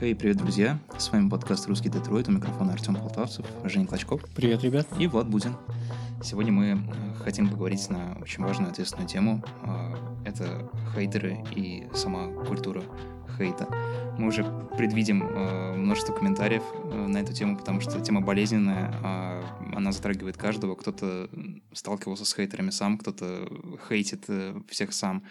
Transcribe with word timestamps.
Эй, 0.00 0.14
привет, 0.14 0.36
друзья! 0.36 0.78
С 0.96 1.10
вами 1.10 1.28
подкаст 1.28 1.66
«Русский 1.66 1.88
Детройт», 1.88 2.28
у 2.28 2.30
микрофона 2.30 2.72
Артем 2.72 2.94
Полтавцев, 2.94 3.44
Женя 3.64 3.84
Клочков. 3.84 4.22
Привет, 4.32 4.62
ребят. 4.62 4.86
И 4.96 5.08
Влад 5.08 5.28
Будин. 5.28 5.56
Сегодня 6.22 6.52
мы 6.52 6.66
э, 6.66 6.76
хотим 7.24 7.48
поговорить 7.48 7.90
на 7.90 8.16
очень 8.20 8.44
важную 8.44 8.70
ответственную 8.70 9.08
тему. 9.08 9.42
Э, 9.64 9.96
это 10.24 10.70
хейтеры 10.94 11.44
и 11.56 11.88
сама 11.94 12.28
культура 12.44 12.84
хейта. 13.36 13.66
Мы 14.16 14.28
уже 14.28 14.44
предвидим 14.76 15.26
э, 15.26 15.74
множество 15.74 16.12
комментариев 16.12 16.62
на 16.92 17.16
эту 17.18 17.32
тему, 17.32 17.56
потому 17.56 17.80
что 17.80 18.00
тема 18.00 18.20
болезненная, 18.20 18.94
а 19.02 19.42
она 19.74 19.90
затрагивает 19.90 20.36
каждого. 20.36 20.76
Кто-то 20.76 21.28
сталкивался 21.72 22.24
с 22.24 22.32
хейтерами 22.32 22.70
сам, 22.70 22.98
кто-то 22.98 23.48
хейтит 23.88 24.26
всех 24.68 24.92
сам. 24.92 25.24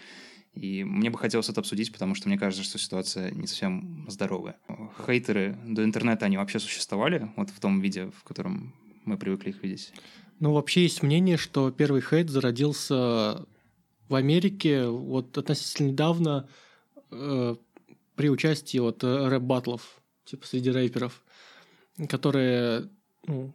И 0.58 0.84
мне 0.84 1.10
бы 1.10 1.18
хотелось 1.18 1.50
это 1.50 1.62
обсудить, 1.62 1.92
потому 1.92 2.16
что 2.16 2.28
мне 2.28 2.38
кажется, 2.38 2.64
что 2.64 2.78
ситуация 2.78 3.32
не 3.32 3.48
совсем 3.48 4.06
здоровая. 4.10 4.58
Хейтеры 5.06 5.58
до 5.66 5.84
интернета, 5.84 6.26
они 6.26 6.38
вообще 6.38 6.60
существовали, 6.60 7.32
вот 7.36 7.50
в 7.50 7.60
том 7.60 7.80
виде, 7.80 8.10
в 8.18 8.24
котором 8.24 8.74
мы 9.06 9.18
привыкли 9.18 9.50
их 9.50 9.64
видеть? 9.64 9.94
Ну, 10.40 10.54
вообще 10.54 10.84
есть 10.84 11.04
мнение, 11.04 11.38
что 11.38 11.72
первый 11.72 12.02
хейт 12.02 12.30
зародился 12.30 13.46
в 14.08 14.16
Америке 14.16 14.88
вот 14.88 15.38
относительно 15.38 15.88
недавно 15.88 16.50
э, 17.12 17.56
при 18.16 18.30
участии 18.30 18.78
вот 18.78 19.04
рэп-батлов, 19.04 20.02
типа 20.26 20.46
среди 20.46 20.72
рэперов, 20.72 21.24
которые 22.08 22.90
ну, 23.26 23.54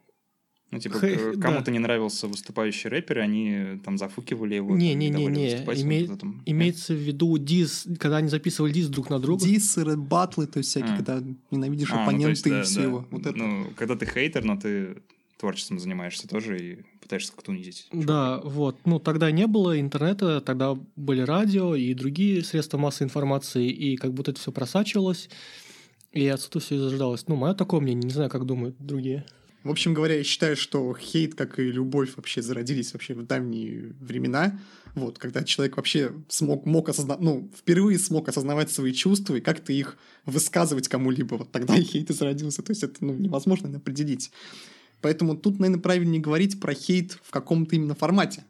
ну, 0.73 0.79
типа, 0.79 1.01
Хэ, 1.01 1.37
кому-то 1.37 1.67
да. 1.67 1.73
не 1.73 1.79
нравился 1.79 2.27
выступающий 2.27 2.89
рэпер, 2.89 3.19
они 3.19 3.79
там 3.85 3.99
зафукивали 3.99 4.55
его. 4.55 4.75
Не-не-не-не, 4.75 5.65
Име... 5.65 6.07
вот 6.07 6.17
этом... 6.17 6.43
имеется 6.47 6.95
в 6.95 6.97
виду 6.97 7.37
дис, 7.37 7.87
когда 8.01 8.17
они 8.17 8.29
записывали 8.29 8.73
дис 8.73 8.89
друг 8.89 9.11
на 9.11 9.21
друга. 9.21 9.45
Дисы, 9.45 9.85
батлы, 9.99 10.47
то 10.47 10.59
есть 10.59 10.71
всякие, 10.71 10.95
а. 10.95 10.97
когда 10.97 11.23
ненавидишь 11.51 11.93
а, 11.93 12.03
оппонента 12.03 12.27
ну, 12.27 12.31
есть, 12.31 12.47
и 12.47 12.51
да, 12.51 12.63
всего. 12.63 13.01
Да. 13.01 13.07
Вот 13.11 13.27
это. 13.27 13.37
Ну, 13.37 13.67
когда 13.77 13.97
ты 13.97 14.07
хейтер, 14.07 14.45
но 14.45 14.57
ты 14.57 14.97
творчеством 15.37 15.79
занимаешься 15.79 16.27
тоже 16.27 16.59
и 16.59 16.79
пытаешься 17.03 17.33
как-то 17.33 17.51
унизить. 17.51 17.89
Да, 17.93 18.41
вот. 18.43 18.79
Ну, 18.87 18.99
тогда 18.99 19.31
не 19.31 19.47
было 19.47 19.79
интернета, 19.79 20.41
тогда 20.41 20.79
были 20.97 21.21
радио 21.21 21.75
и 21.75 21.93
другие 21.93 22.43
средства 22.45 22.79
массовой 22.79 23.09
информации, 23.09 23.69
и 23.69 23.97
как 23.97 24.15
будто 24.15 24.31
это 24.31 24.41
все 24.41 24.53
просачивалось, 24.53 25.29
и 26.13 26.27
отсюда 26.29 26.61
все 26.61 26.77
и 26.77 26.79
заждалось. 26.79 27.29
Ну, 27.29 27.37
мое 27.37 27.53
такое 27.53 27.81
мнение, 27.81 28.05
не 28.05 28.15
знаю, 28.15 28.31
как 28.31 28.47
думают 28.47 28.77
другие. 28.79 29.27
В 29.65 29.71
общем 29.71 29.95
говоря, 29.95 30.17
я 30.17 30.25
считаю, 30.25 30.57
что 30.57 30.95
хейт, 30.95 31.35
как 31.35 31.59
и 31.59 31.63
любовь, 31.63 32.17
вообще 32.17 32.43
зародились 32.43 32.93
вообще 32.93 33.15
в 33.15 33.25
давние 33.25 33.95
времена. 34.01 34.59
Вот, 34.95 35.19
когда 35.19 35.45
человек 35.45 35.77
вообще 35.77 36.13
смог, 36.29 36.67
мог 36.67 36.89
осознать, 36.89 37.21
ну, 37.21 37.51
впервые 37.57 37.99
смог 37.99 38.29
осознавать 38.29 38.71
свои 38.71 38.93
чувства 38.93 39.37
и 39.37 39.41
как-то 39.41 39.73
их 39.73 39.97
высказывать 40.27 40.89
кому-либо. 40.89 41.37
Вот 41.37 41.53
тогда 41.53 41.77
и 41.77 41.83
хейт 41.83 42.11
и 42.11 42.13
зародился. 42.13 42.63
То 42.63 42.73
есть 42.73 42.83
это 42.83 43.05
ну, 43.05 43.15
невозможно 43.15 43.75
определить. 43.77 44.33
Поэтому 45.01 45.37
тут, 45.37 45.61
наверное, 45.61 45.83
правильнее 45.83 46.21
говорить 46.21 46.61
про 46.61 46.75
хейт 46.75 47.19
в 47.23 47.31
каком-то 47.31 47.77
именно 47.77 47.95
формате. 47.95 48.45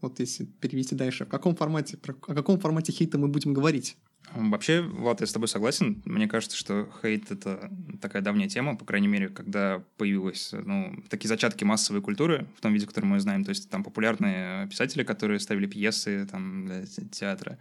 Вот 0.00 0.20
если 0.20 0.44
перевести 0.44 0.94
дальше, 0.94 1.24
в 1.24 1.28
каком 1.28 1.56
формате, 1.56 1.96
про, 1.96 2.12
о 2.12 2.34
каком 2.34 2.60
формате 2.60 2.92
хейта 2.92 3.18
мы 3.18 3.28
будем 3.28 3.52
говорить? 3.52 3.96
Вообще, 4.34 4.82
Влад, 4.82 5.20
я 5.20 5.26
с 5.26 5.32
тобой 5.32 5.48
согласен. 5.48 6.02
Мне 6.04 6.28
кажется, 6.28 6.56
что 6.56 6.88
хейт— 7.00 7.30
это 7.30 7.70
такая 8.00 8.22
давняя 8.22 8.48
тема, 8.48 8.76
по 8.76 8.84
крайней 8.84 9.08
мере, 9.08 9.28
когда 9.28 9.82
появилась, 9.96 10.52
ну, 10.52 11.02
такие 11.08 11.28
зачатки 11.28 11.64
массовой 11.64 12.02
культуры, 12.02 12.46
в 12.56 12.60
том 12.60 12.72
виде, 12.72 12.86
который 12.86 13.06
мы 13.06 13.20
знаем. 13.20 13.44
То 13.44 13.50
есть 13.50 13.70
там 13.70 13.82
популярные 13.82 14.68
писатели, 14.68 15.02
которые 15.02 15.40
ставили 15.40 15.66
пьесы 15.66 16.26
там, 16.30 16.66
для 16.66 16.84
театра, 17.10 17.58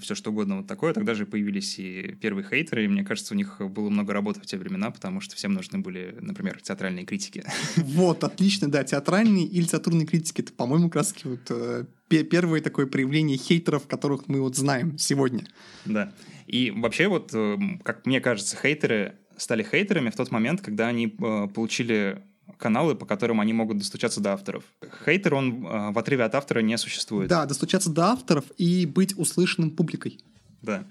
все 0.00 0.14
что 0.14 0.30
угодно 0.30 0.58
вот 0.58 0.66
такое. 0.66 0.92
Тогда 0.92 1.14
же 1.14 1.26
появились 1.26 1.78
и 1.78 2.16
первые 2.20 2.46
хейтеры, 2.48 2.84
и 2.84 2.88
мне 2.88 3.04
кажется, 3.04 3.34
у 3.34 3.36
них 3.36 3.60
было 3.60 3.88
много 3.90 4.12
работы 4.12 4.40
в 4.40 4.46
те 4.46 4.56
времена, 4.56 4.90
потому 4.90 5.20
что 5.20 5.36
всем 5.36 5.52
нужны 5.52 5.78
были, 5.78 6.16
например, 6.20 6.60
театральные 6.60 7.04
критики. 7.04 7.44
Вот, 7.98 8.22
отлично, 8.22 8.70
да, 8.70 8.84
театральные 8.84 9.44
или 9.44 9.62
литературные 9.62 10.06
критики. 10.06 10.40
Это, 10.40 10.52
по-моему, 10.52 10.88
как 10.88 10.96
раз 10.96 11.14
вот 11.24 11.40
э, 11.50 11.84
первое 12.08 12.60
такое 12.60 12.86
проявление 12.86 13.36
хейтеров, 13.36 13.86
которых 13.86 14.28
мы 14.28 14.40
вот 14.40 14.56
знаем 14.56 14.98
сегодня. 14.98 15.46
Да. 15.84 16.12
И 16.46 16.70
вообще 16.70 17.08
вот, 17.08 17.30
э, 17.34 17.58
как 17.82 18.06
мне 18.06 18.20
кажется, 18.20 18.56
хейтеры 18.56 19.16
стали 19.36 19.62
хейтерами 19.62 20.10
в 20.10 20.16
тот 20.16 20.30
момент, 20.30 20.60
когда 20.60 20.88
они 20.88 21.08
получили 21.08 22.22
каналы, 22.56 22.94
по 22.94 23.06
которым 23.06 23.40
они 23.40 23.52
могут 23.52 23.78
достучаться 23.78 24.20
до 24.20 24.32
авторов. 24.32 24.64
Хейтер, 25.04 25.34
он 25.34 25.66
э, 25.66 25.90
в 25.92 25.98
отрыве 25.98 26.24
от 26.24 26.34
автора 26.34 26.60
не 26.60 26.76
существует. 26.78 27.28
Да, 27.28 27.46
достучаться 27.46 27.90
до 27.90 28.06
авторов 28.06 28.44
и 28.56 28.86
быть 28.86 29.16
услышанным 29.18 29.70
публикой. 29.70 30.18
Да. 30.62 30.84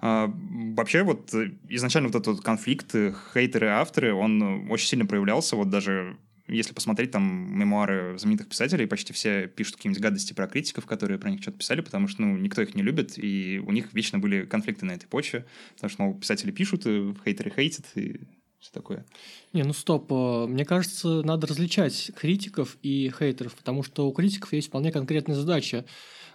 А, 0.00 0.32
вообще 0.76 1.02
вот 1.02 1.32
э, 1.34 1.52
изначально 1.68 2.08
вот 2.08 2.20
этот 2.20 2.42
конфликт 2.42 2.94
э, 2.94 3.14
хейтеры 3.34 3.66
и 3.66 3.70
авторы, 3.70 4.14
он 4.14 4.70
очень 4.70 4.88
сильно 4.88 5.06
проявлялся, 5.06 5.56
вот 5.56 5.70
даже 5.70 6.16
если 6.48 6.72
посмотреть 6.72 7.12
там 7.12 7.56
мемуары 7.56 8.18
знаменитых 8.18 8.48
писателей, 8.48 8.86
почти 8.86 9.12
все 9.12 9.46
пишут 9.46 9.76
какие-нибудь 9.76 10.02
гадости 10.02 10.32
про 10.32 10.48
критиков, 10.48 10.86
которые 10.86 11.18
про 11.18 11.30
них 11.30 11.42
что-то 11.42 11.58
писали, 11.58 11.80
потому 11.80 12.08
что, 12.08 12.22
ну, 12.22 12.36
никто 12.36 12.62
их 12.62 12.74
не 12.74 12.82
любит, 12.82 13.18
и 13.18 13.62
у 13.64 13.70
них 13.70 13.92
вечно 13.92 14.18
были 14.18 14.44
конфликты 14.46 14.84
на 14.84 14.92
этой 14.92 15.06
почве, 15.06 15.46
потому 15.74 15.90
что, 15.90 16.02
мол, 16.02 16.14
писатели 16.14 16.50
пишут, 16.50 16.86
и 16.86 17.14
хейтеры 17.24 17.52
хейтят, 17.54 17.86
и 17.94 18.20
все 18.60 18.70
такое. 18.72 19.06
Не, 19.52 19.64
ну 19.64 19.72
стоп. 19.72 20.12
Э, 20.12 20.46
мне 20.46 20.64
кажется, 20.64 21.22
надо 21.22 21.46
различать 21.46 22.10
критиков 22.14 22.76
и 22.82 23.10
хейтеров, 23.10 23.54
потому 23.54 23.82
что 23.82 24.06
у 24.06 24.12
критиков 24.12 24.52
есть 24.52 24.68
вполне 24.68 24.92
конкретная 24.92 25.36
задача. 25.36 25.86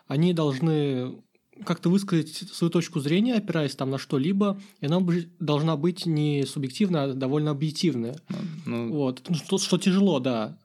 Они 0.07 0.33
должны 0.33 1.15
как-то 1.63 1.89
высказать 1.89 2.35
свою 2.51 2.71
точку 2.71 2.99
зрения, 2.99 3.35
опираясь 3.35 3.75
там 3.75 3.89
на 3.89 3.97
что-либо, 3.97 4.59
и 4.81 4.87
она 4.87 4.99
должна 5.39 5.77
быть 5.77 6.05
не 6.05 6.45
субъективная, 6.45 7.03
а 7.03 7.13
довольно 7.13 7.51
объективная. 7.51 8.19
Ну, 8.65 8.85
ну... 8.85 8.93
Вот. 8.93 9.23
Ну, 9.29 9.35
что, 9.35 9.57
что 9.57 9.77
тяжело, 9.77 10.19
да. 10.19 10.57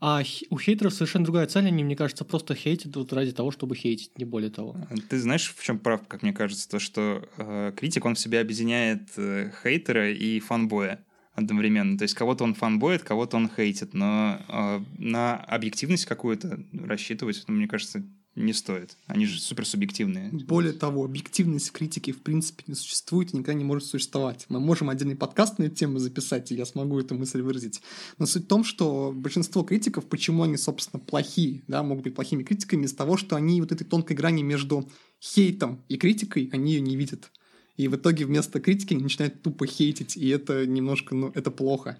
А 0.00 0.22
у 0.50 0.58
хейтеров 0.58 0.92
совершенно 0.92 1.24
другая 1.24 1.46
цель, 1.46 1.66
они, 1.66 1.84
мне 1.84 1.96
кажется, 1.96 2.24
просто 2.24 2.54
хейтят 2.54 2.94
вот 2.96 3.12
ради 3.12 3.32
того, 3.32 3.50
чтобы 3.50 3.74
хейтить, 3.74 4.18
не 4.18 4.24
более 4.24 4.50
того. 4.50 4.76
Ты 5.08 5.18
знаешь, 5.18 5.54
в 5.56 5.62
чем 5.62 5.78
прав, 5.78 6.06
как 6.06 6.22
мне 6.22 6.32
кажется, 6.32 6.68
то, 6.68 6.78
что 6.78 7.28
э, 7.36 7.72
критик, 7.76 8.04
он 8.04 8.14
в 8.14 8.18
себе 8.18 8.40
объединяет 8.40 9.08
э, 9.16 9.50
хейтера 9.62 10.10
и 10.10 10.40
фанбоя 10.40 11.04
одновременно. 11.34 11.98
То 11.98 12.02
есть 12.02 12.14
кого-то 12.14 12.44
он 12.44 12.54
фанбоит, 12.54 13.02
кого-то 13.02 13.36
он 13.36 13.48
хейтит, 13.48 13.94
но 13.94 14.40
э, 14.48 14.80
на 14.98 15.36
объективность 15.36 16.06
какую-то 16.06 16.60
рассчитывать, 16.72 17.42
ну, 17.48 17.54
мне 17.54 17.66
кажется, 17.66 18.04
не 18.36 18.52
стоит. 18.52 18.96
Они 19.06 19.26
же 19.26 19.40
суперсубъективные. 19.40 20.30
Более 20.30 20.72
того, 20.72 21.04
объективность 21.04 21.70
критики 21.70 22.12
в 22.12 22.20
принципе 22.20 22.64
не 22.66 22.74
существует 22.74 23.32
и 23.32 23.36
никогда 23.36 23.54
не 23.54 23.64
может 23.64 23.86
существовать. 23.86 24.46
Мы 24.48 24.60
можем 24.60 24.90
отдельный 24.90 25.16
подкаст 25.16 25.58
на 25.58 25.64
эту 25.64 25.76
тему 25.76 25.98
записать, 25.98 26.50
и 26.50 26.56
я 26.56 26.66
смогу 26.66 26.98
эту 26.98 27.14
мысль 27.14 27.42
выразить. 27.42 27.80
Но 28.18 28.26
суть 28.26 28.44
в 28.44 28.48
том, 28.48 28.64
что 28.64 29.12
большинство 29.14 29.62
критиков, 29.62 30.06
почему 30.06 30.42
они, 30.42 30.56
собственно, 30.56 31.00
плохие, 31.00 31.62
да, 31.68 31.82
могут 31.82 32.04
быть 32.04 32.14
плохими 32.14 32.42
критиками, 32.42 32.86
из 32.86 32.94
того, 32.94 33.16
что 33.16 33.36
они 33.36 33.60
вот 33.60 33.72
этой 33.72 33.84
тонкой 33.84 34.16
грани 34.16 34.42
между 34.42 34.90
хейтом 35.20 35.84
и 35.88 35.96
критикой, 35.96 36.50
они 36.52 36.74
ее 36.74 36.80
не 36.80 36.96
видят. 36.96 37.30
И 37.76 37.88
в 37.88 37.96
итоге 37.96 38.24
вместо 38.24 38.60
критики 38.60 38.94
они 38.94 39.02
начинают 39.02 39.42
тупо 39.42 39.66
хейтить, 39.66 40.16
и 40.16 40.28
это 40.28 40.66
немножко, 40.66 41.14
ну, 41.14 41.32
это 41.34 41.50
плохо. 41.50 41.98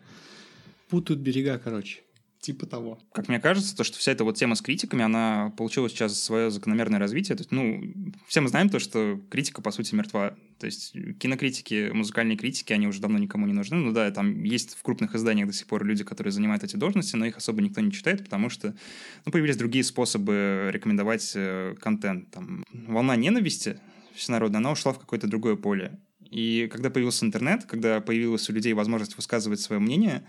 Путают 0.89 1.21
берега, 1.21 1.59
короче 1.59 2.04
типа 2.45 2.67
того. 2.67 2.99
Как 3.13 3.29
мне 3.29 3.41
кажется, 3.41 3.75
то, 3.75 3.85
что 3.85 3.99
вся 3.99 4.13
эта 4.13 4.23
вот 4.23 4.37
тема 4.37 4.55
с 4.55 4.61
критиками, 4.61 5.03
она 5.03 5.53
получила 5.57 5.89
сейчас 5.89 6.23
свое 6.23 6.51
закономерное 6.51 6.99
развитие. 6.99 7.37
То 7.37 7.41
есть, 7.41 7.53
ну, 7.53 7.83
все 8.27 8.43
мы 8.43 8.49
знаем 8.49 8.69
то, 8.69 8.79
что 8.79 9.19
критика, 9.31 9.63
по 9.63 9.71
сути, 9.71 9.95
мертва. 9.95 10.37
То 10.59 10.67
есть 10.67 10.93
кинокритики, 11.19 11.91
музыкальные 11.93 12.37
критики, 12.37 12.75
они 12.75 12.87
уже 12.87 13.01
давно 13.01 13.19
никому 13.19 13.47
не 13.47 13.55
нужны. 13.55 13.79
Ну 13.79 13.93
да, 13.93 14.11
там 14.11 14.45
есть 14.45 14.77
в 14.77 14.83
крупных 14.83 15.15
изданиях 15.15 15.49
до 15.49 15.55
сих 15.55 15.67
пор 15.67 15.85
люди, 15.87 16.05
которые 16.05 16.33
занимают 16.33 16.63
эти 16.63 16.77
должности, 16.77 17.17
но 17.17 17.25
их 17.25 17.39
особо 17.39 17.63
никто 17.63 17.81
не 17.81 17.91
читает, 17.91 18.23
потому 18.25 18.51
что 18.51 18.75
ну, 19.25 19.33
появились 19.33 19.57
другие 19.57 19.83
способы 19.83 20.69
рекомендовать 20.71 21.33
э, 21.35 21.75
контент. 21.81 22.31
Там, 22.31 22.65
волна 22.73 23.17
ненависти 23.17 23.81
всенародная, 24.15 24.59
она 24.59 24.71
ушла 24.71 24.93
в 24.93 24.99
какое-то 24.99 25.27
другое 25.27 25.57
поле. 25.57 25.99
И 26.35 26.69
когда 26.73 26.91
появился 26.91 27.25
интернет, 27.25 27.65
когда 27.65 28.01
появилась 28.01 28.51
у 28.51 28.53
людей 28.53 28.73
возможность 28.73 29.17
высказывать 29.17 29.61
свое 29.61 29.81
мнение, 29.81 30.25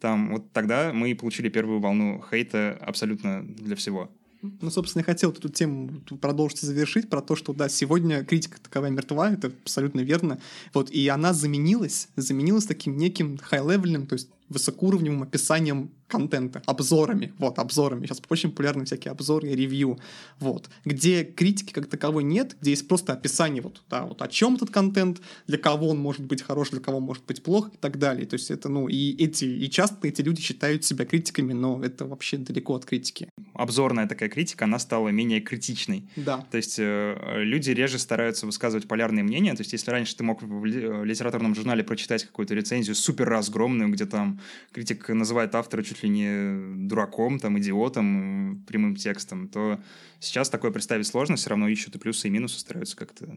там 0.00 0.30
вот 0.30 0.52
тогда 0.52 0.92
мы 0.92 1.12
получили 1.16 1.48
первую 1.48 1.80
волну 1.80 2.24
хейта 2.30 2.78
абсолютно 2.80 3.42
для 3.44 3.74
всего. 3.74 4.08
Ну, 4.40 4.70
собственно, 4.70 5.00
я 5.00 5.04
хотел 5.04 5.32
эту 5.32 5.48
тему 5.48 6.00
продолжить 6.20 6.62
и 6.62 6.66
завершить 6.66 7.10
про 7.10 7.20
то, 7.20 7.34
что, 7.34 7.52
да, 7.52 7.68
сегодня 7.68 8.24
критика 8.24 8.60
таковая 8.60 8.92
мертва, 8.92 9.32
это 9.32 9.48
абсолютно 9.48 9.98
верно. 9.98 10.38
Вот, 10.74 10.90
и 10.90 11.08
она 11.08 11.32
заменилась, 11.32 12.06
заменилась 12.14 12.66
таким 12.66 12.96
неким 12.96 13.36
хай-левельным, 13.36 14.06
то 14.06 14.12
есть 14.12 14.30
высокоуровневым 14.48 15.24
описанием 15.24 15.90
контента, 16.08 16.62
обзорами, 16.66 17.32
вот, 17.38 17.58
обзорами. 17.58 18.06
Сейчас 18.06 18.20
очень 18.28 18.50
популярны 18.50 18.84
всякие 18.84 19.12
обзоры 19.12 19.48
ревью, 19.48 19.98
вот, 20.40 20.68
где 20.84 21.22
критики 21.24 21.72
как 21.72 21.86
таковой 21.86 22.24
нет, 22.24 22.56
где 22.60 22.70
есть 22.70 22.88
просто 22.88 23.12
описание 23.12 23.62
вот, 23.62 23.82
да, 23.88 24.04
вот 24.04 24.20
о 24.22 24.28
чем 24.28 24.56
этот 24.56 24.70
контент, 24.70 25.20
для 25.46 25.58
кого 25.58 25.90
он 25.90 25.98
может 25.98 26.22
быть 26.22 26.42
хорош, 26.42 26.70
для 26.70 26.80
кого 26.80 27.00
может 27.00 27.24
быть 27.26 27.42
плох 27.42 27.68
и 27.74 27.76
так 27.76 27.98
далее. 27.98 28.26
То 28.26 28.34
есть 28.34 28.50
это, 28.50 28.68
ну, 28.68 28.88
и 28.88 29.14
эти, 29.22 29.44
и 29.44 29.70
часто 29.70 30.08
эти 30.08 30.22
люди 30.22 30.40
считают 30.40 30.84
себя 30.84 31.04
критиками, 31.04 31.52
но 31.52 31.82
это 31.84 32.06
вообще 32.06 32.38
далеко 32.38 32.74
от 32.74 32.84
критики. 32.84 33.28
Обзорная 33.54 34.06
такая 34.06 34.28
критика, 34.28 34.64
она 34.64 34.78
стала 34.78 35.08
менее 35.08 35.40
критичной. 35.40 36.04
Да. 36.16 36.46
То 36.50 36.56
есть 36.56 36.78
э, 36.78 37.42
люди 37.42 37.70
реже 37.70 37.98
стараются 37.98 38.46
высказывать 38.46 38.88
полярные 38.88 39.22
мнения. 39.22 39.54
То 39.54 39.60
есть 39.60 39.72
если 39.72 39.90
раньше 39.90 40.16
ты 40.16 40.24
мог 40.24 40.42
в 40.42 40.64
литературном 40.64 41.54
журнале 41.54 41.84
прочитать 41.84 42.24
какую-то 42.24 42.54
рецензию 42.54 42.94
супер 42.94 43.28
разгромную, 43.28 43.90
где 43.90 44.06
там 44.06 44.40
критик 44.72 45.08
называет 45.08 45.54
автора 45.54 45.82
чуть 45.82 45.97
чуть 45.98 46.04
ли 46.04 46.08
не 46.10 46.86
дураком, 46.88 47.40
там, 47.40 47.58
идиотом, 47.58 48.64
прямым 48.66 48.94
текстом, 48.94 49.48
то 49.48 49.80
сейчас 50.20 50.48
такое 50.48 50.70
представить 50.70 51.06
сложно, 51.06 51.36
все 51.36 51.50
равно 51.50 51.68
ищут 51.68 51.96
и 51.96 51.98
плюсы, 51.98 52.28
и 52.28 52.30
минусы, 52.30 52.60
стараются 52.60 52.96
как-то 52.96 53.36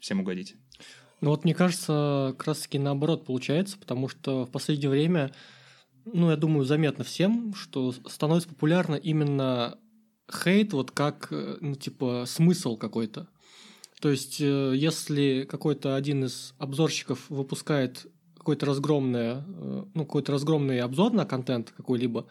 всем 0.00 0.20
угодить. 0.20 0.56
Ну 1.20 1.30
вот 1.30 1.44
мне 1.44 1.54
кажется, 1.54 2.34
как 2.36 2.48
раз-таки 2.48 2.78
наоборот 2.78 3.24
получается, 3.24 3.78
потому 3.78 4.08
что 4.08 4.44
в 4.44 4.50
последнее 4.50 4.90
время, 4.90 5.32
ну, 6.04 6.30
я 6.30 6.36
думаю, 6.36 6.66
заметно 6.66 7.04
всем, 7.04 7.54
что 7.54 7.92
становится 7.92 8.48
популярно 8.48 8.96
именно 8.96 9.78
хейт 10.30 10.72
вот 10.72 10.90
как, 10.90 11.28
ну, 11.30 11.74
типа, 11.74 12.24
смысл 12.26 12.76
какой-то. 12.76 13.28
То 14.00 14.10
есть, 14.10 14.38
э, 14.40 14.74
если 14.76 15.46
какой-то 15.48 15.96
один 15.96 16.24
из 16.24 16.52
обзорщиков 16.58 17.30
выпускает 17.30 18.06
какой-то 18.44 18.66
разгромный, 18.66 19.20
э, 19.20 19.84
ну, 19.94 20.04
какой-то 20.04 20.32
разгромный 20.32 20.80
обзор 20.80 21.12
на 21.12 21.24
контент 21.24 21.72
какой-либо, 21.76 22.26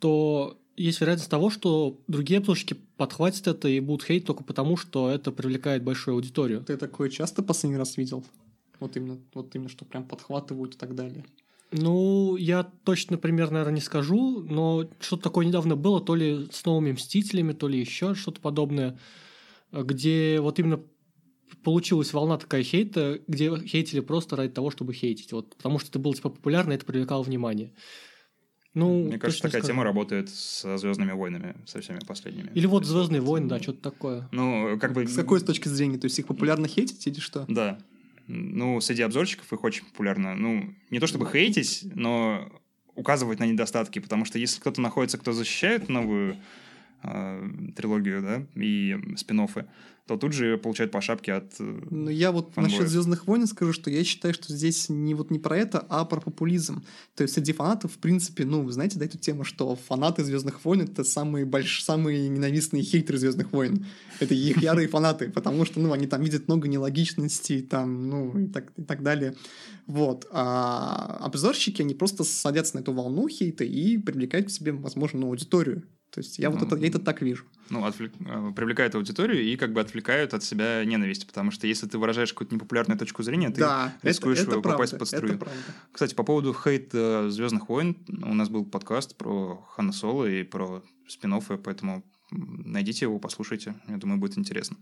то 0.00 0.58
есть 0.76 1.00
вероятность 1.00 1.30
того, 1.30 1.50
что 1.50 2.00
другие 2.08 2.38
обзорщики 2.38 2.76
подхватят 2.96 3.46
это 3.46 3.68
и 3.68 3.80
будут 3.80 4.04
хейтить 4.04 4.26
только 4.26 4.44
потому, 4.44 4.76
что 4.76 5.08
это 5.08 5.32
привлекает 5.32 5.82
большую 5.82 6.16
аудиторию. 6.16 6.62
Ты 6.64 6.76
такое 6.76 7.08
часто 7.08 7.42
последний 7.42 7.78
раз 7.78 7.96
видел? 7.96 8.24
Вот 8.80 8.96
именно, 8.96 9.18
вот 9.32 9.54
именно, 9.54 9.70
что 9.70 9.84
прям 9.84 10.04
подхватывают 10.04 10.74
и 10.74 10.78
так 10.78 10.94
далее. 10.94 11.24
Ну, 11.72 12.36
я 12.36 12.64
точно, 12.84 13.16
например, 13.16 13.50
наверное, 13.50 13.74
не 13.74 13.80
скажу, 13.80 14.40
но 14.40 14.88
что-то 15.00 15.24
такое 15.24 15.46
недавно 15.46 15.76
было, 15.76 16.00
то 16.00 16.14
ли 16.14 16.48
с 16.52 16.64
новыми 16.64 16.92
«Мстителями», 16.92 17.52
то 17.52 17.68
ли 17.68 17.80
еще 17.80 18.14
что-то 18.14 18.40
подобное, 18.40 18.98
где 19.72 20.40
вот 20.40 20.58
именно 20.58 20.80
получилась 21.66 22.12
волна 22.12 22.38
такая 22.38 22.62
хейта, 22.62 23.18
где 23.26 23.50
хейтили 23.58 23.98
просто 23.98 24.36
ради 24.36 24.52
того, 24.52 24.70
чтобы 24.70 24.94
хейтить. 24.94 25.32
Вот, 25.32 25.56
потому 25.56 25.80
что 25.80 25.88
это 25.88 25.98
было 25.98 26.14
типа 26.14 26.28
популярно, 26.28 26.70
и 26.72 26.76
это 26.76 26.86
привлекало 26.86 27.24
внимание. 27.24 27.72
Ну, 28.72 29.06
Мне 29.06 29.18
кажется, 29.18 29.42
такая 29.42 29.62
скажу. 29.62 29.72
тема 29.72 29.82
работает 29.82 30.28
с 30.28 30.78
Звездными 30.78 31.10
войнами, 31.10 31.56
со 31.66 31.80
всеми 31.80 31.98
последними. 32.06 32.52
Или 32.54 32.66
вот 32.66 32.84
Звездные 32.84 33.20
войны, 33.20 33.48
да, 33.48 33.60
что-то 33.60 33.80
такое. 33.82 34.28
Ну, 34.30 34.78
как 34.78 34.92
бы. 34.92 35.08
С 35.08 35.16
какой 35.16 35.40
с 35.40 35.42
точки 35.42 35.66
зрения? 35.66 35.98
То 35.98 36.04
есть 36.04 36.16
их 36.20 36.28
популярно 36.28 36.68
хейтить 36.68 37.04
или 37.04 37.18
что? 37.18 37.44
Да. 37.48 37.80
Ну, 38.28 38.80
среди 38.80 39.02
обзорщиков 39.02 39.52
их 39.52 39.64
очень 39.64 39.86
популярно. 39.86 40.36
Ну, 40.36 40.72
не 40.90 41.00
то 41.00 41.08
чтобы 41.08 41.28
хейтить, 41.28 41.80
но 41.96 42.48
указывать 42.94 43.40
на 43.40 43.44
недостатки, 43.44 43.98
потому 43.98 44.24
что 44.24 44.38
если 44.38 44.60
кто-то 44.60 44.80
находится, 44.80 45.18
кто 45.18 45.32
защищает 45.32 45.88
новую 45.88 46.36
э, 47.02 47.48
трилогию, 47.74 48.22
да, 48.22 48.46
и 48.60 48.96
спин 49.16 49.40
то 50.06 50.16
тут 50.16 50.32
же 50.32 50.56
получают 50.56 50.92
по 50.92 51.00
шапке 51.00 51.32
от 51.32 51.54
э, 51.58 51.80
Ну, 51.90 52.08
я 52.08 52.30
вот 52.30 52.52
фанбоев. 52.54 52.72
насчет 52.72 52.88
Звездных 52.88 53.26
войн 53.26 53.46
скажу, 53.48 53.72
что 53.72 53.90
я 53.90 54.04
считаю, 54.04 54.34
что 54.34 54.52
здесь 54.52 54.88
не 54.88 55.14
вот 55.14 55.32
не 55.32 55.40
про 55.40 55.58
это, 55.58 55.84
а 55.88 56.04
про 56.04 56.20
популизм. 56.20 56.84
То 57.16 57.24
есть 57.24 57.34
среди 57.34 57.52
фанатов, 57.52 57.92
в 57.92 57.98
принципе, 57.98 58.44
ну, 58.44 58.62
вы 58.62 58.70
знаете, 58.70 59.00
да, 59.00 59.04
эту 59.04 59.18
тему, 59.18 59.42
что 59.42 59.74
фанаты 59.74 60.22
Звездных 60.24 60.64
войн 60.64 60.82
это 60.82 61.02
самые 61.02 61.44
большие, 61.44 61.84
самые 61.84 62.28
ненавистные 62.28 62.84
хейтеры 62.84 63.18
Звездных 63.18 63.52
войн. 63.52 63.84
Это 64.20 64.32
их 64.32 64.62
ярые 64.62 64.86
фанаты, 64.86 65.28
потому 65.28 65.64
что, 65.64 65.80
ну, 65.80 65.92
они 65.92 66.06
там 66.06 66.22
видят 66.22 66.46
много 66.46 66.68
нелогичностей, 66.68 67.62
там, 67.62 68.08
ну, 68.08 68.38
и 68.38 68.46
так, 68.46 68.72
и 68.76 68.82
так 68.82 69.02
далее. 69.02 69.34
Вот. 69.86 70.28
А 70.30 71.18
обзорщики, 71.20 71.82
они 71.82 71.94
просто 71.94 72.22
садятся 72.22 72.76
на 72.76 72.80
эту 72.80 72.92
волну 72.92 73.28
хейта 73.28 73.64
и 73.64 73.98
привлекают 73.98 74.46
к 74.46 74.50
себе, 74.50 74.70
возможно, 74.70 75.20
ну, 75.20 75.26
аудиторию. 75.26 75.82
То 76.10 76.20
есть 76.20 76.38
я 76.38 76.50
ну, 76.50 76.56
вот 76.56 76.66
это, 76.66 76.76
я 76.76 76.88
это 76.88 76.98
так 76.98 77.20
вижу. 77.22 77.44
Ну, 77.68 77.84
отвлек... 77.84 78.12
Э, 78.20 78.52
привлекают 78.54 78.94
аудиторию 78.94 79.42
и 79.42 79.56
как 79.56 79.72
бы 79.72 79.80
отвлекают 79.80 80.34
от 80.34 80.42
себя 80.42 80.84
ненависть, 80.84 81.26
потому 81.26 81.50
что 81.50 81.66
если 81.66 81.86
ты 81.86 81.98
выражаешь 81.98 82.32
какую-то 82.32 82.54
непопулярную 82.54 82.98
точку 82.98 83.22
зрения, 83.22 83.50
ты 83.50 83.60
да, 83.60 83.94
рискуешь 84.02 84.38
это, 84.38 84.52
это 84.52 84.60
попасть 84.60 84.92
правда, 84.92 84.98
под 84.98 85.08
струю. 85.08 85.34
Это 85.34 85.44
правда. 85.44 85.62
Кстати, 85.92 86.14
по 86.14 86.22
поводу 86.22 86.54
хейта 86.54 87.30
Звездных 87.30 87.68
войн, 87.68 87.96
у 88.08 88.34
нас 88.34 88.48
был 88.48 88.64
подкаст 88.64 89.16
про 89.16 89.66
Хана 89.70 89.92
Соло 89.92 90.26
и 90.26 90.42
про 90.42 90.82
спин 91.08 91.40
поэтому 91.62 92.04
найдите 92.30 93.04
его, 93.04 93.18
послушайте, 93.18 93.74
я 93.88 93.96
думаю, 93.96 94.18
будет 94.18 94.38
интересно. 94.38 94.76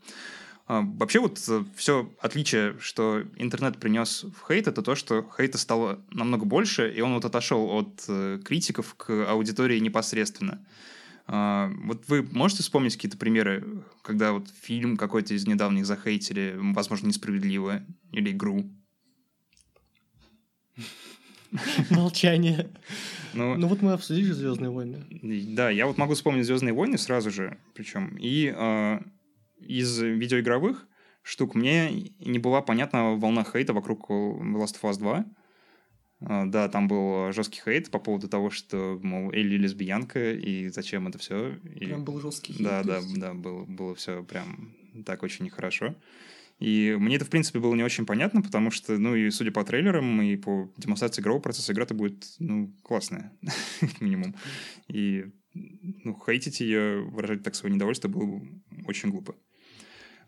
А, 0.66 0.80
вообще 0.80 1.20
вот 1.20 1.42
э, 1.48 1.64
все 1.76 2.10
отличие, 2.20 2.78
что 2.78 3.22
интернет 3.36 3.78
принес 3.78 4.24
в 4.24 4.48
хейт, 4.48 4.66
это 4.66 4.80
то, 4.80 4.94
что 4.94 5.28
хейта 5.36 5.58
стало 5.58 6.00
намного 6.10 6.46
больше, 6.46 6.90
и 6.90 7.02
он 7.02 7.14
вот 7.14 7.24
отошел 7.26 7.68
от 7.70 8.04
э, 8.08 8.40
критиков 8.42 8.94
к 8.94 9.30
аудитории 9.30 9.78
непосредственно. 9.78 10.64
А, 11.26 11.72
вот 11.84 12.06
вы 12.08 12.22
можете 12.22 12.62
вспомнить 12.62 12.94
какие-то 12.96 13.16
примеры, 13.16 13.82
когда 14.02 14.32
вот 14.32 14.48
фильм 14.48 14.96
какой-то 14.96 15.34
из 15.34 15.46
недавних 15.46 15.86
захейтили, 15.86 16.54
возможно, 16.56 17.06
несправедливо, 17.06 17.82
или 18.12 18.30
игру? 18.30 18.64
Молчание. 21.90 22.70
Ну, 23.32 23.54
ну 23.56 23.68
вот 23.68 23.80
мы 23.80 23.92
обсудили 23.92 24.32
Звездные 24.32 24.70
войны. 24.70 25.04
Да, 25.54 25.70
я 25.70 25.86
вот 25.86 25.98
могу 25.98 26.14
вспомнить 26.14 26.46
Звездные 26.46 26.74
войны 26.74 26.98
сразу 26.98 27.30
же, 27.30 27.58
причем. 27.74 28.16
И 28.16 28.52
э, 28.54 29.00
из 29.60 29.98
видеоигровых 29.98 30.86
штук 31.22 31.54
мне 31.54 32.12
не 32.18 32.38
была 32.38 32.60
понятна 32.60 33.14
волна 33.14 33.44
хейта 33.44 33.72
вокруг 33.72 34.10
Last 34.10 34.76
of 34.80 34.90
Us 34.90 34.98
2. 34.98 35.24
А, 36.20 36.46
да, 36.46 36.68
там 36.68 36.88
был 36.88 37.32
жесткий 37.32 37.60
хейт 37.60 37.90
по 37.90 37.98
поводу 37.98 38.28
того, 38.28 38.50
что, 38.50 38.98
мол, 39.02 39.30
Элли 39.32 39.56
лесбиянка, 39.56 40.32
и 40.32 40.68
зачем 40.68 41.08
это 41.08 41.18
все. 41.18 41.56
И... 41.64 41.86
Прям 41.86 42.04
был 42.04 42.20
жесткий 42.20 42.52
хейт. 42.52 42.62
Да, 42.62 42.82
да, 42.82 43.00
да, 43.16 43.34
было, 43.34 43.64
было 43.64 43.94
все 43.94 44.22
прям 44.22 44.74
так 45.04 45.22
очень 45.22 45.44
нехорошо. 45.44 45.94
И 46.60 46.96
мне 46.98 47.16
это, 47.16 47.24
в 47.24 47.30
принципе, 47.30 47.58
было 47.58 47.74
не 47.74 47.82
очень 47.82 48.06
понятно, 48.06 48.40
потому 48.40 48.70
что, 48.70 48.96
ну, 48.96 49.14
и 49.14 49.30
судя 49.30 49.50
по 49.50 49.64
трейлерам, 49.64 50.22
и 50.22 50.36
по 50.36 50.72
демонстрации 50.76 51.20
игрового 51.20 51.42
процесса, 51.42 51.72
игра-то 51.72 51.94
будет, 51.94 52.24
ну, 52.38 52.72
классная, 52.82 53.32
как 53.80 54.00
минимум. 54.00 54.36
И, 54.88 55.26
ну, 55.52 56.18
хейтить 56.24 56.60
ее, 56.60 57.02
выражать 57.02 57.42
так 57.42 57.54
свое 57.54 57.74
недовольство 57.74 58.08
было 58.08 58.40
очень 58.86 59.10
глупо. 59.10 59.34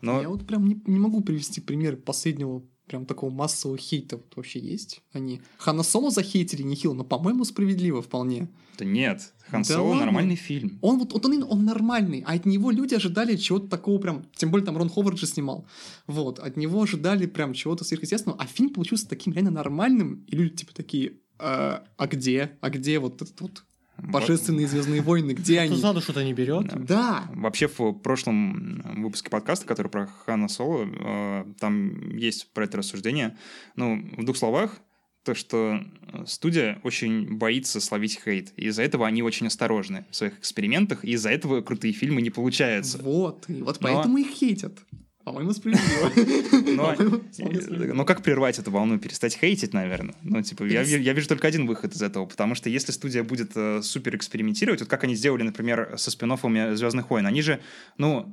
Но... 0.02 0.20
Я 0.20 0.28
вот 0.28 0.46
прям 0.46 0.66
не, 0.66 0.80
не 0.86 0.98
могу 0.98 1.22
привести 1.22 1.60
пример 1.60 1.96
последнего 1.96 2.66
прям 2.86 3.06
такого 3.06 3.30
массового 3.30 3.78
хейта 3.78 4.16
вот 4.16 4.36
вообще 4.36 4.60
есть. 4.60 5.02
Они 5.12 5.42
Хана 5.58 5.82
Соло 5.82 6.10
захейтили 6.10 6.62
нехило, 6.62 6.94
но, 6.94 7.04
по-моему, 7.04 7.44
справедливо 7.44 8.02
вполне. 8.02 8.48
Да 8.78 8.84
нет, 8.84 9.32
Хан 9.48 9.62
да 9.62 9.74
Соло 9.74 9.94
нормальный 9.94 10.36
фильм. 10.36 10.78
Он 10.82 10.98
вот, 10.98 11.12
вот 11.12 11.24
он, 11.24 11.44
он 11.48 11.64
нормальный, 11.64 12.22
а 12.26 12.34
от 12.34 12.46
него 12.46 12.70
люди 12.70 12.94
ожидали 12.94 13.36
чего-то 13.36 13.68
такого 13.68 13.98
прям, 13.98 14.24
тем 14.34 14.50
более 14.50 14.66
там 14.66 14.76
Рон 14.76 14.88
Ховард 14.88 15.18
же 15.18 15.26
снимал, 15.26 15.66
вот, 16.06 16.38
от 16.38 16.56
него 16.56 16.82
ожидали 16.82 17.26
прям 17.26 17.54
чего-то 17.54 17.84
сверхъестественного, 17.84 18.40
а 18.40 18.46
фильм 18.46 18.70
получился 18.70 19.08
таким 19.08 19.32
реально 19.32 19.50
нормальным, 19.50 20.24
и 20.26 20.36
люди 20.36 20.56
типа 20.56 20.74
такие, 20.74 21.14
э, 21.38 21.80
а 21.96 22.06
где, 22.06 22.56
а 22.60 22.70
где 22.70 22.98
вот 22.98 23.22
этот 23.22 23.40
вот 23.40 23.64
Божественные 23.98 24.66
Звездные 24.66 25.02
войны, 25.02 25.32
где 25.32 25.60
они? 25.60 25.76
за 25.76 26.00
что-то 26.00 26.24
не 26.24 26.32
берет. 26.32 26.66
Да. 26.84 27.24
Вообще 27.34 27.68
в 27.68 27.92
прошлом 27.92 28.82
выпуске 29.02 29.30
подкаста, 29.30 29.66
который 29.66 29.88
про 29.88 30.06
Хана 30.06 30.48
Соло, 30.48 30.86
э, 30.86 31.44
там 31.58 32.16
есть 32.16 32.52
про 32.52 32.64
это 32.64 32.78
рассуждение. 32.78 33.36
Ну, 33.74 34.04
в 34.16 34.24
двух 34.24 34.36
словах, 34.36 34.80
то, 35.26 35.34
что 35.34 35.80
студия 36.24 36.80
очень 36.84 37.36
боится 37.36 37.80
словить 37.80 38.20
хейт. 38.24 38.52
И 38.56 38.66
из-за 38.66 38.82
этого 38.82 39.06
они 39.06 39.22
очень 39.22 39.48
осторожны 39.48 40.06
в 40.10 40.16
своих 40.16 40.38
экспериментах, 40.38 41.04
и 41.04 41.10
из-за 41.12 41.30
этого 41.30 41.62
крутые 41.62 41.92
фильмы 41.92 42.22
не 42.22 42.30
получаются. 42.30 42.98
Вот, 42.98 43.44
и 43.48 43.62
вот 43.62 43.78
поэтому 43.80 44.18
Но... 44.18 44.18
их 44.18 44.28
хейтят. 44.28 44.78
По-моему, 45.26 45.52
справедливо. 45.54 46.12
Но 46.76 47.94
ну, 47.94 48.04
как 48.04 48.22
прервать 48.22 48.60
эту 48.60 48.70
волну, 48.70 48.96
перестать 48.96 49.36
хейтить, 49.36 49.72
наверное? 49.74 50.14
Ну, 50.22 50.40
типа, 50.40 50.62
я, 50.62 50.82
я 50.82 51.12
вижу 51.14 51.26
только 51.26 51.48
один 51.48 51.66
выход 51.66 51.94
из 51.94 52.00
этого, 52.00 52.26
потому 52.26 52.54
что 52.54 52.70
если 52.70 52.92
студия 52.92 53.24
будет 53.24 53.50
э, 53.56 53.82
супер 53.82 54.14
экспериментировать, 54.14 54.82
вот 54.82 54.88
как 54.88 55.02
они 55.02 55.16
сделали, 55.16 55.42
например, 55.42 55.94
со 55.96 56.12
спин 56.12 56.32
Звездных 56.76 57.10
войн, 57.10 57.26
они 57.26 57.42
же, 57.42 57.58
ну, 57.98 58.32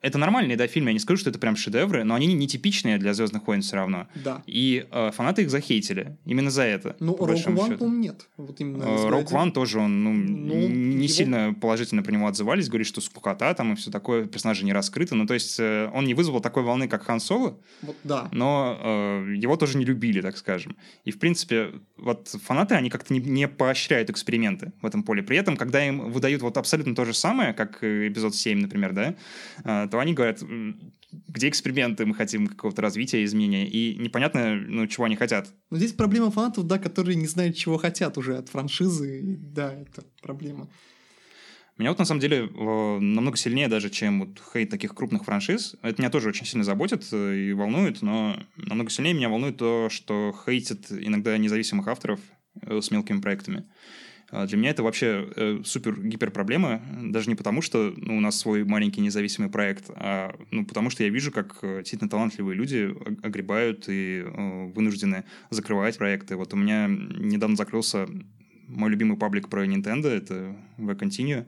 это 0.00 0.18
нормальные, 0.18 0.56
да, 0.56 0.66
фильмы, 0.66 0.90
я 0.90 0.92
не 0.94 0.98
скажу, 0.98 1.18
что 1.20 1.30
это 1.30 1.38
прям 1.38 1.56
шедевры, 1.56 2.04
но 2.04 2.14
они 2.14 2.26
нетипичные 2.32 2.98
для 2.98 3.14
«Звездных 3.14 3.46
войн» 3.46 3.62
все 3.62 3.76
равно. 3.76 4.06
Да. 4.14 4.42
И 4.46 4.86
э, 4.90 5.10
фанаты 5.12 5.42
их 5.42 5.50
захейтили. 5.50 6.16
Именно 6.24 6.50
за 6.50 6.62
это. 6.62 6.96
Ну, 7.00 7.14
One, 7.14 7.36
счету. 7.36 7.54
по-моему, 7.78 7.88
нет. 8.02 8.28
Вот 8.36 8.60
именно 8.60 8.82
Э, 8.84 9.08
ради- 9.08 9.32
One 9.32 9.50
тоже, 9.52 9.78
он 9.80 10.04
ну, 10.04 10.12
Ну, 10.12 10.68
не 10.68 11.06
его- 11.06 11.08
сильно 11.08 11.54
положительно 11.60 12.02
про 12.02 12.12
него 12.12 12.26
отзывались, 12.26 12.68
говорит, 12.68 12.86
что 12.86 13.00
скукота 13.00 13.52
там 13.54 13.72
и 13.72 13.76
все 13.76 13.90
такое, 13.90 14.26
персонажи 14.26 14.64
не 14.64 14.72
раскрыты. 14.72 15.14
Ну, 15.14 15.26
то 15.26 15.34
есть 15.34 15.56
э, 15.60 15.90
он 15.94 16.04
не 16.04 16.14
вызвал 16.14 16.40
такой 16.40 16.62
волны, 16.62 16.88
как 16.88 17.04
Хан 17.04 17.20
Соло, 17.20 17.58
Вот, 17.82 17.96
да. 18.04 18.28
но 18.32 18.78
э, 18.82 19.34
его 19.36 19.56
тоже 19.56 19.78
не 19.78 19.84
любили, 19.84 20.20
так 20.20 20.36
скажем. 20.36 20.76
И, 21.04 21.10
в 21.10 21.18
принципе, 21.18 21.70
вот 21.96 22.28
фанаты, 22.28 22.74
они 22.74 22.90
как-то 22.90 23.12
не, 23.12 23.20
не 23.20 23.48
поощряют 23.48 24.10
эксперименты 24.10 24.72
в 24.80 24.86
этом 24.86 25.02
поле. 25.02 25.22
При 25.22 25.36
этом, 25.36 25.56
когда 25.56 25.86
им 25.86 26.10
выдают 26.10 26.42
вот 26.42 26.56
абсолютно 26.56 26.94
то 26.94 27.04
же 27.04 27.14
самое, 27.14 27.52
как 27.52 27.82
э, 27.82 28.08
эпизод 28.08 28.34
7, 28.34 28.60
например, 28.60 28.92
да, 28.92 29.14
то 29.66 29.98
они 29.98 30.14
говорят, 30.14 30.42
«М, 30.42 30.92
где 31.28 31.48
эксперименты, 31.48 32.06
мы 32.06 32.14
хотим 32.14 32.46
какого-то 32.46 32.82
развития, 32.82 33.24
изменения. 33.24 33.68
И 33.68 33.96
непонятно, 33.96 34.56
ну, 34.56 34.86
чего 34.86 35.04
они 35.04 35.16
хотят. 35.16 35.52
Но 35.70 35.78
здесь 35.78 35.92
проблема 35.92 36.30
фанатов, 36.30 36.66
да, 36.66 36.78
которые 36.78 37.16
не 37.16 37.26
знают, 37.26 37.56
чего 37.56 37.78
хотят 37.78 38.18
уже 38.18 38.36
от 38.36 38.48
франшизы. 38.48 39.20
И, 39.20 39.36
да, 39.36 39.72
это 39.72 40.04
проблема. 40.22 40.68
Меня 41.78 41.90
вот 41.90 41.98
на 41.98 42.06
самом 42.06 42.20
деле 42.20 42.48
э, 42.48 42.98
намного 43.00 43.36
сильнее 43.36 43.68
даже, 43.68 43.90
чем 43.90 44.20
вот 44.20 44.40
хейт 44.52 44.70
таких 44.70 44.94
крупных 44.94 45.24
франшиз. 45.24 45.76
Это 45.82 46.00
меня 46.00 46.10
тоже 46.10 46.30
очень 46.30 46.46
сильно 46.46 46.64
заботит 46.64 47.06
э, 47.12 47.36
и 47.36 47.52
волнует, 47.52 48.00
но 48.00 48.38
намного 48.56 48.90
сильнее 48.90 49.12
меня 49.12 49.28
волнует 49.28 49.58
то, 49.58 49.88
что 49.90 50.34
хейтят 50.46 50.90
иногда 50.90 51.36
независимых 51.36 51.86
авторов 51.88 52.20
э, 52.62 52.80
с 52.80 52.90
мелкими 52.90 53.20
проектами. 53.20 53.66
А 54.30 54.46
Для 54.46 54.58
меня 54.58 54.70
это 54.70 54.82
вообще 54.82 55.28
э, 55.36 55.60
супер-гипер 55.64 56.32
проблема, 56.32 56.82
даже 57.00 57.28
не 57.28 57.36
потому, 57.36 57.62
что 57.62 57.94
ну, 57.96 58.16
у 58.16 58.20
нас 58.20 58.36
свой 58.36 58.64
маленький 58.64 59.00
независимый 59.00 59.48
проект, 59.48 59.88
а 59.90 60.34
ну, 60.50 60.66
потому 60.66 60.90
что 60.90 61.04
я 61.04 61.10
вижу, 61.10 61.30
как 61.30 61.58
э, 61.62 61.78
действительно 61.78 62.10
талантливые 62.10 62.56
люди 62.56 62.92
огребают 63.22 63.88
и 63.88 64.24
э, 64.26 64.66
вынуждены 64.74 65.24
закрывать 65.50 65.96
проекты. 65.96 66.34
Вот 66.34 66.52
у 66.54 66.56
меня 66.56 66.88
недавно 66.88 67.54
закрылся 67.54 68.08
мой 68.66 68.90
любимый 68.90 69.16
паблик 69.16 69.48
про 69.48 69.64
Nintendo, 69.64 70.08
это 70.08 70.56
V 70.76 70.92
Continue. 70.94 71.46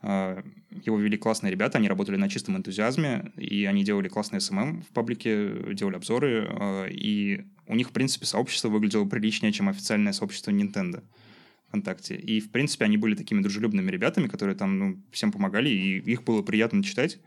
А, 0.00 0.44
Его 0.84 0.98
вели 0.98 1.16
классные 1.16 1.50
ребята, 1.50 1.78
они 1.78 1.88
работали 1.88 2.16
на 2.16 2.28
чистом 2.28 2.56
энтузиазме, 2.56 3.32
и 3.36 3.64
они 3.64 3.82
делали 3.82 4.06
классный 4.06 4.38
SMM 4.38 4.82
в 4.82 4.92
паблике, 4.92 5.74
делали 5.74 5.96
обзоры, 5.96 6.46
а, 6.48 6.86
и 6.86 7.46
у 7.66 7.74
них, 7.74 7.88
в 7.88 7.92
принципе, 7.92 8.26
сообщество 8.26 8.68
выглядело 8.68 9.06
приличнее, 9.06 9.52
чем 9.52 9.68
официальное 9.68 10.12
сообщество 10.12 10.52
Nintendo 10.52 11.02
ВКонтакте. 11.72 12.16
И, 12.16 12.40
в 12.40 12.50
принципе, 12.50 12.84
они 12.84 12.98
были 12.98 13.14
такими 13.14 13.40
дружелюбными 13.40 13.90
ребятами, 13.90 14.28
которые 14.28 14.54
там 14.54 14.78
ну, 14.78 15.02
всем 15.10 15.32
помогали, 15.32 15.70
и 15.70 15.98
их 15.98 16.22
было 16.22 16.42
приятно 16.42 16.82
читать. 16.82 17.18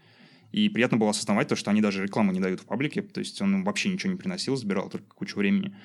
И 0.52 0.70
приятно 0.70 0.98
было 0.98 1.10
осознавать 1.10 1.48
то, 1.48 1.56
что 1.56 1.72
они 1.72 1.82
даже 1.82 2.04
рекламу 2.04 2.32
не 2.32 2.40
дают 2.40 2.62
в 2.62 2.66
паблике, 2.66 3.02
то 3.02 3.20
есть 3.20 3.42
он 3.42 3.56
им 3.56 3.64
вообще 3.64 3.90
ничего 3.90 4.12
не 4.12 4.18
приносил, 4.18 4.56
забирал 4.56 4.90
только 4.90 5.06
кучу 5.14 5.38
времени. 5.38 5.76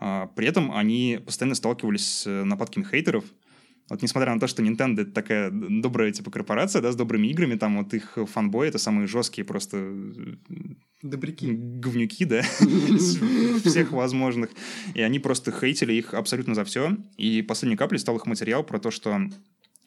А, 0.00 0.26
При 0.34 0.46
этом 0.46 0.72
они 0.72 1.20
постоянно 1.24 1.54
сталкивались 1.54 2.06
с 2.06 2.26
э, 2.26 2.44
нападками 2.44 2.84
хейтеров. 2.84 3.24
Вот 3.88 4.02
несмотря 4.02 4.34
на 4.34 4.40
то, 4.40 4.46
что 4.46 4.62
Nintendo 4.62 5.02
это 5.02 5.12
такая 5.12 5.50
добрая 5.50 6.10
типа 6.10 6.30
корпорация, 6.30 6.82
да, 6.82 6.90
с 6.90 6.96
добрыми 6.96 7.28
играми, 7.28 7.54
там 7.54 7.78
вот 7.78 7.94
их 7.94 8.18
фанбои 8.32 8.68
это 8.68 8.78
самые 8.78 9.06
жесткие 9.06 9.44
просто 9.44 9.76
э, 9.78 10.34
Добряки. 11.02 11.52
говнюки, 11.52 12.24
да, 12.24 12.42
всех 13.64 13.92
возможных. 13.92 14.50
И 14.94 15.02
они 15.02 15.18
просто 15.18 15.52
хейтили 15.52 15.92
их 15.92 16.14
абсолютно 16.14 16.54
за 16.54 16.64
все. 16.64 16.96
И 17.16 17.42
последней 17.42 17.76
каплей 17.76 18.00
стал 18.00 18.16
их 18.16 18.26
материал 18.26 18.64
про 18.64 18.80
то, 18.80 18.90
что 18.90 19.20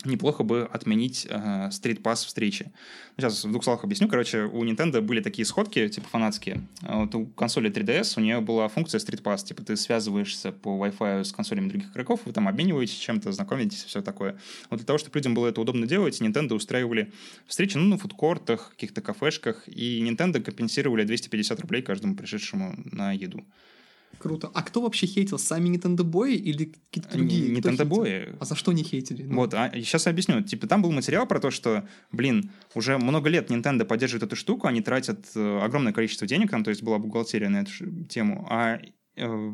неплохо 0.05 0.43
бы 0.43 0.69
отменить 0.71 1.27
э, 1.29 1.69
стрит-пасс 1.71 2.23
встречи. 2.23 2.71
Сейчас 3.17 3.43
в 3.43 3.51
двух 3.51 3.63
словах 3.63 3.83
объясню. 3.83 4.07
Короче, 4.07 4.43
у 4.43 4.63
Nintendo 4.63 5.01
были 5.01 5.21
такие 5.21 5.45
сходки, 5.45 5.87
типа 5.89 6.07
фанатские. 6.07 6.61
А 6.83 6.99
Вот 6.99 7.15
у 7.15 7.25
консоли 7.25 7.69
3DS 7.69 8.13
у 8.17 8.21
нее 8.21 8.39
была 8.39 8.69
функция 8.69 8.99
стрит-пасс. 8.99 9.43
Типа 9.43 9.63
ты 9.63 9.75
связываешься 9.75 10.53
по 10.53 10.69
Wi-Fi 10.69 11.25
с 11.25 11.33
консолями 11.33 11.67
других 11.67 11.91
игроков, 11.91 12.21
вы 12.25 12.31
там 12.31 12.47
обмениваетесь 12.47 12.95
чем-то, 12.95 13.31
знакомитесь, 13.33 13.83
все 13.83 14.01
такое. 14.01 14.37
Вот 14.69 14.77
для 14.77 14.85
того, 14.85 14.97
чтобы 14.97 15.17
людям 15.17 15.33
было 15.33 15.47
это 15.47 15.59
удобно 15.59 15.85
делать, 15.85 16.21
Nintendo 16.21 16.53
устраивали 16.53 17.11
встречи 17.45 17.75
ну, 17.75 17.85
на 17.85 17.97
фудкортах, 17.97 18.69
каких-то 18.69 19.01
кафешках, 19.01 19.67
и 19.67 20.01
Nintendo 20.01 20.39
компенсировали 20.41 21.03
250 21.03 21.59
рублей 21.59 21.81
каждому 21.81 22.15
пришедшему 22.15 22.75
на 22.85 23.11
еду. 23.11 23.43
Круто. 24.17 24.51
А 24.53 24.63
кто 24.63 24.81
вообще 24.81 25.07
хейтил? 25.07 25.39
Сами 25.39 25.69
Nintendo 25.69 26.03
бои 26.03 26.35
или 26.35 26.65
какие-то 26.65 27.13
другие? 27.13 27.55
Кто 27.59 27.69
Nintendo 27.69 27.85
бои. 27.85 28.25
А 28.39 28.45
за 28.45 28.55
что 28.55 28.73
не 28.73 28.83
хейтили? 28.83 29.23
Ну, 29.23 29.35
Вот, 29.35 29.53
а 29.53 29.71
сейчас 29.73 30.05
я 30.05 30.11
объясню. 30.11 30.41
Типа, 30.41 30.67
там 30.67 30.81
был 30.81 30.91
материал 30.91 31.25
про 31.25 31.39
то, 31.39 31.51
что, 31.51 31.87
блин, 32.11 32.51
уже 32.75 32.97
много 32.97 33.29
лет 33.29 33.49
Nintendo 33.49 33.85
поддерживает 33.85 34.23
эту 34.23 34.35
штуку, 34.35 34.67
они 34.67 34.81
тратят 34.81 35.25
э, 35.35 35.59
огромное 35.61 35.93
количество 35.93 36.27
денег, 36.27 36.51
там, 36.51 36.63
то 36.63 36.69
есть 36.69 36.83
была 36.83 36.99
бухгалтерия 36.99 37.49
на 37.49 37.61
эту 37.61 38.03
тему, 38.09 38.45
а 38.49 38.79
э, 39.15 39.51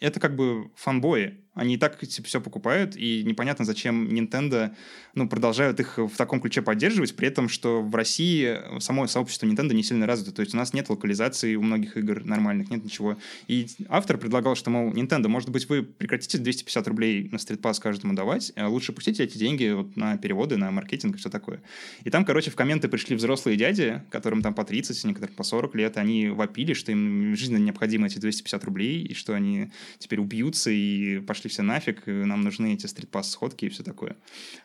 это 0.00 0.20
как 0.20 0.36
бы 0.36 0.70
фанбои. 0.74 1.44
Они 1.58 1.74
и 1.74 1.76
так 1.76 1.98
все 2.00 2.40
покупают, 2.40 2.96
и 2.96 3.22
непонятно, 3.24 3.64
зачем 3.64 4.08
Nintendo 4.08 4.74
ну, 5.14 5.28
продолжают 5.28 5.80
их 5.80 5.98
в 5.98 6.16
таком 6.16 6.40
ключе 6.40 6.62
поддерживать, 6.62 7.16
при 7.16 7.28
этом, 7.28 7.48
что 7.48 7.82
в 7.82 7.94
России 7.94 8.58
само 8.80 9.06
сообщество 9.06 9.46
Nintendo 9.46 9.74
не 9.74 9.82
сильно 9.82 10.06
развито. 10.06 10.32
То 10.32 10.40
есть 10.40 10.54
у 10.54 10.56
нас 10.56 10.72
нет 10.72 10.88
локализации 10.88 11.56
у 11.56 11.62
многих 11.62 11.96
игр 11.96 12.24
нормальных, 12.24 12.70
нет 12.70 12.84
ничего. 12.84 13.18
И 13.48 13.66
автор 13.88 14.18
предлагал, 14.18 14.54
что, 14.54 14.70
мол, 14.70 14.92
Nintendo, 14.92 15.28
может 15.28 15.50
быть, 15.50 15.68
вы 15.68 15.82
прекратите 15.82 16.38
250 16.38 16.88
рублей 16.88 17.28
на 17.32 17.38
стритпасс 17.38 17.80
каждому 17.80 18.14
давать, 18.14 18.52
а 18.56 18.68
лучше 18.68 18.92
пустите 18.92 19.24
эти 19.24 19.36
деньги 19.36 19.70
вот 19.70 19.96
на 19.96 20.16
переводы, 20.16 20.56
на 20.56 20.70
маркетинг 20.70 21.16
и 21.16 21.18
все 21.18 21.30
такое. 21.30 21.60
И 22.04 22.10
там, 22.10 22.24
короче, 22.24 22.50
в 22.50 22.54
комменты 22.54 22.88
пришли 22.88 23.16
взрослые 23.16 23.56
дяди, 23.56 24.02
которым 24.10 24.42
там 24.42 24.54
по 24.54 24.64
30, 24.64 25.04
некоторым 25.04 25.34
по 25.34 25.42
40 25.42 25.74
лет, 25.74 25.96
они 25.96 26.28
вопили, 26.28 26.72
что 26.74 26.92
им 26.92 27.34
жизненно 27.36 27.58
необходимы 27.58 28.06
эти 28.06 28.18
250 28.18 28.64
рублей, 28.64 29.02
и 29.02 29.14
что 29.14 29.34
они 29.34 29.70
теперь 29.98 30.20
убьются 30.20 30.70
и 30.70 31.18
пошли 31.20 31.47
все 31.48 31.62
нафиг, 31.62 32.06
нам 32.06 32.42
нужны 32.42 32.74
эти 32.74 32.86
стритпасс-сходки 32.86 33.64
и 33.66 33.68
все 33.68 33.82
такое. 33.82 34.16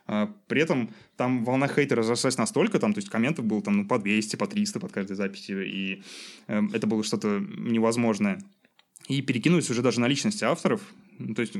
А, 0.05 0.27
При 0.47 0.61
этом 0.61 0.89
там 1.17 1.43
волна 1.45 1.67
хейта 1.67 1.95
разрослась 1.95 2.37
настолько, 2.37 2.79
там, 2.79 2.93
то 2.93 2.99
есть 2.99 3.09
комментов 3.09 3.45
было 3.45 3.61
там 3.61 3.77
ну, 3.77 3.87
по 3.87 3.99
200, 3.99 4.35
по 4.35 4.47
300 4.47 4.79
под 4.79 4.91
каждой 4.91 5.15
записью, 5.15 5.65
и 5.65 6.01
э, 6.47 6.61
это 6.73 6.87
было 6.87 7.03
что-то 7.03 7.39
невозможное. 7.39 8.39
И 9.07 9.21
перекинулись 9.21 9.69
уже 9.69 9.81
даже 9.81 9.99
на 9.99 10.07
личности 10.07 10.45
авторов. 10.45 10.81
Ну, 11.19 11.33
То 11.35 11.41
есть 11.41 11.55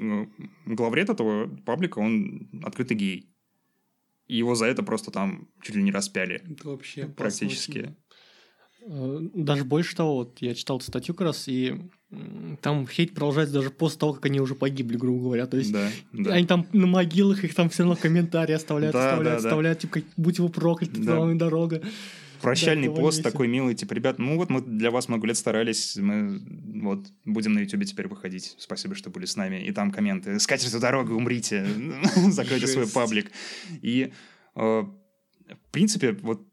главред 0.66 1.10
этого 1.10 1.48
паблика, 1.66 2.00
он 2.00 2.50
открытый 2.64 2.96
гей. 2.96 3.30
И 4.28 4.38
его 4.38 4.56
за 4.56 4.66
это 4.68 4.84
просто 4.84 5.12
там 5.12 5.50
чуть 5.62 5.76
ли 5.76 5.84
не 5.84 5.92
распяли. 5.92 6.42
Это 6.50 6.70
вообще 6.70 7.02
опасно 7.04 7.16
Практически. 7.16 7.80
очень. 7.80 7.96
Э, 8.86 9.20
Даже 9.34 9.66
больше 9.66 9.96
того, 9.96 10.16
вот 10.16 10.42
я 10.42 10.56
читал 10.56 10.80
статью 10.80 11.14
как 11.16 11.28
раз, 11.28 11.48
и 11.48 11.76
там 12.62 12.88
хейт 12.88 13.14
продолжается 13.14 13.54
даже 13.54 13.70
после 13.70 14.00
того, 14.00 14.14
как 14.14 14.26
они 14.26 14.40
уже 14.40 14.56
погибли, 14.56 14.98
грубо 14.98 15.24
говоря. 15.24 15.46
То 15.48 15.58
есть 15.58 15.72
Да, 15.72 15.90
да. 16.12 16.34
они 16.34 16.46
там 16.46 16.68
на 16.74 16.88
могилах, 16.88 17.44
их 17.44 17.56
там 17.56 17.70
все 17.70 17.84
равно 17.84 17.96
комментарии 17.96 18.54
оставляют, 18.54 18.94
Да, 18.94 19.10
оставляют, 19.12 19.38
да, 19.40 19.44
да. 19.44 19.50
оставляют, 19.50 19.80
типа, 19.80 19.94
как, 19.96 20.04
будь 20.18 20.40
вы 20.40 20.50
прокляты, 20.50 21.02
Да. 21.02 21.20
вам 21.20 21.38
дорога. 21.38 21.82
Прощальный 22.42 22.90
Да, 22.90 22.96
пост 22.96 23.24
такой 23.24 23.48
милый, 23.48 23.74
типа, 23.74 23.94
ребят, 23.94 24.20
ну 24.20 24.36
вот 24.36 24.50
мы 24.50 24.62
для 24.62 24.92
вас 24.92 25.08
много 25.08 25.28
лет 25.28 25.38
старались, 25.38 25.96
мы 25.96 26.42
вот 26.82 27.08
будем 27.24 27.54
на 27.54 27.60
Ютубе 27.60 27.86
теперь 27.86 28.08
выходить. 28.10 28.56
Спасибо, 28.60 28.96
что 28.96 29.10
были 29.10 29.26
с 29.26 29.38
нами. 29.38 29.64
И 29.66 29.72
там 29.72 29.92
комменты. 29.92 30.38
Скатертью 30.40 30.80
дорогой, 30.82 31.16
умрите. 31.16 31.66
Закройте 32.30 32.68
свой 32.68 32.88
паблик. 32.88 33.32
И, 33.82 34.12
э, 34.56 34.60
в 34.60 35.72
принципе, 35.72 36.12
вот 36.22 36.46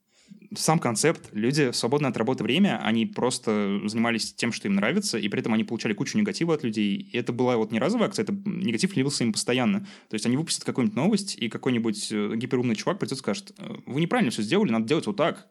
сам 0.54 0.78
концепт, 0.78 1.28
люди 1.32 1.70
в 1.70 1.76
свободное 1.76 2.10
от 2.10 2.16
работы 2.16 2.42
время, 2.42 2.80
они 2.82 3.06
просто 3.06 3.80
занимались 3.84 4.34
тем, 4.34 4.52
что 4.52 4.68
им 4.68 4.74
нравится, 4.74 5.18
и 5.18 5.28
при 5.28 5.40
этом 5.40 5.54
они 5.54 5.64
получали 5.64 5.92
кучу 5.92 6.18
негатива 6.18 6.54
от 6.54 6.64
людей. 6.64 6.96
И 6.96 7.16
это 7.16 7.32
была 7.32 7.56
вот 7.56 7.70
не 7.70 7.78
разовая 7.78 8.08
акция, 8.08 8.24
это 8.24 8.32
негатив 8.32 8.96
лился 8.96 9.24
им 9.24 9.32
постоянно. 9.32 9.80
То 10.08 10.14
есть 10.14 10.26
они 10.26 10.36
выпустят 10.36 10.64
какую-нибудь 10.64 10.96
новость, 10.96 11.36
и 11.36 11.48
какой-нибудь 11.48 12.10
э, 12.10 12.32
гиперумный 12.36 12.74
чувак 12.74 12.98
придет 12.98 13.18
и 13.18 13.20
скажет, 13.20 13.52
«Э, 13.58 13.76
вы 13.86 14.00
неправильно 14.00 14.30
все 14.30 14.42
сделали, 14.42 14.72
надо 14.72 14.86
делать 14.86 15.06
вот 15.06 15.16
так. 15.16 15.46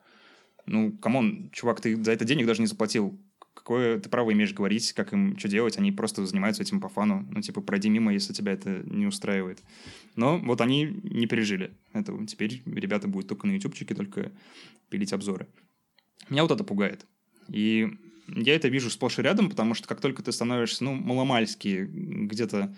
Ну, 0.65 0.91
come 0.91 1.24
on, 1.24 1.49
чувак, 1.51 1.81
ты 1.81 2.01
за 2.03 2.11
это 2.11 2.25
денег 2.25 2.45
даже 2.45 2.61
не 2.61 2.67
заплатил. 2.67 3.17
Какое 3.59 3.99
ты 3.99 4.09
право 4.09 4.31
имеешь 4.31 4.53
говорить, 4.53 4.93
как 4.93 5.11
им 5.11 5.37
что 5.37 5.49
делать? 5.49 5.77
Они 5.77 5.91
просто 5.91 6.25
занимаются 6.25 6.63
этим 6.63 6.79
по 6.79 6.87
фану. 6.87 7.27
Ну, 7.29 7.41
типа, 7.41 7.59
пройди 7.59 7.89
мимо, 7.89 8.13
если 8.13 8.31
тебя 8.31 8.53
это 8.53 8.81
не 8.85 9.05
устраивает. 9.05 9.59
Но 10.15 10.37
вот 10.37 10.61
они 10.61 11.01
не 11.03 11.27
пережили 11.27 11.73
этого. 11.91 12.25
Теперь 12.25 12.63
ребята 12.65 13.09
будут 13.09 13.27
только 13.27 13.47
на 13.47 13.51
ютубчике, 13.51 13.93
только 13.95 14.31
пилить 14.89 15.11
обзоры. 15.11 15.47
Меня 16.29 16.43
вот 16.43 16.51
это 16.51 16.63
пугает. 16.63 17.05
И 17.49 17.89
я 18.29 18.55
это 18.55 18.69
вижу 18.69 18.89
сплошь 18.89 19.19
и 19.19 19.21
рядом, 19.21 19.49
потому 19.49 19.73
что 19.73 19.89
как 19.89 19.99
только 19.99 20.23
ты 20.23 20.31
становишься, 20.31 20.85
ну, 20.85 20.93
маломальски 20.93 21.85
где-то 21.91 22.73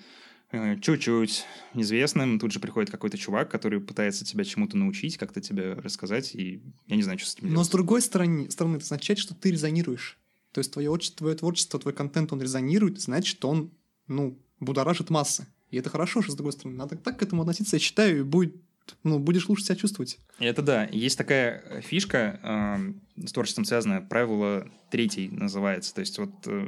э, 0.52 0.80
чуть-чуть 0.80 1.46
известным, 1.76 2.40
тут 2.40 2.54
же 2.54 2.60
приходит 2.60 2.90
какой-то 2.90 3.20
чувак, 3.20 3.52
который 3.52 3.80
пытается 3.80 4.26
тебя 4.26 4.46
чему-то 4.46 4.78
научить, 4.78 5.18
как-то 5.18 5.42
тебе 5.42 5.74
рассказать, 5.74 6.34
и 6.34 6.64
я 6.88 6.96
не 6.96 7.04
знаю, 7.04 7.20
что 7.20 7.30
с 7.30 7.36
этим 7.36 7.50
Но 7.50 7.54
делать. 7.54 7.68
с 7.68 7.70
другой 7.70 8.02
стороны, 8.02 8.50
стороны, 8.50 8.78
это 8.78 8.86
означает, 8.86 9.20
что 9.20 9.36
ты 9.36 9.52
резонируешь. 9.52 10.18
То 10.52 10.60
есть 10.60 10.72
твое, 10.72 10.96
твое 11.16 11.36
творчество, 11.36 11.80
твой 11.80 11.94
контент, 11.94 12.34
он 12.34 12.42
резонирует, 12.42 13.00
значит, 13.02 13.44
он, 13.46 13.72
ну, 14.08 14.38
будоражит 14.60 15.10
массы. 15.10 15.48
И 15.70 15.78
это 15.78 15.90
хорошо, 15.90 16.22
что 16.22 16.34
с 16.34 16.36
другой 16.36 16.52
стороны. 16.54 16.78
Надо 16.78 16.98
так 16.98 17.18
к 17.18 17.24
этому 17.24 17.42
относиться, 17.42 17.78
я 17.78 17.80
считаю, 17.80 18.20
и 18.20 18.24
будет 18.24 18.56
ну, 19.04 19.20
будешь 19.20 19.48
лучше 19.48 19.64
себя 19.64 19.76
чувствовать. 19.76 20.20
Это 20.40 20.62
да. 20.62 20.86
Есть 20.92 21.18
такая 21.18 21.82
фишка, 21.82 22.40
э, 22.44 23.26
с 23.28 23.32
творчеством 23.32 23.66
связанная, 23.66 24.02
правило 24.02 24.68
третий 24.90 25.30
называется. 25.30 25.94
То 25.94 26.02
есть 26.02 26.18
вот 26.20 26.32
э, 26.46 26.68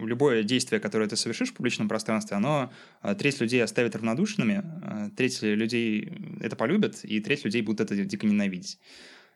любое 0.00 0.42
действие, 0.42 0.80
которое 0.80 1.08
ты 1.08 1.16
совершишь 1.16 1.50
в 1.50 1.54
публичном 1.54 1.88
пространстве, 1.88 2.36
оно 2.36 2.72
э, 3.02 3.14
треть 3.14 3.40
людей 3.40 3.62
оставит 3.62 3.94
равнодушными, 3.96 4.64
э, 4.82 5.10
треть 5.16 5.42
людей 5.42 6.12
это 6.40 6.56
полюбят, 6.56 7.04
и 7.04 7.20
треть 7.20 7.44
людей 7.44 7.62
будут 7.62 7.80
это 7.80 7.96
дико 8.04 8.26
ненавидеть. 8.26 8.78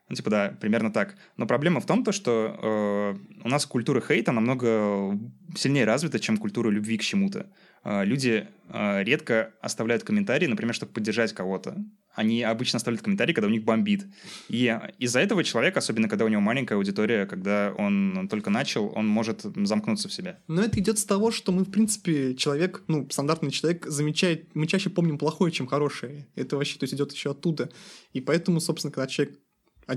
Ну, 0.09 0.15
типа, 0.15 0.29
да, 0.29 0.57
примерно 0.59 0.91
так. 0.91 1.15
Но 1.37 1.45
проблема 1.45 1.79
в 1.79 1.85
том, 1.85 2.03
то, 2.03 2.11
что 2.11 2.57
э, 2.61 3.43
у 3.43 3.47
нас 3.47 3.65
культура 3.67 4.01
хейта 4.01 4.31
намного 4.31 5.17
сильнее 5.55 5.85
развита, 5.85 6.19
чем 6.19 6.37
культура 6.37 6.69
любви 6.69 6.97
к 6.97 7.03
чему-то. 7.03 7.45
Э, 7.83 8.03
люди 8.03 8.47
э, 8.69 9.03
редко 9.03 9.53
оставляют 9.61 10.03
комментарии, 10.03 10.47
например, 10.47 10.73
чтобы 10.73 10.93
поддержать 10.93 11.33
кого-то. 11.33 11.77
Они 12.15 12.41
обычно 12.41 12.77
оставляют 12.77 13.03
комментарии, 13.03 13.33
когда 13.33 13.47
у 13.47 13.51
них 13.51 13.63
бомбит. 13.63 14.07
И 14.47 14.75
из-за 14.97 15.19
этого 15.19 15.43
человек, 15.43 15.77
особенно 15.77 16.09
когда 16.09 16.25
у 16.25 16.27
него 16.27 16.41
маленькая 16.41 16.75
аудитория, 16.75 17.27
когда 17.27 17.71
он, 17.77 18.17
он 18.17 18.27
только 18.27 18.49
начал, 18.49 18.91
он 18.95 19.07
может 19.07 19.41
замкнуться 19.43 20.09
в 20.09 20.13
себе. 20.13 20.39
Но 20.47 20.63
это 20.63 20.79
идет 20.79 20.97
с 20.97 21.05
того, 21.05 21.29
что 21.29 21.51
мы, 21.51 21.63
в 21.65 21.71
принципе, 21.71 22.33
человек, 22.33 22.83
ну, 22.87 23.07
стандартный 23.11 23.51
человек, 23.51 23.85
замечает, 23.85 24.55
мы 24.55 24.65
чаще 24.65 24.89
помним 24.89 25.19
плохое, 25.19 25.51
чем 25.51 25.67
хорошее. 25.67 26.27
Это 26.35 26.57
вообще, 26.57 26.79
то 26.79 26.85
есть, 26.85 26.95
идет 26.95 27.13
еще 27.13 27.31
оттуда. 27.31 27.69
И 28.11 28.21
поэтому, 28.21 28.59
собственно, 28.59 28.91
когда 28.91 29.07
человек 29.07 29.37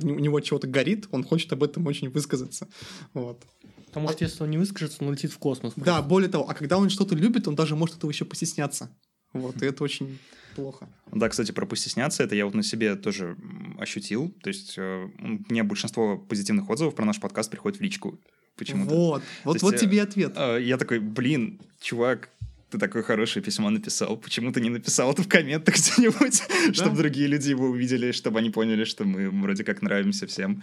у 0.01 0.19
него 0.19 0.41
чего-то 0.41 0.67
горит, 0.67 1.09
он 1.11 1.25
хочет 1.25 1.53
об 1.53 1.63
этом 1.63 1.87
очень 1.87 2.11
высказаться. 2.11 2.69
Вот. 3.15 3.43
Потому 3.87 4.09
что 4.09 4.25
если 4.25 4.43
он 4.43 4.51
не 4.51 4.59
выскажется, 4.59 5.05
он 5.05 5.13
летит 5.13 5.33
в 5.33 5.39
космос. 5.39 5.75
Да, 5.77 6.01
более 6.01 6.31
того, 6.31 6.49
а 6.49 6.55
когда 6.55 6.79
он 6.79 6.89
что-то 6.89 7.15
любит, 7.15 7.47
он 7.47 7.55
даже 7.55 7.77
может 7.77 7.97
этого 7.99 8.11
еще 8.11 8.25
постесняться. 8.25 8.91
Вот, 9.33 9.63
и 9.63 9.67
это 9.67 9.85
очень 9.85 10.19
плохо. 10.55 10.89
Да, 11.11 11.29
кстати, 11.29 11.53
про 11.53 11.67
постесняться, 11.67 12.23
это 12.23 12.35
я 12.35 12.45
вот 12.45 12.55
на 12.55 12.63
себе 12.63 12.95
тоже 12.97 13.37
ощутил. 13.79 14.35
То 14.43 14.49
есть 14.49 14.75
э, 14.77 15.09
мне 15.19 15.63
большинство 15.63 16.19
позитивных 16.19 16.69
отзывов 16.71 16.95
про 16.95 17.05
наш 17.05 17.21
подкаст 17.21 17.51
приходит 17.51 17.79
в 17.79 17.83
личку 17.83 18.19
почему-то. 18.57 18.95
Вот, 18.95 19.23
вот, 19.45 19.53
есть, 19.55 19.63
вот 19.63 19.77
тебе 19.77 19.99
и 19.99 20.01
ответ. 20.01 20.33
Э, 20.37 20.59
я 20.61 20.77
такой, 20.79 20.99
блин, 20.99 21.61
чувак, 21.81 22.31
ты 22.73 22.79
такое 22.79 23.03
хорошее 23.03 23.45
письмо 23.45 23.69
написал, 23.69 24.17
почему 24.17 24.51
ты 24.51 24.61
не 24.61 24.71
написал 24.71 25.13
это 25.13 25.23
в 25.23 25.29
комментах 25.29 25.75
где-нибудь, 25.77 26.43
да? 26.49 26.73
чтобы 26.73 26.97
другие 26.97 27.29
люди 27.29 27.51
его 27.51 27.67
увидели, 27.67 28.13
чтобы 28.13 28.39
они 28.39 28.51
поняли, 28.51 28.85
что 28.85 29.05
мы 29.05 29.31
вроде 29.31 29.63
как 29.63 29.83
нравимся 29.83 30.27
всем. 30.27 30.63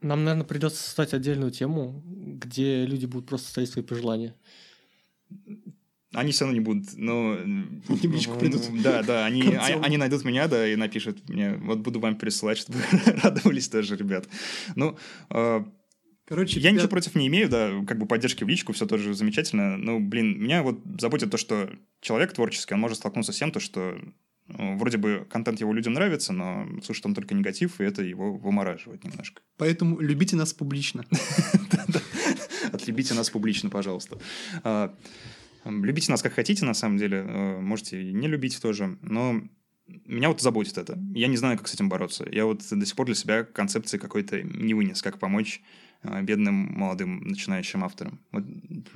Нам, 0.00 0.24
наверное, 0.24 0.46
придется 0.46 0.82
создать 0.82 1.12
отдельную 1.12 1.50
тему, 1.50 2.02
где 2.06 2.86
люди 2.86 3.06
будут 3.06 3.28
просто 3.28 3.48
ставить 3.48 3.70
свои 3.70 3.82
пожелания. 3.82 4.34
Они 6.12 6.30
все 6.30 6.44
равно 6.44 6.58
не 6.58 6.64
будут, 6.64 6.96
но... 6.96 7.36
Личку 7.88 8.38
придут. 8.38 8.62
Да, 8.82 9.02
да, 9.02 9.26
они, 9.26 9.42
они 9.82 9.96
найдут 9.96 10.24
меня, 10.24 10.46
да, 10.46 10.68
и 10.68 10.76
напишут 10.76 11.28
мне, 11.28 11.54
вот 11.54 11.80
буду 11.80 11.98
вам 11.98 12.16
пересылать, 12.16 12.58
чтобы 12.58 12.78
радовались 13.22 13.68
тоже, 13.68 13.96
ребят. 13.96 14.28
Ну, 14.76 14.96
э, 15.30 15.64
Короче, 16.26 16.58
я 16.58 16.70
ребят... 16.70 16.74
ничего 16.74 16.88
против 16.88 17.14
не 17.14 17.26
имею, 17.26 17.48
да, 17.48 17.70
как 17.86 17.98
бы 17.98 18.06
поддержки 18.06 18.44
в 18.44 18.48
личку, 18.48 18.72
все 18.72 18.86
тоже 18.86 19.14
замечательно. 19.14 19.76
Но, 19.76 20.00
блин, 20.00 20.40
меня 20.40 20.62
вот 20.62 20.80
заботит 20.98 21.30
то, 21.30 21.36
что 21.36 21.70
человек 22.00 22.32
творческий, 22.32 22.74
он 22.74 22.80
может 22.80 22.98
столкнуться 22.98 23.32
с 23.32 23.36
тем, 23.36 23.50
то, 23.50 23.60
что 23.60 23.98
ну, 24.46 24.76
вроде 24.76 24.98
бы 24.98 25.26
контент 25.30 25.60
его 25.60 25.72
людям 25.72 25.94
нравится, 25.94 26.32
но 26.32 26.66
слушает 26.82 27.06
он 27.06 27.14
только 27.14 27.34
негатив, 27.34 27.80
и 27.80 27.84
это 27.84 28.02
его 28.02 28.36
вымораживает 28.36 29.04
немножко. 29.04 29.42
Поэтому 29.56 30.00
любите 30.00 30.36
нас 30.36 30.52
публично. 30.52 31.04
Отлюбите 32.72 33.14
нас 33.14 33.30
публично, 33.30 33.70
пожалуйста. 33.70 34.18
А, 34.62 34.94
любите 35.64 36.10
нас 36.10 36.22
как 36.22 36.34
хотите, 36.34 36.64
на 36.64 36.74
самом 36.74 36.98
деле. 36.98 37.24
А, 37.26 37.60
можете 37.60 38.02
и 38.02 38.12
не 38.12 38.28
любить 38.28 38.60
тоже, 38.60 38.98
но 39.00 39.42
меня 39.86 40.28
вот 40.28 40.40
заботит 40.40 40.78
это. 40.78 40.98
Я 41.14 41.28
не 41.28 41.36
знаю, 41.36 41.56
как 41.56 41.68
с 41.68 41.74
этим 41.74 41.88
бороться. 41.88 42.26
Я 42.30 42.44
вот 42.44 42.62
до 42.70 42.86
сих 42.86 42.96
пор 42.96 43.06
для 43.06 43.14
себя 43.14 43.44
концепции 43.44 43.98
какой-то 43.98 44.42
не 44.42 44.74
вынес, 44.74 45.02
как 45.02 45.18
помочь 45.18 45.62
бедным 46.22 46.54
молодым 46.54 47.20
начинающим 47.26 47.84
авторам. 47.84 48.20
Вот 48.32 48.44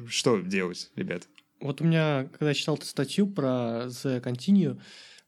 что 0.09 0.41
делать, 0.41 0.91
ребят? 0.97 1.29
Вот 1.61 1.81
у 1.81 1.85
меня, 1.85 2.29
когда 2.33 2.49
я 2.49 2.55
читал 2.55 2.77
эту 2.77 2.87
статью 2.87 3.27
про 3.27 3.87
The 3.87 4.23
Continue, 4.23 4.81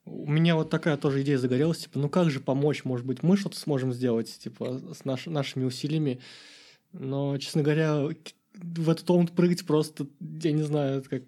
у 0.04 0.30
меня 0.30 0.54
вот 0.54 0.70
такая 0.70 0.96
тоже 0.96 1.22
идея 1.22 1.38
загорелась, 1.38 1.78
типа, 1.78 1.98
ну 1.98 2.08
как 2.08 2.30
же 2.30 2.40
помочь, 2.40 2.84
может 2.84 3.06
быть, 3.06 3.22
мы 3.22 3.36
что-то 3.36 3.58
сможем 3.58 3.92
сделать, 3.92 4.38
типа, 4.38 4.94
с 4.94 5.04
наш, 5.04 5.26
нашими 5.26 5.64
усилиями. 5.64 6.20
Но, 6.92 7.36
честно 7.38 7.62
говоря, 7.62 8.08
в 8.62 8.90
этот 8.90 9.10
омут 9.10 9.32
прыгать 9.32 9.64
просто, 9.64 10.06
я 10.42 10.52
не 10.52 10.62
знаю, 10.62 10.98
это 10.98 11.08
как 11.08 11.22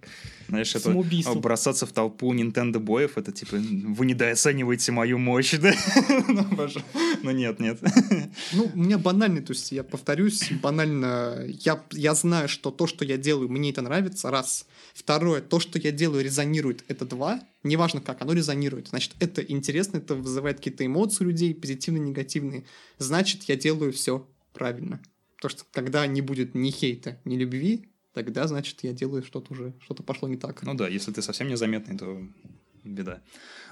Знаешь, 0.49 0.75
это 0.75 1.35
бросаться 1.35 1.87
в 1.87 1.93
толпу 1.93 2.35
Nintendo 2.35 2.79
боев, 2.79 3.17
это 3.17 3.33
типа, 3.33 3.57
вы 3.57 4.07
недооцениваете 4.07 4.93
мою 4.93 5.19
мощь, 5.19 5.55
да? 5.59 5.73
ну, 6.29 6.47
ну 7.23 7.31
нет, 7.31 7.61
нет. 7.61 7.81
ну, 8.53 8.71
у 8.75 8.79
меня 8.79 8.99
банальный, 8.99 9.43
то 9.43 9.53
есть 9.53 9.73
я 9.73 9.83
повторюсь, 9.83 10.51
банально, 10.63 11.45
я, 11.47 11.83
я 11.93 12.15
знаю, 12.15 12.49
что 12.49 12.71
то, 12.71 12.87
что 12.87 13.05
я 13.05 13.17
делаю, 13.17 13.49
мне 13.49 13.71
это 13.71 13.83
нравится, 13.83 14.31
раз. 14.31 14.67
Второе, 14.95 15.41
то, 15.41 15.59
что 15.59 15.79
я 15.79 15.91
делаю, 15.91 16.25
резонирует, 16.25 16.85
это 16.89 17.07
два. 17.07 17.41
Неважно 17.63 18.01
как, 18.01 18.21
оно 18.21 18.33
резонирует. 18.33 18.89
Значит, 18.89 19.13
это 19.21 19.41
интересно, 19.41 19.99
это 19.99 20.15
вызывает 20.15 20.59
какие-то 20.59 20.85
эмоции 20.85 21.25
у 21.25 21.29
людей, 21.29 21.55
позитивные, 21.55 22.03
негативные. 22.03 22.65
Значит, 22.99 23.45
я 23.45 23.57
делаю 23.57 23.93
все 23.93 24.27
правильно. 24.53 25.01
Потому 25.43 25.59
что 25.59 25.67
когда 25.73 26.07
не 26.07 26.21
будет 26.21 26.55
ни 26.55 26.71
хейта, 26.71 27.21
ни 27.25 27.37
любви, 27.37 27.89
тогда, 28.13 28.47
значит, 28.47 28.85
я 28.85 28.93
делаю 28.93 29.25
что-то 29.25 29.53
уже, 29.53 29.75
что-то 29.81 30.05
пошло 30.05 30.29
не 30.29 30.37
так. 30.37 30.63
Ну 30.63 30.75
да, 30.75 30.87
если 30.87 31.11
ты 31.11 31.21
совсем 31.21 31.49
незаметный, 31.49 31.99
то 31.99 32.23
беда. 32.85 33.25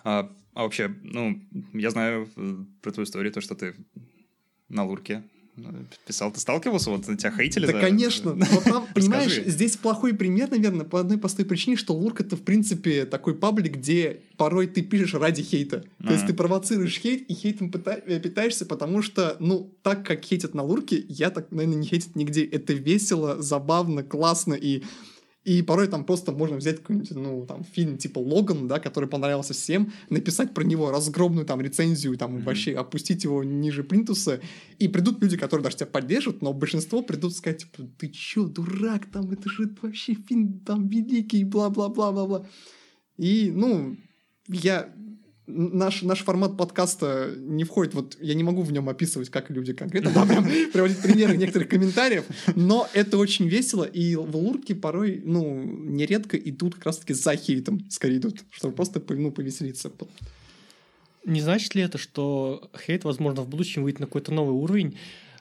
А, 0.02 0.34
а 0.54 0.64
вообще, 0.64 0.88
ну, 1.04 1.40
я 1.72 1.90
знаю 1.90 2.28
э, 2.34 2.56
про 2.82 2.90
твою 2.90 3.04
историю, 3.04 3.32
то, 3.32 3.40
что 3.40 3.54
ты 3.54 3.76
на 4.68 4.84
Лурке 4.84 5.22
писал, 6.06 6.32
ты 6.32 6.40
сталкивался, 6.40 6.90
вот 6.90 7.04
тебя 7.04 7.30
хейтили? 7.30 7.66
Да, 7.66 7.80
конечно. 7.80 8.32
Вот 8.32 8.64
там, 8.64 8.86
понимаешь, 8.94 9.40
здесь 9.46 9.76
плохой 9.76 10.14
пример, 10.14 10.50
наверное, 10.50 10.84
по 10.84 11.00
одной 11.00 11.18
простой 11.18 11.44
причине, 11.44 11.76
что 11.76 11.94
Лурк 11.94 12.20
это, 12.20 12.36
в 12.36 12.42
принципе, 12.42 13.04
такой 13.04 13.34
паблик, 13.34 13.76
где 13.76 14.20
порой 14.36 14.66
ты 14.66 14.82
пишешь 14.82 15.14
ради 15.14 15.42
хейта. 15.42 15.84
То 16.04 16.12
есть 16.12 16.26
ты 16.26 16.34
провоцируешь 16.34 16.98
хейт 16.98 17.28
и 17.28 17.34
хейтом 17.34 17.72
э, 17.84 18.20
питаешься, 18.20 18.66
потому 18.66 19.02
что, 19.02 19.36
ну, 19.38 19.72
так 19.82 20.06
как 20.06 20.24
хейтят 20.24 20.54
на 20.54 20.62
Лурке, 20.62 21.04
я 21.08 21.30
так, 21.30 21.50
наверное, 21.50 21.76
не 21.76 21.86
хейтит 21.86 22.16
нигде. 22.16 22.44
Это 22.44 22.72
весело, 22.72 23.40
забавно, 23.42 24.02
классно 24.02 24.54
и 24.54 24.82
и 25.44 25.62
порой 25.62 25.88
там 25.88 26.04
просто 26.04 26.32
можно 26.32 26.56
взять 26.56 26.78
какой-нибудь, 26.80 27.10
ну, 27.12 27.46
там, 27.46 27.64
фильм 27.64 27.96
типа 27.96 28.18
Логан, 28.18 28.68
да, 28.68 28.78
который 28.78 29.08
понравился 29.08 29.54
всем, 29.54 29.92
написать 30.10 30.52
про 30.52 30.64
него 30.64 30.90
разгромную 30.90 31.46
там 31.46 31.60
рецензию, 31.60 32.18
там, 32.18 32.36
mm-hmm. 32.36 32.44
вообще 32.44 32.74
опустить 32.74 33.24
его 33.24 33.42
ниже 33.42 33.82
плинтуса, 33.82 34.40
и 34.78 34.88
придут 34.88 35.22
люди, 35.22 35.38
которые 35.38 35.64
даже 35.64 35.76
тебя 35.76 35.86
поддержат, 35.86 36.42
но 36.42 36.52
большинство 36.52 37.02
придут 37.02 37.34
сказать, 37.34 37.60
типа, 37.60 37.88
ты 37.98 38.08
чё, 38.08 38.48
дурак, 38.48 39.06
там, 39.06 39.30
это 39.30 39.48
же 39.48 39.74
вообще 39.80 40.14
фильм 40.14 40.60
там 40.60 40.88
великий, 40.88 41.44
бла-бла-бла-бла-бла. 41.44 42.46
И, 43.16 43.50
ну, 43.54 43.96
я 44.48 44.92
наш, 45.52 46.02
наш 46.02 46.22
формат 46.24 46.56
подкаста 46.56 47.34
не 47.36 47.64
входит, 47.64 47.94
вот 47.94 48.16
я 48.20 48.34
не 48.34 48.42
могу 48.42 48.62
в 48.62 48.72
нем 48.72 48.88
описывать, 48.88 49.30
как 49.30 49.50
люди 49.50 49.72
конкретно, 49.72 50.10
да, 50.14 50.24
прям 50.24 50.44
приводить 50.72 51.00
примеры 51.02 51.36
некоторых 51.36 51.68
комментариев, 51.68 52.24
но 52.54 52.88
это 52.92 53.18
очень 53.18 53.48
весело, 53.48 53.84
и 53.84 54.16
в 54.16 54.36
лурке 54.36 54.74
порой, 54.74 55.20
ну, 55.24 55.62
нередко 55.62 56.36
идут 56.36 56.74
как 56.76 56.86
раз-таки 56.86 57.14
за 57.14 57.36
хейтом, 57.36 57.88
скорее 57.90 58.18
идут, 58.18 58.42
чтобы 58.50 58.74
просто, 58.74 59.02
ну, 59.08 59.30
повеселиться. 59.30 59.90
Не 61.24 61.40
значит 61.40 61.74
ли 61.74 61.82
это, 61.82 61.98
что 61.98 62.70
хейт, 62.86 63.04
возможно, 63.04 63.42
в 63.42 63.48
будущем 63.48 63.82
выйдет 63.82 64.00
на 64.00 64.06
какой-то 64.06 64.32
новый 64.32 64.54
уровень, 64.54 64.96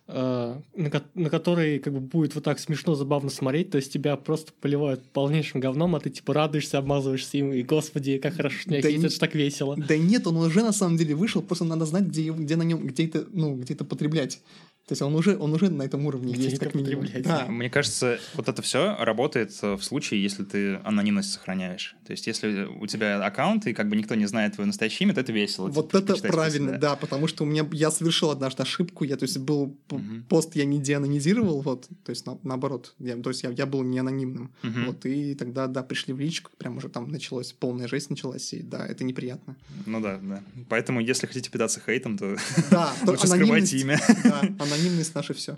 на, 0.09 1.03
на 1.13 1.29
который 1.29 1.79
как 1.79 1.93
бы 1.93 1.99
будет 1.99 2.33
вот 2.33 2.43
так 2.43 2.59
смешно, 2.59 2.95
забавно 2.95 3.29
смотреть, 3.29 3.69
то 3.69 3.77
есть 3.77 3.93
тебя 3.93 4.15
просто 4.15 4.51
поливают 4.59 5.03
полнейшим 5.11 5.59
говном, 5.59 5.95
а 5.95 5.99
ты 5.99 6.09
типа 6.09 6.33
радуешься, 6.33 6.79
обмазываешься 6.79 7.37
им, 7.37 7.53
и 7.53 7.61
господи, 7.61 8.17
как 8.17 8.33
хорошо, 8.33 8.59
что 8.59 8.71
меня 8.71 8.81
да 8.81 8.89
это 8.89 9.09
же 9.09 9.19
так 9.19 9.35
весело. 9.35 9.75
Да 9.77 9.97
нет, 9.97 10.25
он 10.25 10.37
уже 10.37 10.63
на 10.63 10.73
самом 10.73 10.97
деле 10.97 11.13
вышел, 11.13 11.41
просто 11.41 11.65
надо 11.65 11.85
знать, 11.85 12.05
где, 12.05 12.31
где 12.31 12.55
на 12.55 12.63
нем, 12.63 12.87
где 12.87 13.05
это, 13.05 13.27
ну, 13.31 13.55
где 13.55 13.75
это 13.75 13.85
потреблять. 13.85 14.41
То 14.89 14.93
есть 14.93 15.03
он 15.03 15.13
уже, 15.13 15.37
он 15.37 15.53
уже 15.53 15.69
на 15.69 15.83
этом 15.83 16.07
уровне 16.07 16.33
Где 16.33 16.45
есть, 16.45 16.57
как 16.57 16.73
минимум. 16.73 17.05
Да. 17.23 17.45
Мне 17.47 17.69
кажется, 17.69 18.17
вот 18.33 18.49
это 18.49 18.63
все 18.63 18.95
работает 18.97 19.51
в 19.61 19.79
случае, 19.83 20.23
если 20.23 20.43
ты 20.43 20.77
анонимность 20.77 21.31
сохраняешь. 21.31 21.95
То 22.07 22.13
есть 22.13 22.25
если 22.25 22.63
у 22.63 22.87
тебя 22.87 23.23
аккаунт, 23.23 23.67
и 23.67 23.73
как 23.75 23.87
бы 23.87 23.95
никто 23.95 24.15
не 24.15 24.25
знает 24.25 24.55
твое 24.55 24.65
настоящее 24.65 25.05
имя, 25.05 25.13
то 25.13 25.21
это 25.21 25.31
весело. 25.31 25.67
Вот 25.67 25.91
типа, 25.91 25.97
это 25.97 26.15
правильно, 26.15 26.79
да, 26.79 26.95
потому 26.95 27.27
что 27.27 27.43
у 27.43 27.45
меня, 27.45 27.67
я 27.71 27.91
совершил 27.91 28.31
однажды 28.31 28.63
ошибку, 28.63 29.03
я, 29.03 29.15
то 29.15 29.25
есть 29.25 29.37
был 29.37 29.77
угу. 29.91 30.01
пост, 30.27 30.55
я 30.55 30.65
не 30.65 30.79
деанонимизировал, 30.79 31.61
вот, 31.61 31.87
то 32.03 32.09
есть 32.09 32.25
на, 32.25 32.39
наоборот, 32.41 32.95
я, 32.97 33.15
то 33.17 33.29
есть 33.29 33.43
я, 33.43 33.51
я 33.51 33.67
был 33.67 33.83
не 33.83 33.99
анонимным, 33.99 34.51
угу. 34.63 34.79
вот, 34.87 35.05
и 35.05 35.35
тогда, 35.35 35.67
да, 35.67 35.83
пришли 35.83 36.15
в 36.15 36.19
личку, 36.19 36.49
прям 36.57 36.77
уже 36.77 36.89
там 36.89 37.11
началось, 37.11 37.53
полная 37.53 37.87
жесть 37.87 38.09
началась, 38.09 38.51
и 38.53 38.63
да, 38.63 38.87
это 38.87 39.03
неприятно. 39.03 39.55
Ну 39.85 40.01
да, 40.01 40.17
да. 40.19 40.41
Поэтому, 40.67 40.99
если 40.99 41.27
хотите 41.27 41.51
питаться 41.51 41.79
хейтом, 41.79 42.17
то, 42.17 42.35
да, 42.71 42.91
лучше 43.05 43.27
скрывайте 43.27 43.77
имя. 43.77 43.99
Да, 44.23 44.41
анонимность 44.79 45.15
наше 45.15 45.33
все. 45.33 45.57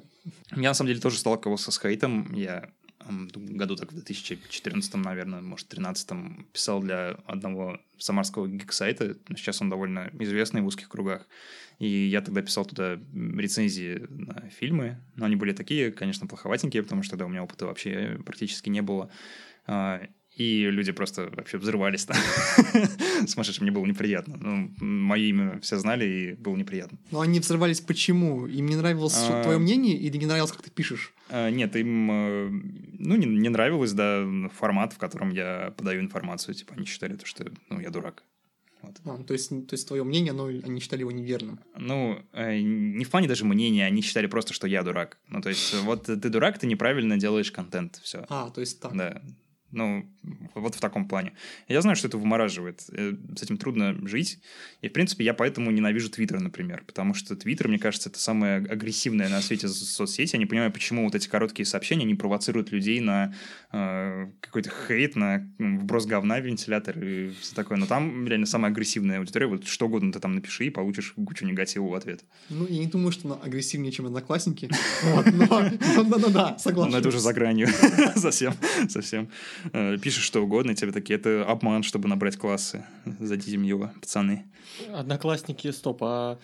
Я 0.55 0.69
на 0.69 0.73
самом 0.73 0.89
деле 0.89 1.01
тоже 1.01 1.17
сталкивался 1.17 1.71
с 1.71 1.79
хейтом. 1.79 2.33
Я 2.33 2.71
году, 3.35 3.75
так 3.75 3.91
в 3.91 3.95
2014, 3.95 4.93
наверное, 4.95 5.41
может, 5.41 5.67
2013 5.69 6.53
писал 6.53 6.81
для 6.81 7.11
одного 7.25 7.79
самарского 7.97 8.47
гик-сайта. 8.47 9.17
Сейчас 9.35 9.61
он 9.61 9.69
довольно 9.69 10.09
известный 10.19 10.61
в 10.61 10.67
узких 10.67 10.89
кругах. 10.89 11.27
И 11.79 11.87
я 11.87 12.21
тогда 12.21 12.41
писал 12.41 12.65
туда 12.65 12.99
рецензии 13.13 14.05
на 14.09 14.49
фильмы, 14.49 14.97
но 15.15 15.25
они 15.25 15.35
были 15.35 15.51
такие, 15.51 15.91
конечно, 15.91 16.27
плоховатенькие, 16.27 16.83
потому 16.83 17.01
что 17.01 17.11
тогда 17.11 17.25
у 17.25 17.29
меня 17.29 17.43
опыта 17.43 17.65
вообще 17.65 18.19
практически 18.23 18.69
не 18.69 18.81
было. 18.81 19.09
И 20.41 20.71
люди 20.71 20.91
просто 20.91 21.29
вообще 21.35 21.59
взрывались 21.59 22.05
там. 22.05 22.17
Сумасшедшим, 23.27 23.63
мне 23.63 23.71
было 23.71 23.85
неприятно. 23.85 24.37
Ну, 24.39 24.73
мое 24.79 25.21
имя 25.25 25.59
все 25.61 25.77
знали, 25.77 26.05
и 26.05 26.33
было 26.33 26.55
неприятно. 26.55 26.97
Но 27.11 27.21
они 27.21 27.39
взрывались 27.39 27.79
почему? 27.79 28.47
Им 28.47 28.65
не 28.65 28.75
нравилось 28.75 29.15
А. 29.29 29.43
твое 29.43 29.59
мнение 29.59 29.95
или 29.95 30.17
не 30.17 30.25
нравилось, 30.25 30.51
как 30.51 30.63
ты 30.63 30.71
пишешь? 30.71 31.13
А, 31.29 31.51
Нет, 31.51 31.75
им, 31.75 32.11
э, 32.11 32.49
ну, 32.97 33.15
не, 33.17 33.27
не 33.27 33.49
нравилось, 33.49 33.93
да, 33.93 34.25
формат, 34.57 34.93
в 34.93 34.97
котором 34.97 35.29
я 35.29 35.73
подаю 35.77 36.01
информацию. 36.01 36.55
Типа, 36.55 36.73
они 36.75 36.85
считали 36.87 37.15
то, 37.15 37.25
что, 37.27 37.45
ну, 37.69 37.79
я 37.79 37.91
дурак. 37.91 38.23
Вот. 38.81 38.95
А, 39.05 39.23
то, 39.23 39.33
есть, 39.33 39.49
то 39.49 39.73
есть 39.73 39.87
твое 39.87 40.03
мнение, 40.03 40.33
но 40.33 40.45
они 40.45 40.79
считали 40.79 41.01
его 41.01 41.11
неверным. 41.11 41.59
Ну, 41.77 42.17
э, 42.33 42.59
не 42.61 43.05
в 43.05 43.11
плане 43.11 43.27
даже 43.27 43.45
мнения, 43.45 43.85
они 43.85 44.01
считали 44.01 44.25
просто, 44.25 44.53
что 44.53 44.65
я 44.65 44.81
дурак. 44.81 45.19
Ну, 45.27 45.39
то 45.41 45.49
есть, 45.49 45.75
вот 45.83 46.05
ты 46.05 46.15
дурак, 46.15 46.57
ты 46.57 46.65
неправильно 46.65 47.17
делаешь 47.17 47.51
контент, 47.51 47.99
все. 48.01 48.25
А, 48.29 48.49
то 48.49 48.61
есть 48.61 48.79
так. 48.79 48.95
Да. 48.97 49.21
Ну, 49.71 50.05
вот 50.55 50.75
в 50.75 50.79
таком 50.79 51.07
плане. 51.07 51.33
Я 51.67 51.81
знаю, 51.81 51.95
что 51.95 52.07
это 52.07 52.17
вымораживает. 52.17 52.83
Э, 52.91 53.13
С 53.37 53.43
этим 53.43 53.57
трудно 53.57 53.95
жить. 54.07 54.39
И, 54.81 54.89
в 54.89 54.93
принципе, 54.93 55.23
я 55.23 55.33
поэтому 55.33 55.71
ненавижу 55.71 56.09
Твиттер, 56.09 56.39
например. 56.39 56.83
Потому 56.85 57.13
что 57.13 57.35
Твиттер, 57.35 57.67
мне 57.67 57.79
кажется, 57.79 58.09
это 58.09 58.19
самая 58.19 58.57
агрессивная 58.57 59.29
на 59.29 59.41
свете 59.41 59.67
со- 59.67 59.85
соцсеть. 59.85 60.33
Я 60.33 60.39
не 60.39 60.45
понимаю, 60.45 60.71
почему 60.71 61.05
вот 61.05 61.15
эти 61.15 61.27
короткие 61.29 61.65
сообщения 61.65 62.05
не 62.05 62.15
провоцируют 62.15 62.71
людей 62.71 62.99
на 62.99 63.33
э, 63.71 64.27
какой-то 64.41 64.69
хейт, 64.87 65.15
на 65.15 65.47
вброс 65.57 66.05
говна 66.05 66.39
в 66.39 66.45
вентилятор 66.45 67.01
и 67.03 67.31
все 67.39 67.55
такое. 67.55 67.77
Но 67.77 67.85
там 67.85 68.27
реально 68.27 68.45
самая 68.45 68.71
агрессивная 68.71 69.19
аудитория. 69.19 69.47
Вот 69.47 69.65
что 69.67 69.85
угодно 69.87 70.11
ты 70.11 70.19
там 70.19 70.35
напиши 70.35 70.65
и 70.65 70.69
получишь 70.69 71.13
кучу 71.13 71.45
негатива 71.45 71.87
в 71.87 71.93
ответ. 71.93 72.23
Ну, 72.49 72.67
я 72.67 72.79
не 72.79 72.87
думаю, 72.87 73.11
что 73.11 73.27
она 73.27 73.37
агрессивнее, 73.41 73.91
чем 73.91 74.05
одноклассники. 74.05 74.69
Но, 75.31 76.03
но 76.03 76.29
да, 76.29 76.57
согласен. 76.57 76.91
Но 76.91 76.97
это 76.97 77.07
уже 77.07 77.19
за 77.19 77.33
гранью. 77.33 77.67
совсем, 78.15 78.53
совсем. 78.89 79.29
Э, 79.73 79.97
Пишешь 79.97 80.23
что 80.23 80.41
угодно, 80.43 80.71
и 80.71 80.75
тебе 80.75 80.91
такие, 80.91 81.17
это 81.19 81.45
обман, 81.45 81.83
чтобы 81.83 82.07
набрать 82.07 82.37
классы. 82.37 82.85
Зайдите 83.19 83.57
мило, 83.57 83.93
пацаны. 84.01 84.45
Одноклассники, 84.93 85.71
стоп, 85.71 85.99
а... 86.01 86.39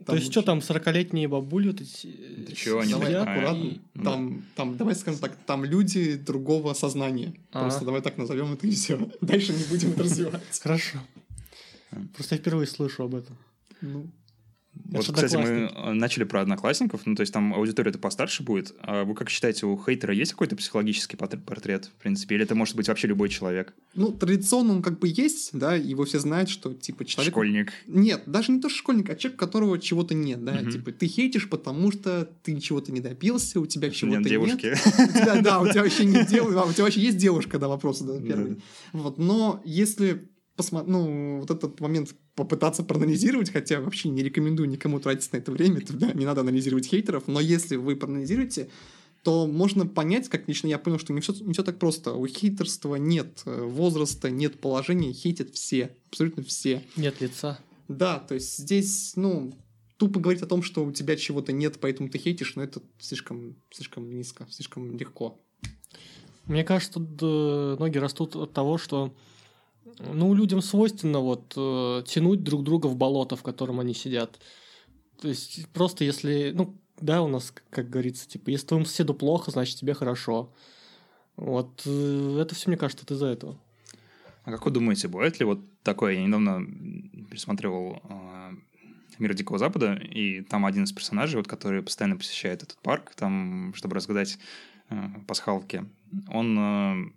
То 0.00 0.06
Там 0.06 0.16
есть 0.16 0.30
что 0.32 0.42
там, 0.42 0.58
40-летние 0.58 1.28
бабули 1.28 1.68
вот 1.68 1.80
эти... 1.80 2.14
Да 2.48 2.52
чё, 2.54 2.80
они 2.80 2.92
Давай 2.92 3.06
такие, 3.06 3.22
аккуратно. 3.22 3.62
и- 3.62 3.80
ну 3.94 4.04
Там, 4.04 4.44
там, 4.54 4.76
давай 4.76 4.94
скажем 4.96 5.20
так, 5.20 5.34
там 5.46 5.64
люди 5.64 6.16
другого 6.16 6.74
сознания. 6.74 7.32
Ага. 7.52 7.64
Просто 7.64 7.84
давай 7.86 8.02
так 8.02 8.18
назовем 8.18 8.52
это 8.52 8.66
и 8.66 8.70
все. 8.72 8.98
Дальше 9.22 9.52
не 9.54 9.64
будем 9.64 9.92
это 9.92 10.02
развивать. 10.02 10.42
Хорошо. 10.62 10.98
Просто 12.14 12.34
я 12.34 12.40
впервые 12.40 12.66
слышу 12.66 13.04
об 13.04 13.14
этом. 13.14 13.36
Ну, 13.80 14.06
Вот, 14.86 15.04
Это 15.04 15.12
кстати, 15.12 15.36
мы 15.36 15.70
э, 15.72 15.92
начали 15.92 16.24
про 16.24 16.40
одноклассников, 16.42 17.02
ну, 17.04 17.14
то 17.14 17.22
есть 17.22 17.32
там 17.32 17.54
аудитория-то 17.54 17.98
постарше 17.98 18.42
будет. 18.42 18.74
А 18.80 19.04
вы 19.04 19.14
как 19.14 19.30
считаете, 19.30 19.66
у 19.66 19.76
хейтера 19.82 20.12
есть 20.14 20.32
какой-то 20.32 20.56
психологический 20.56 21.16
портрет, 21.16 21.86
в 21.86 22.02
принципе? 22.02 22.34
Или 22.34 22.44
это 22.44 22.54
может 22.54 22.76
быть 22.76 22.88
вообще 22.88 23.06
любой 23.08 23.28
человек? 23.28 23.74
ну, 23.94 24.10
традиционно 24.12 24.72
он 24.72 24.82
как 24.82 24.98
бы 24.98 25.08
есть, 25.08 25.50
да, 25.52 25.74
его 25.74 26.04
все 26.04 26.18
знают, 26.18 26.48
что, 26.48 26.74
типа, 26.74 27.04
человек... 27.04 27.32
Школьник. 27.32 27.72
Нет, 27.86 28.22
даже 28.26 28.52
не 28.52 28.60
то, 28.60 28.68
что 28.68 28.78
школьник, 28.78 29.08
а 29.10 29.14
человек, 29.16 29.38
которого 29.38 29.78
чего-то 29.78 30.14
нет, 30.14 30.44
да, 30.44 30.52
Мгм. 30.54 30.70
типа, 30.70 30.92
ты 30.92 31.06
хейтишь, 31.06 31.48
потому 31.48 31.92
что 31.92 32.28
ты 32.42 32.58
чего-то 32.60 32.92
не 32.92 33.00
добился, 33.00 33.60
у 33.60 33.66
тебя 33.66 33.90
чего-то 33.90 34.18
Нет 34.18 34.24
нет. 34.24 34.30
девушки. 34.30 34.74
У 34.74 35.12
тебя, 35.12 35.40
да, 35.40 35.60
у 35.60 35.68
тебя 35.68 35.82
вообще 35.82 36.04
нет 36.04 36.28
девушки, 36.28 36.58
у 36.58 36.72
тебя 36.72 36.84
вообще 36.84 37.00
есть 37.00 37.16
девушка, 37.16 37.58
да, 37.58 37.68
вопрос, 37.68 38.00
да, 38.00 38.20
первый. 38.20 38.60
Вот, 38.92 39.18
но 39.18 39.62
если 39.64 40.28
посмотреть, 40.56 40.90
ну, 40.92 41.38
вот 41.40 41.50
этот 41.50 41.80
момент 41.80 42.14
попытаться 42.34 42.82
проанализировать, 42.82 43.50
хотя 43.50 43.80
вообще 43.80 44.08
не 44.08 44.22
рекомендую 44.22 44.68
никому 44.68 44.98
тратить 45.00 45.32
на 45.32 45.36
это 45.38 45.52
время, 45.52 45.80
то, 45.80 45.92
да, 45.92 46.12
не 46.12 46.24
надо 46.24 46.40
анализировать 46.40 46.86
хейтеров, 46.86 47.28
но 47.28 47.40
если 47.40 47.76
вы 47.76 47.96
проанализируете, 47.96 48.70
то 49.22 49.46
можно 49.46 49.86
понять, 49.86 50.28
как 50.28 50.46
лично 50.48 50.68
я 50.68 50.78
понял, 50.78 50.98
что 50.98 51.12
не 51.12 51.20
все, 51.20 51.32
не 51.40 51.54
все 51.54 51.62
так 51.62 51.78
просто. 51.78 52.12
У 52.12 52.26
хейтерства 52.26 52.96
нет 52.96 53.42
э, 53.46 53.62
возраста, 53.62 54.30
нет 54.30 54.60
положения, 54.60 55.12
хейтят 55.12 55.54
все, 55.54 55.96
абсолютно 56.10 56.42
все. 56.42 56.82
Нет 56.96 57.20
лица. 57.20 57.58
Да, 57.88 58.18
то 58.18 58.34
есть 58.34 58.58
здесь, 58.58 59.14
ну, 59.16 59.54
тупо 59.96 60.20
говорить 60.20 60.42
о 60.42 60.46
том, 60.46 60.62
что 60.62 60.84
у 60.84 60.92
тебя 60.92 61.16
чего-то 61.16 61.52
нет, 61.52 61.78
поэтому 61.80 62.10
ты 62.10 62.18
хейтишь, 62.18 62.54
но 62.56 62.62
это 62.62 62.82
слишком, 62.98 63.56
слишком 63.70 64.14
низко, 64.14 64.46
слишком 64.50 64.94
легко. 64.96 65.40
Мне 66.44 66.64
кажется, 66.64 66.94
тут 66.94 67.18
э, 67.22 67.76
ноги 67.78 67.96
растут 67.96 68.36
от 68.36 68.52
того, 68.52 68.76
что 68.76 69.14
ну, 69.98 70.34
людям 70.34 70.62
свойственно 70.62 71.20
вот 71.20 71.52
э, 71.56 72.02
тянуть 72.06 72.42
друг 72.42 72.64
друга 72.64 72.86
в 72.86 72.96
болото, 72.96 73.36
в 73.36 73.42
котором 73.42 73.80
они 73.80 73.94
сидят. 73.94 74.40
То 75.20 75.28
есть 75.28 75.68
просто 75.68 76.04
если, 76.04 76.52
ну, 76.54 76.76
да, 77.00 77.22
у 77.22 77.28
нас, 77.28 77.52
как 77.70 77.90
говорится, 77.90 78.28
типа, 78.28 78.50
если 78.50 78.66
твоему 78.66 78.86
соседу 78.86 79.14
плохо, 79.14 79.50
значит 79.50 79.78
тебе 79.78 79.94
хорошо. 79.94 80.52
Вот 81.36 81.82
э, 81.86 82.38
это 82.40 82.54
все, 82.54 82.68
мне 82.68 82.76
кажется, 82.76 83.04
вот 83.08 83.14
из-за 83.14 83.26
этого. 83.26 83.58
А 84.44 84.50
как 84.50 84.64
вы 84.64 84.70
думаете, 84.70 85.08
бывает 85.08 85.38
ли 85.40 85.46
вот 85.46 85.60
такое? 85.82 86.14
Я 86.14 86.26
недавно 86.26 86.64
пересматривал 87.30 88.02
э, 88.04 88.50
«Мир 89.18 89.34
Дикого 89.34 89.58
Запада», 89.58 89.94
и 89.94 90.42
там 90.42 90.66
один 90.66 90.84
из 90.84 90.92
персонажей, 90.92 91.38
вот, 91.38 91.48
который 91.48 91.82
постоянно 91.82 92.16
посещает 92.16 92.62
этот 92.62 92.78
парк, 92.78 93.14
там, 93.16 93.72
чтобы 93.74 93.96
разгадать 93.96 94.38
э, 94.90 94.96
пасхалки, 95.26 95.84
он 96.28 96.58
э, 96.58 97.12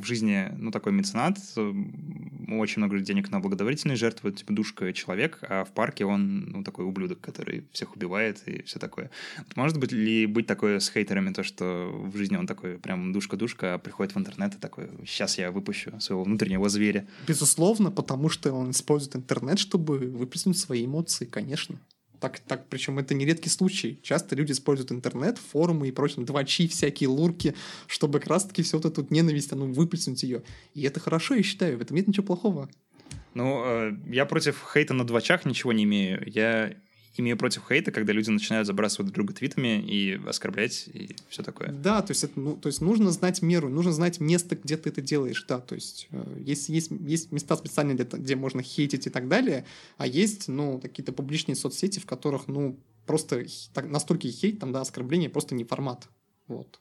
в 0.00 0.04
жизни, 0.04 0.52
ну, 0.58 0.70
такой 0.70 0.92
меценат, 0.92 1.38
очень 1.56 2.82
много 2.82 2.98
денег 3.00 3.30
на 3.30 3.40
благотворительные 3.40 3.96
жертвы, 3.96 4.32
типа 4.32 4.52
душка 4.52 4.92
человек, 4.92 5.38
а 5.42 5.64
в 5.64 5.72
парке 5.72 6.04
он, 6.04 6.50
ну, 6.50 6.64
такой 6.64 6.84
ублюдок, 6.84 7.20
который 7.20 7.66
всех 7.72 7.96
убивает 7.96 8.42
и 8.46 8.62
все 8.62 8.78
такое. 8.78 9.10
Может 9.54 9.78
быть 9.78 9.92
ли 9.92 10.26
быть 10.26 10.46
такое 10.46 10.78
с 10.78 10.90
хейтерами, 10.90 11.32
то, 11.32 11.42
что 11.42 11.90
в 11.92 12.16
жизни 12.16 12.36
он 12.36 12.46
такой 12.46 12.78
прям 12.78 13.12
душка-душка, 13.12 13.74
а 13.74 13.78
приходит 13.78 14.14
в 14.14 14.18
интернет 14.18 14.54
и 14.54 14.58
такой, 14.58 14.88
сейчас 15.06 15.38
я 15.38 15.50
выпущу 15.50 15.98
своего 16.00 16.24
внутреннего 16.24 16.68
зверя. 16.68 17.06
Безусловно, 17.26 17.90
потому 17.90 18.28
что 18.28 18.52
он 18.52 18.70
использует 18.70 19.16
интернет, 19.16 19.58
чтобы 19.58 19.98
выплеснуть 19.98 20.58
свои 20.58 20.86
эмоции, 20.86 21.24
конечно. 21.24 21.80
Так, 22.26 22.40
так, 22.40 22.68
причем 22.68 22.98
это 22.98 23.14
не 23.14 23.24
редкий 23.24 23.48
случай. 23.48 24.00
Часто 24.02 24.34
люди 24.34 24.50
используют 24.50 24.90
интернет, 24.90 25.38
форумы 25.38 25.86
и 25.86 25.92
прочее, 25.92 26.26
двачи, 26.26 26.66
всякие 26.66 27.08
лурки, 27.08 27.54
чтобы 27.86 28.18
как 28.18 28.28
раз-таки 28.28 28.64
все 28.64 28.78
вот 28.78 28.84
эту 28.84 29.02
вот 29.02 29.12
ненависть, 29.12 29.52
ну, 29.52 29.72
выплеснуть 29.72 30.24
ее. 30.24 30.42
И 30.74 30.82
это 30.82 30.98
хорошо, 30.98 31.36
я 31.36 31.44
считаю, 31.44 31.78
в 31.78 31.82
этом 31.82 31.96
нет 31.96 32.08
ничего 32.08 32.26
плохого. 32.26 32.68
Ну, 33.34 33.62
э, 33.64 33.92
я 34.08 34.26
против 34.26 34.60
хейта 34.74 34.92
на 34.92 35.06
двачах 35.06 35.44
ничего 35.44 35.72
не 35.72 35.84
имею. 35.84 36.20
Я 36.26 36.74
имею 37.20 37.36
против 37.36 37.62
хейта, 37.68 37.92
когда 37.92 38.12
люди 38.12 38.30
начинают 38.30 38.66
забрасывать 38.66 39.12
друг 39.12 39.26
друга 39.26 39.34
твитами 39.34 39.80
и 39.80 40.20
оскорблять, 40.26 40.88
и 40.92 41.16
все 41.28 41.42
такое. 41.42 41.72
Да, 41.72 42.02
то 42.02 42.12
есть, 42.12 42.24
это, 42.24 42.38
ну, 42.38 42.56
то 42.56 42.68
есть 42.68 42.80
нужно 42.80 43.10
знать 43.10 43.42
меру, 43.42 43.68
нужно 43.68 43.92
знать 43.92 44.20
место, 44.20 44.56
где 44.56 44.76
ты 44.76 44.90
это 44.90 45.00
делаешь, 45.00 45.44
да, 45.48 45.58
то 45.60 45.74
есть 45.74 46.08
э, 46.10 46.36
есть, 46.40 46.68
есть, 46.68 46.90
есть 46.90 47.32
места 47.32 47.56
специальные, 47.56 47.96
где, 47.96 48.04
где 48.04 48.36
можно 48.36 48.62
хейтить 48.62 49.06
и 49.06 49.10
так 49.10 49.28
далее, 49.28 49.64
а 49.96 50.06
есть, 50.06 50.48
ну, 50.48 50.78
какие-то 50.80 51.12
публичные 51.12 51.56
соцсети, 51.56 51.98
в 51.98 52.06
которых, 52.06 52.48
ну, 52.48 52.78
просто 53.06 53.44
так, 53.72 53.88
настолько 53.88 54.28
хейт, 54.28 54.58
там, 54.58 54.72
да, 54.72 54.80
оскорбление 54.80 55.30
просто 55.30 55.54
не 55.54 55.64
формат, 55.64 56.08
вот. 56.48 56.80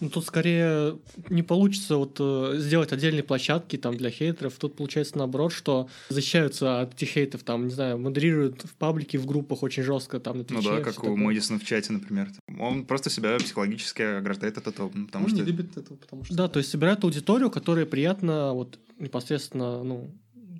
Ну, 0.00 0.10
тут 0.10 0.26
скорее 0.26 0.98
не 1.30 1.42
получится 1.42 1.96
вот 1.96 2.16
э, 2.18 2.54
сделать 2.58 2.92
отдельные 2.92 3.22
площадки 3.22 3.76
там 3.76 3.96
для 3.96 4.10
хейтеров. 4.10 4.54
Тут 4.58 4.76
получается 4.76 5.18
наоборот, 5.18 5.52
что 5.52 5.88
защищаются 6.08 6.80
от 6.80 6.94
этих 6.94 7.08
хейтов, 7.10 7.44
там, 7.44 7.66
не 7.66 7.72
знаю, 7.72 7.98
модерируют 7.98 8.62
в 8.62 8.74
паблике, 8.74 9.18
в 9.18 9.26
группах 9.26 9.62
очень 9.62 9.82
жестко, 9.82 10.18
там, 10.18 10.38
на 10.38 10.44
Ну 10.48 10.62
да, 10.62 10.80
как 10.80 10.98
у 10.98 11.02
такое. 11.02 11.16
Мэдисона 11.16 11.58
в 11.58 11.64
чате, 11.64 11.92
например. 11.92 12.30
Он 12.58 12.84
просто 12.84 13.10
себя 13.10 13.36
психологически 13.38 14.02
ограждает 14.02 14.58
от 14.58 14.66
этого, 14.66 14.88
потому 14.88 15.26
Он 15.26 15.30
что... 15.30 15.40
не 15.40 15.46
любит 15.46 15.76
этого, 15.76 15.96
потому 15.96 16.24
что... 16.24 16.34
Да, 16.34 16.48
то 16.48 16.58
есть 16.58 16.70
собирают 16.70 17.04
аудиторию, 17.04 17.50
которая 17.50 17.86
приятна 17.86 18.52
вот 18.52 18.78
непосредственно, 18.98 19.82
ну, 19.84 20.10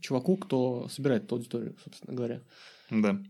чуваку, 0.00 0.36
кто 0.36 0.88
собирает 0.88 1.24
эту 1.24 1.36
аудиторию, 1.36 1.76
собственно 1.82 2.14
говоря. 2.14 2.40
Да. 2.90 3.20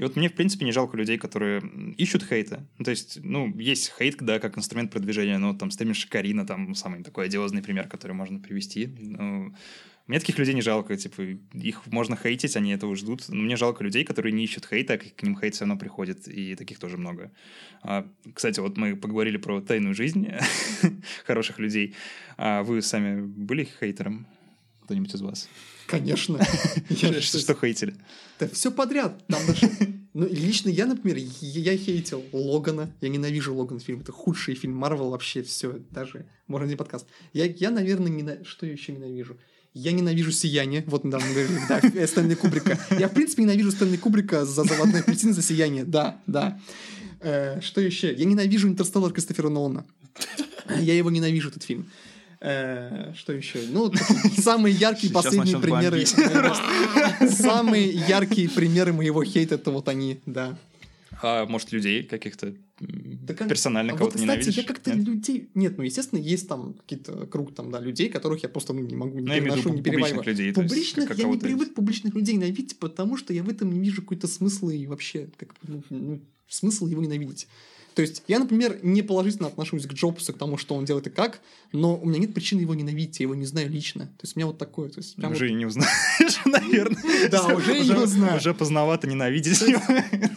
И 0.00 0.02
вот 0.02 0.16
мне, 0.16 0.30
в 0.30 0.32
принципе, 0.32 0.64
не 0.64 0.72
жалко 0.72 0.96
людей, 0.96 1.18
которые 1.18 1.60
ищут 1.98 2.24
хейта. 2.24 2.66
Ну, 2.78 2.86
то 2.86 2.90
есть, 2.90 3.18
ну, 3.22 3.54
есть 3.58 3.92
хейт, 3.98 4.16
да, 4.20 4.38
как 4.38 4.56
инструмент 4.56 4.90
продвижения, 4.90 5.36
но 5.36 5.52
там 5.52 5.70
стример 5.70 5.94
Карина, 6.08 6.46
там 6.46 6.74
самый 6.74 7.02
такой 7.02 7.26
одиозный 7.26 7.62
пример, 7.62 7.86
который 7.86 8.12
можно 8.12 8.38
привести. 8.38 8.86
Ну, 8.98 9.54
мне 10.06 10.18
таких 10.18 10.38
людей 10.38 10.54
не 10.54 10.62
жалко, 10.62 10.96
типа, 10.96 11.38
их 11.52 11.86
можно 11.88 12.16
хейтить, 12.16 12.56
они 12.56 12.72
этого 12.72 12.96
ждут. 12.96 13.28
Но 13.28 13.42
мне 13.42 13.56
жалко 13.56 13.84
людей, 13.84 14.04
которые 14.04 14.32
не 14.32 14.44
ищут 14.44 14.64
хейта, 14.64 14.94
а 14.94 14.96
к 14.96 15.22
ним 15.22 15.38
хейт 15.38 15.54
все 15.54 15.66
равно 15.66 15.76
приходит, 15.76 16.26
и 16.28 16.54
таких 16.54 16.78
тоже 16.78 16.96
много. 16.96 17.30
А, 17.82 18.08
кстати, 18.32 18.58
вот 18.58 18.78
мы 18.78 18.96
поговорили 18.96 19.36
про 19.36 19.60
тайную 19.60 19.94
жизнь 19.94 20.28
хороших 21.26 21.58
людей. 21.58 21.94
А 22.38 22.62
вы 22.62 22.80
сами 22.80 23.20
были 23.20 23.68
хейтером? 23.78 24.26
Кто-нибудь 24.90 25.14
из 25.14 25.20
вас? 25.20 25.48
Конечно. 25.86 26.40
Что, 27.20 27.54
хейтили? 27.54 27.94
Да 28.40 28.48
все 28.48 28.72
подряд. 28.72 29.24
Там 29.28 29.40
даже 29.46 29.70
Ну, 30.14 30.26
лично 30.26 30.68
я, 30.68 30.84
например, 30.84 31.16
я, 31.40 31.76
хейтил 31.76 32.24
Логана. 32.32 32.92
Я 33.00 33.08
ненавижу 33.08 33.54
Логан 33.54 33.78
фильм. 33.78 34.00
Это 34.00 34.10
худший 34.10 34.56
фильм 34.56 34.74
Марвел 34.74 35.10
вообще. 35.10 35.44
Все, 35.44 35.78
даже 35.92 36.26
можно 36.48 36.66
не 36.66 36.74
подкаст. 36.74 37.06
Я, 37.32 37.44
я 37.44 37.70
наверное, 37.70 38.10
не 38.10 38.44
что 38.44 38.66
я 38.66 38.72
еще 38.72 38.90
ненавижу? 38.90 39.38
Я 39.74 39.92
ненавижу 39.92 40.32
«Сияние». 40.32 40.82
Вот 40.88 41.04
недавно 41.04 41.28
говорили, 41.28 41.60
да, 41.68 42.06
Стэнли 42.08 42.34
Кубрика. 42.34 42.76
Я, 42.98 43.06
в 43.06 43.14
принципе, 43.14 43.44
ненавижу 43.44 43.70
Стэнли 43.70 43.96
Кубрика 43.96 44.44
за 44.44 44.64
«Заводной 44.64 45.02
апельсин» 45.02 45.32
за 45.32 45.42
«Сияние». 45.42 45.84
Да, 45.84 46.20
да. 46.26 46.60
Э, 47.20 47.60
что 47.60 47.80
еще? 47.80 48.12
Я 48.12 48.24
ненавижу 48.24 48.66
«Интерстеллар» 48.66 49.12
Кристофера 49.12 49.50
Нолана. 49.50 49.86
Я 50.80 50.94
его 50.94 51.12
ненавижу, 51.12 51.50
этот 51.50 51.62
фильм. 51.62 51.86
Э, 52.40 53.12
что 53.16 53.32
еще? 53.32 53.60
Ну, 53.70 53.92
самые 54.38 54.74
яркие 54.74 55.12
последние 55.12 55.58
примеры. 55.58 56.04
Самые 57.30 57.88
яркие 57.90 58.48
примеры 58.48 58.92
моего 58.92 59.22
хейта 59.24 59.56
это 59.56 59.70
вот 59.70 59.88
они, 59.88 60.20
да. 60.26 60.56
А 61.22 61.44
может, 61.44 61.70
людей 61.72 62.02
каких-то 62.02 62.54
Да 62.80 63.34
как- 63.34 63.48
персонально 63.48 63.92
А 63.92 63.96
кого-то 63.96 64.16
вот, 64.16 64.22
кстати, 64.22 64.38
ненавидишь? 64.38 64.56
я 64.56 64.62
как-то 64.64 64.94
Нет? 64.94 65.06
людей... 65.06 65.50
Нет, 65.54 65.76
ну, 65.76 65.84
естественно, 65.84 66.18
есть 66.18 66.48
там 66.48 66.72
какие-то 66.74 67.26
круг 67.26 67.54
там, 67.54 67.70
да, 67.70 67.78
людей, 67.78 68.08
которых 68.08 68.42
я 68.42 68.48
просто 68.48 68.72
ну, 68.72 68.80
не 68.80 68.94
могу, 68.96 69.18
не 69.18 69.26
Ну, 69.26 69.32
в 69.32 69.36
виду 69.36 69.44
переношу, 69.44 69.68
не 69.74 69.82
перевариваю. 69.82 70.24
людей, 70.24 70.46
есть 70.46 70.54
Публичных 70.54 71.18
я 71.18 71.28
не 71.28 71.36
привык 71.36 71.74
публичных 71.74 72.14
людей 72.14 72.36
ненавидеть, 72.36 72.78
потому 72.78 73.18
что 73.18 73.34
я 73.34 73.42
в 73.42 73.50
этом 73.50 73.70
не 73.70 73.80
вижу 73.80 74.00
какой-то 74.00 74.28
смысла 74.28 74.70
и 74.70 74.86
вообще, 74.86 75.28
как, 75.36 75.54
ну, 75.66 75.82
ну, 75.90 76.20
смысл 76.48 76.86
его 76.86 77.02
ненавидеть. 77.02 77.48
То 77.94 78.02
есть 78.02 78.22
я, 78.28 78.38
например, 78.38 78.78
не 78.82 79.02
положительно 79.02 79.48
отношусь 79.48 79.86
к 79.86 79.92
Джобсу, 79.92 80.32
к 80.32 80.38
тому, 80.38 80.56
что 80.56 80.74
он 80.74 80.84
делает 80.84 81.06
и 81.08 81.10
как, 81.10 81.40
но 81.72 81.96
у 81.98 82.06
меня 82.06 82.18
нет 82.20 82.32
причины 82.34 82.60
его 82.60 82.74
ненавидеть, 82.74 83.20
я 83.20 83.24
его 83.24 83.34
не 83.34 83.46
знаю 83.46 83.68
лично. 83.70 84.06
То 84.06 84.22
есть 84.22 84.36
у 84.36 84.38
меня 84.38 84.46
вот 84.46 84.58
такое. 84.58 84.88
То 84.90 84.98
есть 85.00 85.16
прям 85.16 85.30
вот- 85.30 85.36
Уже 85.36 85.50
и 85.50 85.54
не 85.54 85.66
узнаешь, 85.66 85.90
наверное. 86.44 87.28
Да, 87.30 87.46
уже 87.54 87.78
и 87.78 87.88
не 87.88 87.94
узнаю. 87.94 88.36
Уже 88.36 88.54
поздновато 88.54 89.06
ненавидеть 89.06 89.60
его. 89.62 89.82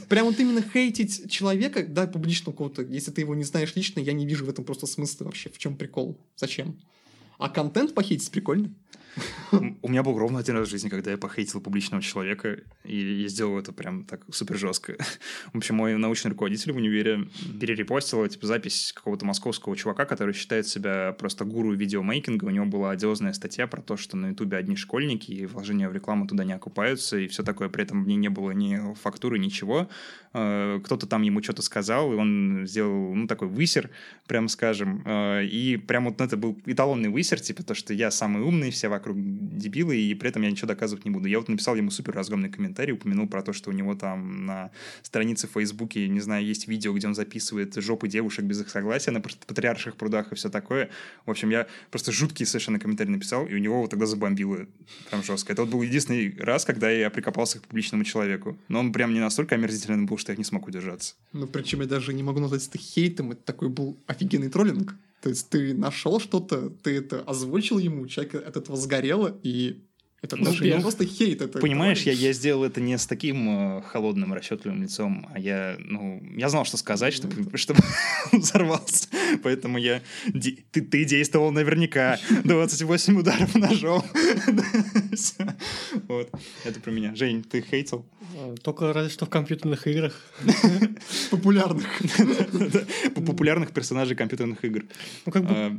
Прям 0.09 0.25
вот 0.25 0.39
именно 0.39 0.61
хейтить 0.61 1.29
человека, 1.31 1.85
да, 1.87 2.07
публично 2.07 2.51
кого-то, 2.51 2.81
если 2.81 3.11
ты 3.11 3.21
его 3.21 3.35
не 3.35 3.43
знаешь 3.43 3.73
лично, 3.75 3.99
я 3.99 4.13
не 4.13 4.25
вижу 4.25 4.45
в 4.45 4.49
этом 4.49 4.65
просто 4.65 4.87
смысла 4.87 5.25
вообще. 5.25 5.49
В 5.49 5.57
чем 5.57 5.75
прикол? 5.75 6.17
Зачем? 6.35 6.79
А 7.37 7.49
контент 7.49 7.93
похейтить 7.93 8.29
прикольно. 8.31 8.69
У 9.81 9.89
меня 9.89 10.03
был 10.03 10.17
ровно 10.17 10.39
один 10.39 10.57
раз 10.57 10.67
в 10.67 10.71
жизни, 10.71 10.89
когда 10.89 11.11
я 11.11 11.17
похейтил 11.17 11.61
публичного 11.61 12.01
человека, 12.01 12.59
и 12.83 13.21
я 13.21 13.27
сделал 13.27 13.59
это 13.59 13.71
прям 13.71 14.03
так 14.03 14.21
супер 14.31 14.57
жестко. 14.57 14.97
В 15.53 15.57
общем, 15.57 15.75
мой 15.75 15.95
научный 15.97 16.29
руководитель 16.29 16.71
в 16.73 16.77
универе 16.77 17.27
перерепостил 17.59 18.27
типа, 18.27 18.47
запись 18.47 18.91
какого-то 18.95 19.25
московского 19.25 19.75
чувака, 19.77 20.05
который 20.05 20.33
считает 20.33 20.67
себя 20.67 21.13
просто 21.13 21.45
гуру 21.45 21.73
видеомейкинга. 21.73 22.45
У 22.45 22.49
него 22.49 22.65
была 22.65 22.91
одиозная 22.91 23.33
статья 23.33 23.67
про 23.67 23.81
то, 23.81 23.97
что 23.97 24.17
на 24.17 24.29
ютубе 24.29 24.57
одни 24.57 24.75
школьники, 24.75 25.31
и 25.31 25.45
вложения 25.45 25.87
в 25.89 25.93
рекламу 25.93 26.27
туда 26.27 26.43
не 26.43 26.53
окупаются, 26.53 27.17
и 27.17 27.27
все 27.27 27.43
такое. 27.43 27.69
При 27.69 27.83
этом 27.83 28.03
в 28.03 28.07
ней 28.07 28.17
не 28.17 28.29
было 28.29 28.51
ни 28.51 28.95
фактуры, 28.95 29.37
ничего. 29.37 29.87
Э, 30.33 30.79
Кто-то 30.83 31.05
там 31.05 31.21
ему 31.21 31.43
что-то 31.43 31.61
сказал, 31.61 32.13
и 32.13 32.15
он 32.15 32.63
сделал, 32.65 33.13
ну, 33.13 33.27
такой 33.27 33.47
высер, 33.47 33.91
прям 34.27 34.47
скажем. 34.47 35.03
Э, 35.05 35.45
И 35.45 35.77
прям 35.77 36.05
вот 36.05 36.19
это 36.19 36.35
был 36.37 36.59
эталонный 36.65 37.09
высер, 37.09 37.39
типа 37.39 37.63
то, 37.63 37.75
что 37.75 37.93
я 37.93 38.09
самый 38.09 38.41
умный, 38.41 38.71
все 38.71 38.87
вокруг 38.87 39.02
дебилы, 39.13 39.97
и 39.97 40.13
при 40.15 40.29
этом 40.29 40.41
я 40.43 40.51
ничего 40.51 40.67
доказывать 40.67 41.05
не 41.05 41.11
буду. 41.11 41.27
Я 41.27 41.39
вот 41.39 41.49
написал 41.49 41.75
ему 41.75 41.91
супер 41.91 42.13
разгромный 42.13 42.49
комментарий, 42.49 42.93
упомянул 42.93 43.27
про 43.27 43.41
то, 43.41 43.53
что 43.53 43.69
у 43.69 43.73
него 43.73 43.95
там 43.95 44.45
на 44.45 44.71
странице 45.01 45.47
в 45.47 45.51
Фейсбуке, 45.51 46.07
не 46.07 46.19
знаю, 46.19 46.45
есть 46.45 46.67
видео, 46.67 46.93
где 46.93 47.07
он 47.07 47.15
записывает 47.15 47.75
жопы 47.75 48.07
девушек 48.07 48.45
без 48.45 48.61
их 48.61 48.69
согласия 48.69 49.11
на 49.11 49.21
пат- 49.21 49.45
патриарших 49.45 49.95
прудах 49.95 50.31
и 50.31 50.35
все 50.35 50.49
такое. 50.49 50.89
В 51.25 51.31
общем, 51.31 51.49
я 51.49 51.67
просто 51.91 52.11
жуткий 52.11 52.45
совершенно 52.45 52.79
комментарий 52.79 53.11
написал, 53.11 53.45
и 53.45 53.53
у 53.53 53.57
него 53.57 53.81
вот 53.81 53.89
тогда 53.89 54.05
забомбило 54.05 54.67
прям 55.09 55.23
жестко. 55.23 55.53
Это 55.53 55.63
вот 55.63 55.71
был 55.71 55.81
единственный 55.81 56.35
раз, 56.39 56.65
когда 56.65 56.89
я 56.89 57.09
прикопался 57.09 57.59
к 57.59 57.67
публичному 57.67 58.03
человеку. 58.03 58.57
Но 58.67 58.79
он 58.79 58.91
прям 58.91 59.13
не 59.13 59.19
настолько 59.19 59.55
омерзительный 59.55 60.05
был, 60.05 60.17
что 60.17 60.31
я 60.31 60.37
не 60.37 60.43
смог 60.43 60.67
удержаться. 60.67 61.15
Ну, 61.33 61.47
причем 61.47 61.81
я 61.81 61.87
даже 61.87 62.13
не 62.13 62.23
могу 62.23 62.39
назвать 62.39 62.67
это 62.67 62.77
хейтом, 62.77 63.31
это 63.31 63.41
такой 63.43 63.69
был 63.69 63.97
офигенный 64.07 64.49
троллинг. 64.49 64.95
То 65.23 65.29
есть 65.29 65.49
ты 65.49 65.73
нашел 65.73 66.19
что-то, 66.19 66.69
ты 66.69 66.97
это 66.97 67.21
озвучил 67.21 67.77
ему, 67.77 68.07
человек 68.07 68.35
от 68.35 68.57
этого 68.57 68.75
сгорело, 68.75 69.39
и 69.41 69.87
это 70.23 70.37
Ну, 70.37 70.45
даже 70.45 70.63
не 70.63 70.69
я- 70.71 70.79
просто 70.79 71.05
хейт, 71.05 71.41
это 71.41 71.59
Понимаешь, 71.59 72.01
я, 72.03 72.13
я 72.13 72.33
сделал 72.33 72.63
это 72.63 72.81
не 72.81 72.97
с 72.97 73.05
таким 73.05 73.77
э, 73.77 73.81
холодным, 73.83 74.33
расчетливым 74.33 74.81
лицом, 74.81 75.27
а 75.33 75.39
я, 75.39 75.75
ну, 75.79 76.23
я 76.35 76.49
знал, 76.49 76.65
что 76.65 76.77
сказать, 76.77 77.13
чтобы, 77.13 77.55
чтобы 77.57 77.81
он 78.31 78.39
взорвался. 78.41 79.07
Поэтому 79.43 79.77
я... 79.77 80.01
де- 80.27 80.57
Ты, 80.71 80.81
ты 80.81 81.05
действовал 81.05 81.51
наверняка. 81.51 82.17
28 82.43 83.19
ударов 83.19 83.53
ножом. 83.55 84.03
Вот. 86.07 86.29
Это 86.65 86.79
про 86.79 86.91
меня. 86.91 87.13
Жень, 87.15 87.43
ты 87.43 87.61
хейтил? 87.61 88.05
Э, 88.35 88.55
Только 88.63 88.93
разве 88.93 89.11
что 89.11 89.25
в 89.25 89.29
компьютерных 89.29 89.85
играх. 89.87 90.19
популярных. 91.31 91.85
По 93.15 93.21
популярных 93.21 93.71
персонажей 93.71 94.15
компьютерных 94.15 94.63
игр. 94.65 94.85
Ну, 95.25 95.31
как 95.31 95.43
бы, 95.43 95.49
А, 95.55 95.77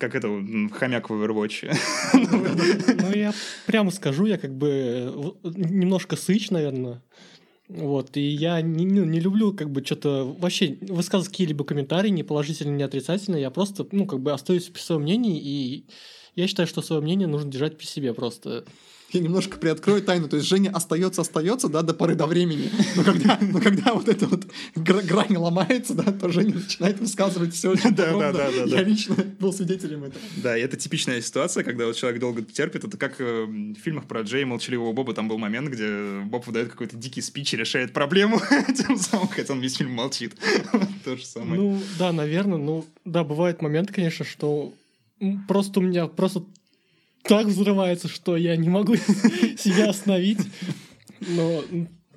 Как 0.00 0.14
это, 0.14 0.28
хомяк 0.72 1.10
в 1.10 1.12
Overwatch. 1.12 1.76
ну, 3.02 3.12
я 3.14 3.34
прямо 3.66 3.90
скажу, 3.90 4.24
я 4.24 4.38
как 4.38 4.56
бы 4.56 4.70
э, 5.44 5.50
немножко 5.54 6.16
сыч, 6.16 6.50
наверное. 6.50 7.02
Вот, 7.68 8.16
и 8.16 8.22
я 8.22 8.62
не, 8.62 8.86
ну, 8.86 9.04
не 9.04 9.20
люблю 9.20 9.52
как 9.52 9.70
бы 9.70 9.84
что-то 9.84 10.24
вообще 10.38 10.78
высказывать 10.80 11.28
какие-либо 11.28 11.64
комментарии, 11.64 12.08
не 12.08 12.22
положительные, 12.22 12.76
не 12.76 12.82
отрицательные. 12.82 13.42
Я 13.42 13.50
просто, 13.50 13.86
ну, 13.92 14.06
как 14.06 14.20
бы 14.20 14.32
остаюсь 14.32 14.68
при 14.68 14.80
своем 14.80 15.02
мнении, 15.02 15.38
и 15.38 15.84
я 16.34 16.46
считаю, 16.46 16.66
что 16.66 16.80
свое 16.80 17.02
мнение 17.02 17.28
нужно 17.28 17.52
держать 17.52 17.76
при 17.76 17.84
себе 17.84 18.14
просто. 18.14 18.64
Я 19.12 19.20
немножко 19.20 19.58
приоткрою 19.58 20.02
тайну. 20.02 20.28
То 20.28 20.36
есть 20.36 20.48
Женя 20.48 20.70
остается, 20.70 21.22
остается, 21.22 21.68
да, 21.68 21.82
до 21.82 21.94
поры 21.94 22.14
до 22.14 22.26
времени. 22.26 22.70
Но 22.96 23.02
когда, 23.02 23.38
но 23.40 23.60
когда 23.60 23.94
вот 23.94 24.08
эта 24.08 24.26
вот 24.26 24.46
гра- 24.76 25.02
грань 25.02 25.36
ломается, 25.36 25.94
да, 25.94 26.12
то 26.12 26.28
Женя 26.30 26.54
начинает 26.54 27.00
высказывать 27.00 27.54
все 27.54 27.70
очень 27.70 27.90
Да, 27.94 28.12
да, 28.16 28.32
да, 28.32 28.50
да, 28.50 28.64
Я 28.64 28.82
лично 28.82 29.16
был 29.38 29.52
свидетелем 29.52 30.04
этого. 30.04 30.22
Да, 30.36 30.56
и 30.56 30.60
это 30.60 30.76
типичная 30.76 31.20
ситуация, 31.20 31.64
когда 31.64 31.86
вот 31.86 31.96
человек 31.96 32.20
долго 32.20 32.42
терпит. 32.42 32.84
Это 32.84 32.96
как 32.96 33.20
э, 33.20 33.44
в 33.44 33.74
фильмах 33.82 34.06
про 34.06 34.22
Джей 34.22 34.42
и 34.42 34.44
Молчаливого 34.44 34.92
Боба. 34.92 35.12
Там 35.12 35.28
был 35.28 35.38
момент, 35.38 35.70
где 35.70 36.20
Боб 36.24 36.46
выдает 36.46 36.70
какой-то 36.70 36.96
дикий 36.96 37.20
спич 37.20 37.52
и 37.54 37.56
решает 37.56 37.92
проблему, 37.92 38.40
тем 38.76 38.96
самым, 38.96 39.28
хотя 39.28 39.52
он 39.52 39.60
весь 39.60 39.76
фильм 39.76 39.92
молчит. 39.92 40.34
То 41.04 41.16
же 41.16 41.24
самое. 41.26 41.60
Ну, 41.60 41.82
да, 41.98 42.12
наверное, 42.12 42.58
ну, 42.58 42.84
да, 43.04 43.24
бывает 43.24 43.60
момент, 43.62 43.90
конечно, 43.90 44.24
что 44.24 44.72
просто 45.48 45.80
у 45.80 45.82
меня 45.82 46.06
просто 46.06 46.44
так 47.22 47.46
взрывается, 47.46 48.08
что 48.08 48.36
я 48.36 48.56
не 48.56 48.68
могу 48.68 48.96
себя 49.58 49.90
остановить. 49.90 50.40
Но 51.20 51.62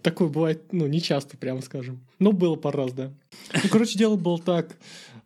такое 0.01 0.27
бывает, 0.29 0.71
ну, 0.71 0.87
не 0.87 1.01
часто, 1.01 1.37
прямо 1.37 1.61
скажем. 1.61 2.05
Но 2.19 2.31
было 2.31 2.55
пару 2.55 2.77
раз, 2.83 2.93
да. 2.93 3.11
Ну, 3.53 3.69
короче, 3.71 3.97
дело 3.97 4.15
было 4.15 4.39
так. 4.39 4.77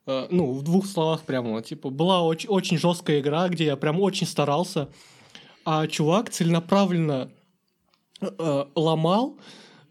э, 0.06 0.28
Ну, 0.32 0.52
в 0.54 0.64
двух 0.64 0.86
словах 0.88 1.22
прямо, 1.22 1.62
типа, 1.62 1.90
была 1.90 2.24
очень, 2.24 2.50
очень 2.50 2.78
жесткая 2.78 3.20
игра, 3.20 3.48
где 3.50 3.66
я 3.66 3.76
прям 3.76 4.00
очень 4.02 4.28
старался, 4.28 4.90
а 5.66 5.88
чувак 5.88 6.30
целенаправленно 6.30 7.30
э, 8.22 8.66
ломал 8.76 9.38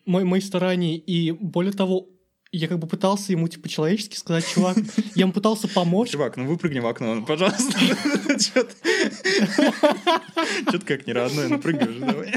мои, 0.05 0.25
мои 0.25 0.41
старания, 0.41 0.97
и 0.97 1.33
более 1.33 1.73
того, 1.73 2.07
я 2.57 2.69
как 2.69 2.79
бы 2.79 2.87
пытался 2.87 3.33
ему, 3.33 3.49
типа, 3.49 3.69
человечески 3.69 4.17
сказать, 4.17 4.47
чувак, 4.47 4.77
я 5.15 5.23
ему 5.23 5.33
пытался 5.33 5.69
помочь, 5.69 6.11
Чувак, 6.11 6.37
ну 6.37 6.47
выпрыгни 6.47 6.81
в 6.81 6.87
окно, 6.87 7.23
пожалуйста. 7.23 7.79
Чё-то 8.39 10.87
как 10.87 11.07
не 11.07 11.13
родной, 11.13 11.49
ну 11.49 11.59
прыгай 11.59 11.89
уже, 11.89 12.01
давай. 12.01 12.35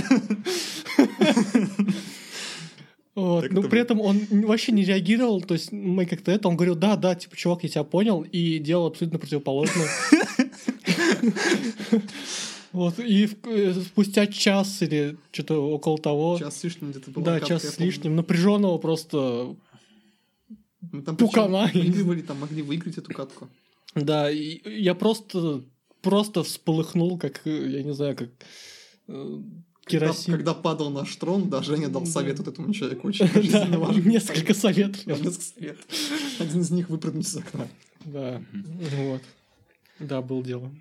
Вот, 3.15 3.41
Так 3.41 3.51
это 3.51 3.67
при 3.67 3.82
этом 3.82 3.99
он 3.99 4.21
вообще 4.32 4.71
не 4.71 4.86
реагировал, 4.86 5.41
то 5.41 5.53
есть 5.53 5.73
мы 5.73 6.05
как-то 6.05 6.32
это, 6.32 6.47
он 6.47 6.55
говорил, 6.55 6.75
да, 6.75 6.95
да, 6.95 7.15
типа, 7.15 7.36
чувак, 7.36 7.63
я 7.63 7.69
тебя 7.69 7.84
понял, 7.84 8.21
и 8.21 8.60
делал 8.60 8.88
абсолютно 8.88 9.19
противоположное. 9.19 9.89
Вот, 12.71 12.99
и 12.99 13.27
э, 13.45 13.73
спустя 13.73 14.27
час 14.27 14.84
или 14.84 15.17
что-то 15.32 15.55
около 15.73 15.97
того, 15.97 16.38
Час 16.38 16.60
с 16.60 16.63
лишним 16.63 16.91
где-то 16.91 17.10
было. 17.10 17.25
да, 17.25 17.41
час 17.41 17.63
с 17.63 17.79
лишним, 17.79 18.15
напряженного 18.15 18.77
просто, 18.77 19.55
Ну, 20.91 21.01
там 21.01 21.17
пукана. 21.17 21.69
выигрывали, 21.73 22.21
там 22.21 22.39
могли 22.39 22.61
выиграть 22.61 22.97
эту 22.97 23.13
катку. 23.13 23.49
да, 23.95 24.31
и 24.31 24.61
я 24.81 24.95
просто, 24.95 25.63
просто 26.01 26.43
всполыхнул, 26.43 27.17
как, 27.17 27.41
э, 27.45 27.69
я 27.69 27.83
не 27.83 27.93
знаю, 27.93 28.15
как 28.15 28.29
э, 29.07 29.39
Когда, 29.83 30.07
керосин. 30.07 30.33
когда 30.33 30.53
падал 30.53 30.89
наш 30.89 31.13
трон, 31.17 31.49
да, 31.49 31.61
Женя 31.63 31.89
дал 31.89 32.03
Да. 32.03 32.07
совет 32.09 32.37
вот 32.39 32.47
этому 32.47 32.73
человеку. 32.73 33.07
Очень 33.07 33.27
Да, 33.33 33.41
жизненно 33.41 33.79
важный. 33.79 34.03
несколько 34.11 34.53
советов. 34.53 35.01
Да, 35.05 35.13
несколько 35.17 35.41
советов. 35.41 35.85
Один 36.39 36.61
из 36.61 36.71
них 36.71 36.89
выпрыгнуть 36.89 37.27
из 37.27 37.35
окна. 37.35 37.67
Да, 38.05 38.41
вот. 38.53 39.21
Да, 39.99 40.21
было 40.21 40.41
дело. 40.43 40.71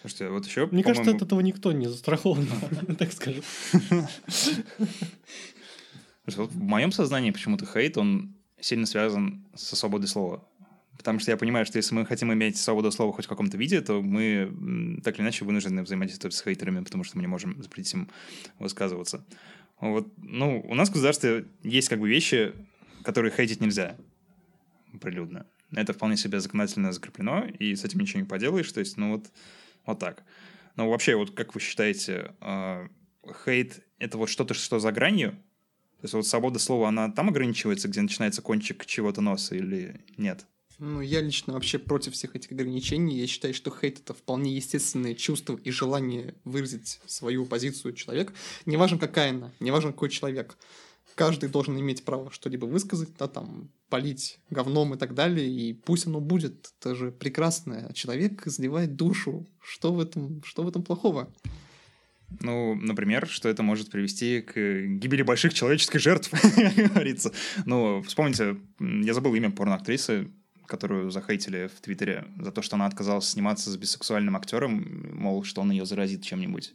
Слушайте, 0.00 0.28
вот 0.30 0.46
еще, 0.46 0.66
Мне 0.72 0.82
кажется, 0.82 1.10
от 1.12 1.22
этого 1.22 1.40
никто 1.40 1.70
не 1.72 1.86
застрахован, 1.88 2.48
так 2.98 3.12
скажем. 3.12 3.42
В 6.26 6.56
моем 6.58 6.90
сознании 6.92 7.30
почему-то 7.30 7.66
хейт, 7.66 7.96
он 7.98 8.34
сильно 8.60 8.86
связан 8.86 9.44
со 9.54 9.76
свободой 9.76 10.08
слова. 10.08 10.46
Потому 10.96 11.18
что 11.18 11.30
я 11.30 11.36
понимаю, 11.36 11.66
что 11.66 11.76
если 11.76 11.94
мы 11.94 12.06
хотим 12.06 12.32
иметь 12.32 12.56
свободу 12.56 12.90
слова 12.90 13.12
хоть 13.12 13.26
в 13.26 13.28
каком-то 13.28 13.56
виде, 13.56 13.80
то 13.80 14.00
мы 14.00 15.00
так 15.04 15.14
или 15.16 15.22
иначе 15.22 15.44
вынуждены 15.44 15.82
взаимодействовать 15.82 16.34
с 16.34 16.42
хейтерами, 16.42 16.82
потому 16.82 17.04
что 17.04 17.16
мы 17.16 17.22
не 17.22 17.28
можем 17.28 17.62
запретить 17.62 17.94
им 17.94 18.08
высказываться. 18.58 19.24
Вот, 19.80 20.08
ну, 20.16 20.64
у 20.66 20.74
нас 20.74 20.88
в 20.88 20.92
государстве 20.92 21.46
есть 21.62 21.88
как 21.88 22.00
бы 22.00 22.08
вещи, 22.08 22.54
которые 23.02 23.30
хейтить 23.30 23.60
нельзя 23.60 23.96
прилюдно. 25.00 25.46
Это 25.72 25.92
вполне 25.92 26.16
себе 26.16 26.40
законодательно 26.40 26.92
закреплено, 26.92 27.44
и 27.58 27.74
с 27.74 27.84
этим 27.84 28.00
ничего 28.00 28.20
не 28.20 28.26
поделаешь. 28.26 28.70
То 28.72 28.80
есть, 28.80 28.96
ну 28.96 29.12
вот, 29.12 29.26
вот 29.84 29.98
так. 29.98 30.24
Но 30.76 30.88
вообще, 30.88 31.16
вот 31.16 31.32
как 31.32 31.54
вы 31.54 31.60
считаете, 31.60 32.34
э, 32.40 32.88
хейт— 33.44 33.84
это 33.98 34.16
вот 34.16 34.30
что-то, 34.30 34.54
что 34.54 34.78
за 34.78 34.92
гранью? 34.92 35.36
То 36.00 36.04
есть 36.04 36.14
вот 36.14 36.26
свобода 36.26 36.58
слова, 36.58 36.88
она 36.88 37.10
там 37.10 37.28
ограничивается, 37.28 37.88
где 37.88 38.02
начинается 38.02 38.42
кончик 38.42 38.84
чего-то 38.84 39.20
носа 39.20 39.56
или 39.56 40.00
нет? 40.16 40.46
Ну, 40.78 41.00
я 41.00 41.22
лично 41.22 41.54
вообще 41.54 41.78
против 41.78 42.12
всех 42.12 42.36
этих 42.36 42.52
ограничений. 42.52 43.18
Я 43.18 43.26
считаю, 43.26 43.54
что 43.54 43.70
хейт— 43.70 43.98
это 44.00 44.12
вполне 44.12 44.54
естественное 44.54 45.14
чувство 45.14 45.58
и 45.64 45.70
желание 45.70 46.34
выразить 46.44 47.00
свою 47.06 47.46
позицию 47.46 47.94
человека. 47.94 48.34
Неважно, 48.66 48.98
какая 48.98 49.30
она, 49.30 49.50
неважно, 49.58 49.92
какой 49.92 50.10
человек. 50.10 50.58
Каждый 51.14 51.48
должен 51.48 51.80
иметь 51.80 52.04
право 52.04 52.30
что-либо 52.30 52.66
высказать, 52.66 53.08
да, 53.18 53.26
там, 53.26 53.70
полить 53.88 54.38
говном 54.50 54.92
и 54.92 54.98
так 54.98 55.14
далее, 55.14 55.48
и 55.48 55.72
пусть 55.72 56.06
оно 56.06 56.20
будет. 56.20 56.72
Это 56.78 56.94
же 56.94 57.10
прекрасно. 57.10 57.90
Человек 57.94 58.46
изливает 58.46 58.96
душу. 58.96 59.46
Что 59.62 59.94
в 59.94 60.00
этом, 60.00 60.42
что 60.44 60.62
в 60.62 60.68
этом 60.68 60.82
плохого? 60.82 61.32
Ну, 62.40 62.74
например, 62.74 63.28
что 63.28 63.48
это 63.48 63.62
может 63.62 63.90
привести 63.90 64.40
к 64.40 64.52
гибели 64.54 65.22
больших 65.22 65.54
человеческих 65.54 66.00
жертв, 66.00 66.30
как 66.30 66.74
говорится. 66.74 67.32
Ну, 67.64 68.02
вспомните, 68.02 68.56
я 68.80 69.14
забыл 69.14 69.34
имя 69.34 69.50
порноактрисы, 69.50 70.28
которую 70.66 71.10
захейтили 71.10 71.68
в 71.68 71.80
Твиттере 71.80 72.26
за 72.40 72.50
то, 72.50 72.62
что 72.62 72.76
она 72.76 72.86
отказалась 72.86 73.28
сниматься 73.28 73.70
с 73.70 73.76
бисексуальным 73.76 74.36
актером, 74.36 75.14
мол, 75.14 75.44
что 75.44 75.60
он 75.60 75.70
ее 75.70 75.86
заразит 75.86 76.22
чем-нибудь. 76.22 76.74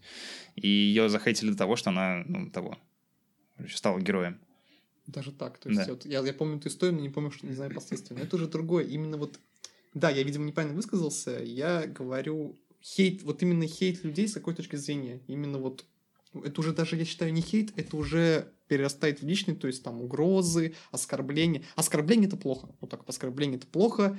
И 0.55 0.67
ее 0.67 1.09
захейтили 1.09 1.51
до 1.51 1.57
того, 1.57 1.75
что 1.75 1.89
она, 1.89 2.23
ну, 2.25 2.49
того, 2.49 2.77
стала 3.69 3.99
героем. 3.99 4.39
Даже 5.07 5.31
так. 5.31 5.57
То 5.57 5.69
есть, 5.69 5.85
да. 5.85 5.91
вот, 5.91 6.05
я, 6.05 6.21
я 6.21 6.33
помню 6.33 6.57
эту 6.57 6.69
историю, 6.69 6.95
но 6.95 7.01
не 7.01 7.09
помню, 7.09 7.31
что 7.31 7.45
не 7.45 7.53
знаю 7.53 7.73
последствия. 7.73 8.15
Но 8.15 8.23
это 8.23 8.35
уже 8.35 8.47
другое. 8.47 8.85
Именно 8.85 9.17
вот... 9.17 9.39
Да, 9.93 10.09
я, 10.09 10.23
видимо, 10.23 10.45
неправильно 10.45 10.75
высказался. 10.75 11.43
Я 11.43 11.85
говорю 11.85 12.57
хейт, 12.83 13.23
вот 13.23 13.41
именно 13.41 13.67
хейт 13.67 14.03
людей 14.03 14.27
с 14.27 14.33
какой 14.33 14.53
точки 14.53 14.75
зрения. 14.75 15.21
Именно 15.27 15.57
вот 15.57 15.85
это 16.33 16.61
уже 16.61 16.73
даже, 16.73 16.95
я 16.95 17.05
считаю, 17.05 17.33
не 17.33 17.41
хейт, 17.41 17.73
это 17.75 17.97
уже 17.97 18.51
перерастает 18.67 19.21
в 19.21 19.25
личный, 19.25 19.55
то 19.55 19.67
есть 19.67 19.83
там 19.83 20.01
угрозы, 20.01 20.73
оскорбления. 20.91 21.63
Оскорбление 21.75 22.27
это 22.27 22.37
плохо. 22.37 22.69
Вот 22.79 22.89
так 22.89 23.01
оскорбление 23.07 23.57
это 23.57 23.67
плохо. 23.67 24.17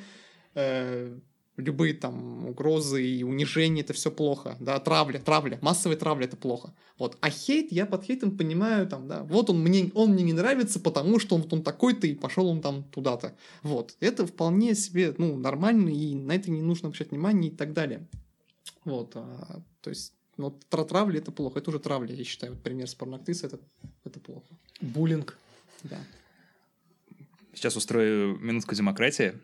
Э, 0.54 1.18
любые 1.56 1.94
там 1.94 2.46
угрозы 2.48 3.04
и 3.04 3.22
унижения 3.22 3.82
это 3.82 3.92
все 3.92 4.10
плохо. 4.10 4.56
Да, 4.60 4.78
травля, 4.78 5.18
травля, 5.18 5.58
массовая 5.62 5.96
травля 5.96 6.26
это 6.26 6.36
плохо. 6.36 6.74
Вот. 6.98 7.16
А 7.20 7.30
хейт, 7.30 7.72
я 7.72 7.86
под 7.86 8.04
хейтом 8.04 8.36
понимаю, 8.36 8.86
там, 8.86 9.08
да, 9.08 9.22
вот 9.24 9.50
он 9.50 9.62
мне, 9.62 9.90
он 9.94 10.12
мне 10.12 10.22
не 10.22 10.32
нравится, 10.32 10.80
потому 10.80 11.18
что 11.18 11.36
он, 11.36 11.42
вот 11.42 11.52
он 11.52 11.62
такой-то 11.62 12.06
и 12.06 12.14
пошел 12.14 12.46
он 12.46 12.60
там 12.60 12.84
туда-то. 12.84 13.34
Вот. 13.62 13.96
Это 14.00 14.26
вполне 14.26 14.74
себе, 14.74 15.14
ну, 15.18 15.36
нормально, 15.36 15.88
и 15.88 16.14
на 16.14 16.32
это 16.32 16.50
не 16.50 16.62
нужно 16.62 16.88
обращать 16.88 17.10
внимание 17.10 17.50
и 17.50 17.54
так 17.54 17.72
далее. 17.72 18.06
Вот. 18.84 19.12
А, 19.14 19.62
то 19.80 19.90
есть 19.90 20.14
про 20.70 20.84
травли 20.84 21.18
это 21.18 21.30
плохо. 21.30 21.58
Это 21.58 21.70
уже 21.70 21.78
травля, 21.78 22.14
я 22.14 22.24
считаю. 22.24 22.52
Вот 22.52 22.62
пример 22.62 22.88
с 22.88 22.94
порноактрисы 22.94 23.46
это, 23.46 23.60
это 24.04 24.20
плохо. 24.20 24.46
Буллинг. 24.80 25.38
Да. 25.84 25.98
Сейчас 27.54 27.76
устрою 27.76 28.38
минутку 28.38 28.74
демократии. 28.74 29.34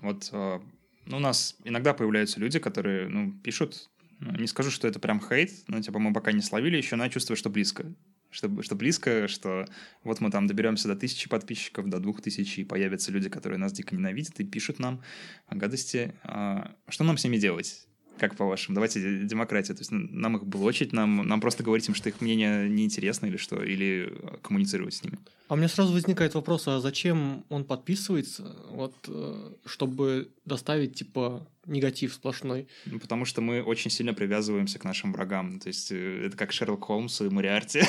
Вот 0.00 0.30
э, 0.32 0.60
ну, 1.06 1.16
у 1.16 1.20
нас 1.20 1.56
иногда 1.64 1.92
появляются 1.94 2.40
люди, 2.40 2.58
которые 2.58 3.08
ну, 3.08 3.32
пишут, 3.32 3.90
ну, 4.20 4.32
не 4.32 4.46
скажу, 4.46 4.70
что 4.70 4.88
это 4.88 4.98
прям 4.98 5.20
хейт, 5.20 5.50
но 5.68 5.80
типа 5.80 5.98
мы 5.98 6.12
пока 6.12 6.32
не 6.32 6.40
словили 6.40 6.76
еще, 6.76 6.96
но 6.96 7.04
я 7.04 7.10
чувствую, 7.10 7.36
что 7.36 7.50
близко. 7.50 7.92
Что, 8.30 8.62
что 8.62 8.74
близко, 8.74 9.28
что 9.28 9.66
вот 10.04 10.20
мы 10.20 10.30
там 10.30 10.46
доберемся 10.46 10.88
до 10.88 10.96
тысячи 10.96 11.28
подписчиков, 11.28 11.90
до 11.90 11.98
двух 11.98 12.22
тысяч, 12.22 12.58
и 12.58 12.64
появятся 12.64 13.12
люди, 13.12 13.28
которые 13.28 13.58
нас 13.58 13.72
дико 13.72 13.94
ненавидят 13.94 14.40
и 14.40 14.44
пишут 14.44 14.78
нам 14.78 15.02
гадости. 15.50 16.14
А, 16.22 16.74
что 16.88 17.04
нам 17.04 17.18
с 17.18 17.24
ними 17.24 17.36
делать? 17.36 17.86
Как 18.22 18.36
по-вашему? 18.36 18.76
Давайте 18.76 19.00
демократия. 19.24 19.74
То 19.74 19.80
есть 19.80 19.90
нам 19.90 20.36
их 20.36 20.46
блочить, 20.46 20.92
нам, 20.92 21.26
нам 21.26 21.40
просто 21.40 21.64
говорить 21.64 21.88
им, 21.88 21.96
что 21.96 22.08
их 22.08 22.20
мнение 22.20 22.68
неинтересно 22.68 23.26
или 23.26 23.36
что? 23.36 23.60
Или 23.60 24.16
коммуницировать 24.42 24.94
с 24.94 25.02
ними? 25.02 25.18
А 25.48 25.54
у 25.54 25.56
меня 25.56 25.68
сразу 25.68 25.92
возникает 25.92 26.34
вопрос, 26.34 26.68
а 26.68 26.78
зачем 26.78 27.44
он 27.48 27.64
подписывается, 27.64 28.56
вот, 28.70 28.94
э, 29.08 29.54
чтобы 29.64 30.30
доставить, 30.44 30.94
типа, 30.94 31.44
негатив 31.66 32.14
сплошной? 32.14 32.68
Ну, 32.86 33.00
потому 33.00 33.24
что 33.24 33.40
мы 33.40 33.60
очень 33.60 33.90
сильно 33.90 34.14
привязываемся 34.14 34.78
к 34.78 34.84
нашим 34.84 35.12
врагам. 35.12 35.58
То 35.58 35.66
есть 35.66 35.90
э, 35.90 36.26
это 36.26 36.36
как 36.36 36.52
Шерлок 36.52 36.84
Холмс 36.84 37.22
и 37.22 37.28
Мариарти. 37.28 37.82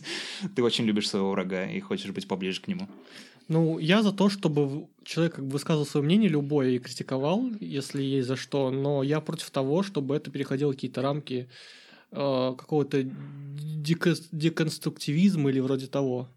Ты 0.56 0.64
очень 0.64 0.84
любишь 0.84 1.08
своего 1.08 1.30
врага 1.30 1.70
и 1.70 1.78
хочешь 1.78 2.10
быть 2.10 2.26
поближе 2.26 2.60
к 2.60 2.66
нему. 2.66 2.88
Ну, 3.48 3.78
я 3.78 4.02
за 4.02 4.12
то, 4.12 4.28
чтобы 4.28 4.88
человек 5.04 5.36
как 5.36 5.44
бы 5.44 5.52
высказывал 5.52 5.86
свое 5.86 6.04
мнение 6.04 6.28
любое 6.28 6.70
и 6.70 6.78
критиковал, 6.78 7.48
если 7.60 8.02
есть 8.02 8.26
за 8.26 8.34
что, 8.36 8.70
но 8.70 9.02
я 9.04 9.20
против 9.20 9.50
того, 9.50 9.82
чтобы 9.84 10.16
это 10.16 10.30
переходило 10.30 10.72
какие-то 10.72 11.00
рамки 11.00 11.48
э, 12.10 12.54
какого-то 12.58 13.04
деконструктивизма 14.32 15.50
или 15.50 15.60
вроде 15.60 15.86
того. 15.86 16.28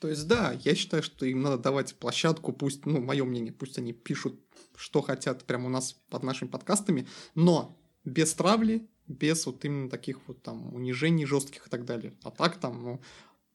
То 0.00 0.08
есть, 0.08 0.26
да, 0.26 0.58
я 0.64 0.74
считаю, 0.74 1.02
что 1.02 1.24
им 1.24 1.40
надо 1.40 1.56
давать 1.56 1.94
площадку, 1.94 2.52
пусть, 2.52 2.84
ну, 2.84 3.00
мое 3.00 3.24
мнение, 3.24 3.52
пусть 3.52 3.78
они 3.78 3.92
пишут, 3.92 4.38
что 4.76 5.02
хотят 5.02 5.44
прямо 5.44 5.66
у 5.66 5.70
нас 5.70 5.96
под 6.10 6.24
нашими 6.24 6.48
подкастами, 6.48 7.06
но 7.36 7.78
без 8.04 8.34
травли, 8.34 8.86
без 9.06 9.46
вот 9.46 9.64
именно 9.64 9.88
таких 9.88 10.18
вот 10.26 10.42
там 10.42 10.74
унижений 10.74 11.26
жестких 11.26 11.68
и 11.68 11.70
так 11.70 11.84
далее. 11.84 12.12
А 12.22 12.30
так 12.30 12.58
там, 12.58 12.82
ну, 12.82 13.00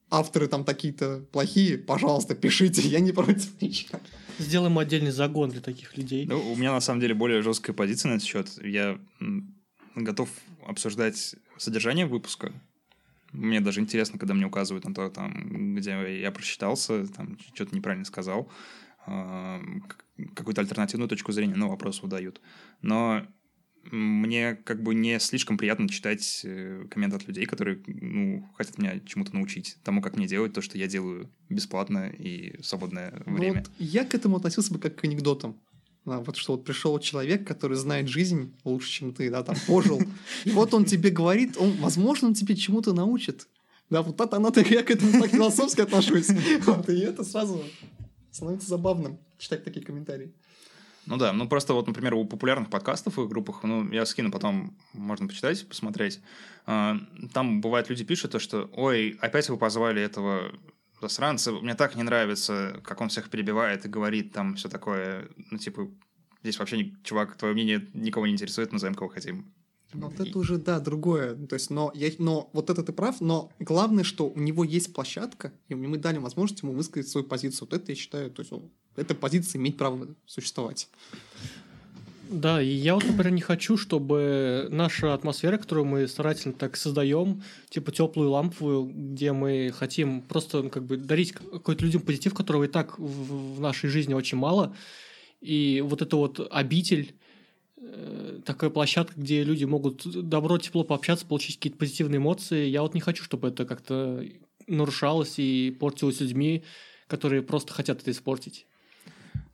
авторы 0.10 0.48
там 0.48 0.64
такие-то 0.64 1.26
плохие, 1.32 1.78
пожалуйста, 1.78 2.36
пишите, 2.36 2.82
я 2.82 3.00
не 3.00 3.12
против 3.12 3.62
ничего. 3.62 4.00
Сделаем 4.38 4.78
отдельный 4.80 5.12
загон 5.12 5.50
для 5.50 5.62
таких 5.62 5.98
людей. 5.98 6.26
Ну, 6.26 6.52
у 6.52 6.56
меня 6.56 6.72
на 6.72 6.80
самом 6.80 7.02
деле 7.02 7.14
более 7.14 7.42
жесткая 7.42 7.76
позиция 7.76 8.10
на 8.10 8.16
этот 8.16 8.28
счет. 8.28 8.48
Я 8.64 9.00
готов 9.96 10.30
обсуждать 10.66 11.36
содержание 11.58 12.06
выпуска. 12.06 12.54
Мне 13.32 13.62
даже 13.62 13.80
интересно, 13.80 14.18
когда 14.18 14.34
мне 14.34 14.46
указывают 14.46 14.86
на 14.86 14.94
то, 14.94 15.10
там, 15.10 15.76
где 15.76 16.20
я 16.20 16.32
просчитался, 16.32 17.06
там, 17.08 17.38
что-то 17.54 17.76
неправильно 17.76 18.06
сказал, 18.06 18.50
а, 19.06 19.62
какую-то 20.36 20.62
альтернативную 20.62 21.08
точку 21.08 21.32
зрения, 21.32 21.56
ну, 21.56 21.70
вопросу 21.70 22.08
дают. 22.08 22.42
Но 22.82 23.28
мне 23.92 24.56
как 24.56 24.84
бы 24.84 24.94
не 24.94 25.20
слишком 25.20 25.58
приятно 25.58 25.90
читать 25.90 26.42
э, 26.44 26.86
комменты 26.90 27.18
от 27.18 27.28
людей, 27.28 27.46
которые 27.46 27.82
ну, 27.88 28.48
хотят 28.56 28.78
меня 28.78 29.00
чему-то 29.06 29.34
научить, 29.34 29.78
тому, 29.84 30.02
как 30.02 30.16
мне 30.16 30.28
делать 30.28 30.54
то, 30.54 30.62
что 30.62 30.78
я 30.78 30.88
делаю 30.88 31.30
бесплатно 31.50 32.10
и 32.10 32.62
в 32.62 32.66
свободное 32.66 33.22
ну, 33.26 33.38
время. 33.38 33.60
Вот 33.60 33.72
я 33.80 34.06
к 34.06 34.14
этому 34.14 34.38
относился 34.38 34.74
бы 34.74 34.80
как 34.80 34.96
к 34.96 35.04
анекдотам. 35.04 35.60
А, 36.06 36.20
вот 36.20 36.38
что 36.38 36.54
вот 36.54 36.66
пришел 36.66 36.98
человек, 37.00 37.48
который 37.48 37.78
знает 37.78 38.08
жизнь 38.08 38.54
лучше, 38.64 38.90
чем 38.90 39.14
ты, 39.14 39.30
да, 39.30 39.44
там 39.44 39.56
пожил. 39.68 40.02
И 40.46 40.52
вот 40.52 40.74
он 40.74 40.86
тебе 40.86 41.10
говорит, 41.10 41.58
он, 41.58 41.72
возможно, 41.78 42.30
он 42.30 42.34
тебе 42.34 42.56
чему-то 42.56 42.94
научит. 42.94 43.48
Да, 43.90 44.02
вот 44.04 44.22
это 44.22 44.38
она, 44.38 44.52
я 44.56 44.84
к 44.84 44.92
этому 44.92 45.20
так 45.20 45.32
философски 45.32 45.82
отношусь. 45.82 46.30
Вот, 46.66 46.90
и 46.90 47.00
это 47.00 47.24
сразу 47.24 47.64
становится 48.32 48.68
забавным 48.70 49.20
читать 49.38 49.64
такие 49.64 49.86
комментарии. 49.86 50.32
Ну 51.06 51.18
да, 51.18 51.34
ну 51.34 51.48
просто 51.48 51.74
вот, 51.74 51.88
например, 51.88 52.14
у 52.14 52.26
популярных 52.26 52.70
подкастов 52.70 53.18
и 53.18 53.26
группах, 53.26 53.64
ну, 53.64 53.90
я 53.92 54.06
скину 54.06 54.32
потом, 54.32 54.78
можно 54.94 55.28
почитать, 55.28 55.68
посмотреть. 55.68 56.22
А, 56.66 56.98
там 57.34 57.62
бывает 57.62 57.90
люди 57.90 58.04
пишут 58.04 58.32
то, 58.32 58.40
что, 58.40 58.70
ой, 58.74 59.18
опять 59.22 59.50
вы 59.50 59.58
позвали 59.58 60.02
этого 60.02 60.52
засранца, 61.02 61.52
мне 61.52 61.76
так 61.76 61.96
не 61.96 62.04
нравится, 62.04 62.80
как 62.84 63.02
он 63.02 63.10
всех 63.10 63.30
перебивает 63.30 63.86
и 63.86 63.90
говорит 63.90 64.34
там 64.34 64.56
все 64.56 64.70
такое, 64.70 65.30
ну, 65.50 65.58
типа, 65.58 65.90
здесь 66.44 66.60
вообще, 66.60 66.94
чувак, 67.04 67.38
твое 67.38 67.54
мнение 67.54 67.88
никого 67.94 68.28
не 68.28 68.34
интересует, 68.34 68.72
назовем 68.72 68.96
кого 68.96 69.10
хотим. 69.10 69.54
Но 69.94 70.10
вот 70.10 70.20
это 70.20 70.38
уже, 70.38 70.58
да, 70.58 70.80
другое. 70.80 71.36
То 71.48 71.56
есть, 71.56 71.72
но, 71.72 71.92
я, 71.96 72.12
но 72.20 72.50
вот 72.54 72.70
это 72.70 72.84
ты 72.84 72.94
прав, 72.94 73.22
но 73.22 73.52
главное, 73.60 74.04
что 74.04 74.30
у 74.30 74.40
него 74.40 74.64
есть 74.64 74.94
площадка, 74.94 75.52
и 75.68 75.74
мы 75.74 75.98
дали 75.98 76.20
возможность 76.20 76.62
ему 76.62 76.74
высказать 76.74 77.10
свою 77.10 77.26
позицию. 77.26 77.68
Вот 77.70 77.82
это, 77.82 77.92
я 77.92 77.96
считаю, 77.96 78.30
то 78.30 78.42
есть, 78.42 78.52
он, 78.52 78.70
эта 78.96 79.16
позиция 79.16 79.60
имеет 79.60 79.78
право 79.78 80.08
существовать. 80.26 80.90
Да, 82.30 82.62
и 82.62 82.68
я 82.68 82.94
вот, 82.94 83.06
например, 83.06 83.32
не 83.32 83.42
хочу, 83.42 83.76
чтобы 83.76 84.68
наша 84.70 85.16
атмосфера, 85.16 85.58
которую 85.58 85.86
мы 85.86 86.08
старательно 86.08 86.54
так 86.54 86.78
создаем, 86.78 87.42
типа 87.70 87.92
теплую 87.92 88.30
ламповую, 88.30 88.86
где 88.86 89.32
мы 89.32 89.74
хотим 89.76 90.22
просто 90.22 90.62
ну, 90.62 90.70
как 90.70 90.84
бы 90.84 90.98
дарить 90.98 91.32
какой-то 91.32 91.84
людям 91.84 92.02
позитив, 92.02 92.36
которого 92.36 92.66
и 92.66 92.68
так 92.68 93.00
в, 93.00 93.60
нашей 93.60 93.90
жизни 93.90 94.14
очень 94.14 94.38
мало, 94.38 94.76
и 95.42 95.84
вот 95.84 96.04
это 96.04 96.18
вот 96.18 96.48
обитель 96.52 97.16
Э, 97.82 98.42
такая 98.46 98.70
площадка, 98.70 99.14
где 99.16 99.44
люди 99.44 99.64
могут 99.64 100.06
добро, 100.28 100.58
тепло 100.58 100.84
пообщаться, 100.84 101.26
получить 101.26 101.58
какие-то 101.58 101.78
позитивные 101.78 102.18
эмоции. 102.18 102.68
Я 102.68 102.82
вот 102.82 102.94
не 102.94 103.00
хочу, 103.00 103.24
чтобы 103.24 103.48
это 103.50 103.66
как-то 103.66 104.24
нарушалось 104.68 105.36
и 105.38 105.76
портилось 105.80 106.20
людьми, 106.20 106.64
которые 107.08 107.42
просто 107.42 107.74
хотят 107.74 108.02
это 108.02 108.12
испортить. 108.12 108.66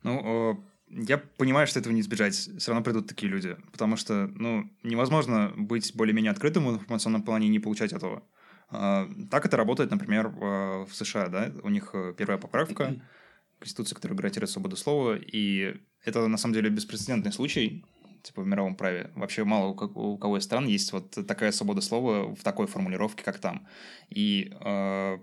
Ну, 0.06 0.64
я 0.88 1.18
понимаю, 1.18 1.66
что 1.66 1.80
этого 1.80 1.92
не 1.92 2.00
избежать. 2.00 2.34
Все 2.34 2.70
равно 2.70 2.84
придут 2.84 3.08
такие 3.08 3.30
люди. 3.30 3.56
Потому 3.72 3.96
что, 3.96 4.28
ну, 4.28 4.70
невозможно 4.82 5.52
быть 5.56 5.94
более-менее 5.94 6.30
открытым 6.30 6.66
в 6.66 6.74
информационном 6.74 7.22
плане 7.22 7.46
и 7.46 7.50
не 7.50 7.58
получать 7.58 7.92
этого. 7.92 8.22
А, 8.68 9.08
так 9.30 9.46
это 9.46 9.56
работает, 9.56 9.90
например, 9.90 10.28
в 10.28 10.88
США, 10.92 11.28
да, 11.28 11.52
у 11.62 11.68
них 11.68 11.90
э, 11.92 12.14
первая 12.16 12.38
поправка 12.38 13.00
Конституции, 13.58 13.94
которая 13.94 14.16
гарантирует 14.16 14.50
свободу 14.50 14.76
слова, 14.76 15.16
и 15.16 15.76
это 16.04 16.26
на 16.26 16.36
самом 16.36 16.54
деле 16.54 16.70
беспрецедентный 16.70 17.32
случай, 17.32 17.84
типа 18.22 18.42
в 18.42 18.46
мировом 18.46 18.76
праве. 18.76 19.10
Вообще 19.14 19.44
мало 19.44 19.68
у 19.68 20.18
кого 20.18 20.38
из 20.38 20.44
стран 20.44 20.66
есть 20.66 20.92
вот 20.92 21.16
такая 21.26 21.52
свобода 21.52 21.80
слова 21.80 22.34
в 22.34 22.42
такой 22.42 22.66
формулировке, 22.66 23.24
как 23.24 23.38
там. 23.38 23.66
И 24.10 24.52
э, 24.60 25.18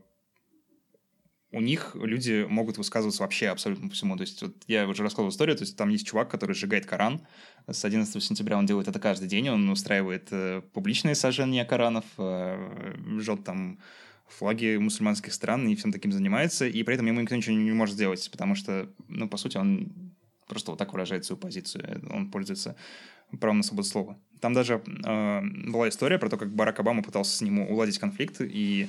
у 1.54 1.62
них 1.62 1.96
люди 1.96 2.46
могут 2.50 2.78
высказываться 2.78 3.22
вообще 3.22 3.48
абсолютно 3.48 3.88
по 3.88 3.94
всему. 3.94 4.18
То 4.18 4.22
есть 4.22 4.42
вот 4.42 4.56
я 4.68 4.88
уже 4.88 5.04
рассказывал 5.04 5.30
историю, 5.30 5.56
то 5.56 5.64
есть 5.64 5.78
там 5.78 5.90
есть 5.90 6.06
чувак, 6.06 6.30
который 6.30 6.56
сжигает 6.56 6.86
Коран. 6.86 7.22
С 7.68 7.86
11 7.86 8.22
сентября 8.22 8.58
он 8.58 8.66
делает 8.66 8.88
это 8.88 9.00
каждый 9.00 9.28
день, 9.28 9.50
он 9.50 9.70
устраивает 9.70 10.28
э, 10.32 10.62
публичные 10.74 11.14
сожжения 11.14 11.64
Коранов, 11.64 12.06
э, 12.18 12.96
жжет 13.20 13.44
там 13.44 13.80
флаги 14.28 14.78
мусульманских 14.78 15.32
стран 15.32 15.68
и 15.68 15.76
всем 15.76 15.92
таким 15.92 16.12
занимается, 16.12 16.68
и 16.68 16.82
при 16.82 16.96
этом 16.96 17.06
ему 17.06 17.22
никто 17.22 17.36
ничего 17.36 17.56
не 17.56 17.72
может 17.72 17.96
сделать, 17.96 18.28
потому 18.32 18.56
что, 18.56 18.90
ну, 19.08 19.30
по 19.30 19.38
сути, 19.38 19.58
он 19.58 19.94
просто 20.48 20.72
вот 20.72 20.78
так 20.80 20.92
выражает 20.92 21.24
свою 21.24 21.40
позицию. 21.40 22.02
Он 22.12 22.32
пользуется 22.32 22.76
правом 23.40 23.58
на 23.58 23.64
свободу 23.64 23.88
слова. 23.88 24.18
Там 24.40 24.54
даже 24.54 24.82
э, 24.84 25.42
была 25.68 25.90
история 25.90 26.18
про 26.18 26.30
то, 26.30 26.38
как 26.38 26.54
Барак 26.54 26.80
Обама 26.80 27.04
пытался 27.04 27.38
с 27.38 27.42
ним 27.42 27.60
уладить 27.60 28.00
конфликт, 28.00 28.42
и 28.42 28.88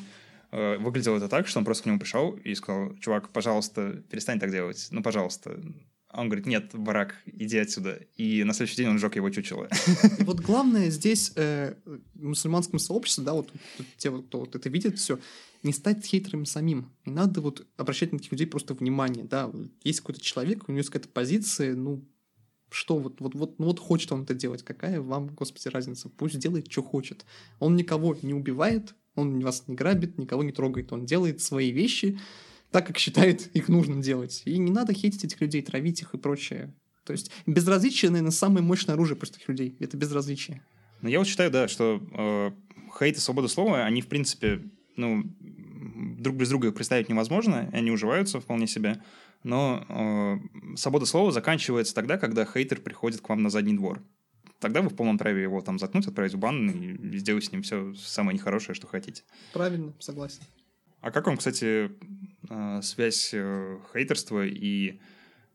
выглядело 0.55 1.17
это 1.17 1.29
так, 1.29 1.49
что 1.49 1.59
он 1.59 1.65
просто 1.65 1.85
к 1.85 1.87
нему 1.87 1.99
пришел 1.99 2.33
и 2.33 2.55
сказал, 2.55 2.95
чувак, 2.97 3.31
пожалуйста, 3.31 4.03
перестань 4.11 4.39
так 4.39 4.51
делать, 4.51 4.89
ну, 4.91 5.03
пожалуйста. 5.03 5.61
А 6.09 6.21
он 6.21 6.29
говорит, 6.29 6.47
нет, 6.47 6.71
Барак, 6.73 7.17
иди 7.27 7.59
отсюда. 7.59 7.99
И 8.17 8.45
на 8.45 8.53
следующий 8.53 8.77
день 8.77 8.89
он 8.89 8.99
сжег 9.01 9.17
его 9.17 9.31
чучело. 9.31 9.69
Вот 10.21 10.39
главное 10.39 10.89
здесь 10.91 11.33
э, 11.35 11.75
в 11.85 12.25
мусульманском 12.25 12.79
сообществе, 12.79 13.25
да, 13.25 13.33
вот, 13.33 13.51
те, 13.97 14.17
кто 14.17 14.41
вот 14.41 14.55
это 14.55 14.69
видит 14.69 14.97
все, 14.99 15.19
не 15.65 15.73
стать 15.73 16.07
хейтером 16.07 16.47
самим. 16.47 16.93
Не 17.05 17.13
надо 17.13 17.41
вот 17.41 17.67
обращать 17.77 18.13
на 18.13 18.19
таких 18.19 18.31
людей 18.31 18.47
просто 18.47 18.75
внимание, 18.75 19.25
да. 19.25 19.51
Есть 19.83 20.01
какой-то 20.01 20.21
человек, 20.21 20.69
у 20.69 20.73
него 20.73 20.79
есть 20.79 20.91
какая-то 20.91 21.09
позиция, 21.09 21.75
ну, 21.75 22.05
что 22.71 22.99
вот, 22.99 23.21
вот, 23.21 23.35
вот, 23.35 23.59
ну 23.59 23.67
вот 23.67 23.81
хочет 23.81 24.13
он 24.13 24.23
это 24.23 24.35
делать, 24.35 24.63
какая 24.63 25.01
вам, 25.01 25.29
господи, 25.29 25.67
разница? 25.67 26.09
Пусть 26.09 26.39
делает, 26.39 26.71
что 26.71 26.83
хочет. 26.83 27.25
Он 27.59 27.75
никого 27.75 28.17
не 28.23 28.35
убивает, 28.35 28.95
он 29.15 29.41
вас 29.41 29.65
не 29.67 29.75
грабит, 29.75 30.19
никого 30.19 30.43
не 30.43 30.53
трогает, 30.53 30.93
он 30.93 31.07
делает 31.07 31.41
свои 31.41 31.71
вещи 31.71 32.19
так, 32.71 32.87
как 32.87 32.99
считает 32.99 33.55
их 33.55 33.69
нужным 33.69 34.01
делать. 34.01 34.43
И 34.45 34.59
не 34.59 34.73
надо 34.73 34.93
хейтить 34.93 35.25
этих 35.25 35.41
людей, 35.41 35.63
травить 35.63 36.03
их 36.03 36.15
и 36.15 36.19
прочее. 36.19 36.75
То 37.05 37.13
есть 37.13 37.31
безразличие, 37.47 38.11
наверное, 38.11 38.33
самое 38.33 38.65
мощное 38.65 38.95
оружие 38.95 39.17
простых 39.17 39.47
людей. 39.49 39.77
Это 39.79 39.97
безразличие. 39.97 40.63
Ну, 41.01 41.09
я 41.09 41.19
вот 41.19 41.29
считаю, 41.29 41.51
да, 41.51 41.69
что 41.69 42.03
э, 42.13 42.51
хейт 42.99 43.17
и 43.17 43.21
свобода 43.21 43.47
слова, 43.47 43.85
они, 43.85 44.01
в 44.01 44.09
принципе, 44.09 44.63
ну, 44.97 45.23
друг 46.19 46.37
без 46.37 46.49
друга 46.49 46.73
представить 46.73 47.09
невозможно, 47.09 47.69
они 47.73 47.91
уживаются 47.91 48.41
вполне 48.41 48.67
себе. 48.67 49.03
Но 49.43 49.85
э, 49.89 50.77
свобода 50.77 51.05
слова 51.05 51.31
заканчивается 51.31 51.95
тогда, 51.95 52.17
когда 52.17 52.47
хейтер 52.47 52.81
приходит 52.81 53.21
к 53.21 53.29
вам 53.29 53.43
на 53.43 53.51
задний 53.51 53.75
двор. 53.75 54.03
Тогда 54.65 54.81
вы 54.81 54.89
в 54.89 54.97
полном 54.97 55.19
праве 55.19 55.43
его 55.43 55.61
там 55.61 55.79
заткнуть, 55.79 56.07
отправить 56.07 56.33
в 56.33 56.39
бан 56.39 56.71
и 56.71 57.19
сделать 57.19 57.45
с 57.45 57.53
ним 57.53 57.61
все 57.61 57.93
самое 57.97 58.35
нехорошее, 58.35 58.75
что 58.75 58.87
хотите. 58.87 59.23
Правильно, 59.53 59.93
согласен. 59.99 60.41
А 61.03 61.11
как 61.11 61.27
вам, 61.27 61.37
кстати, 61.37 61.91
э, 62.49 62.81
связь 62.81 63.35
э, 63.35 63.79
хейтерства 63.93 64.47
и, 64.47 65.01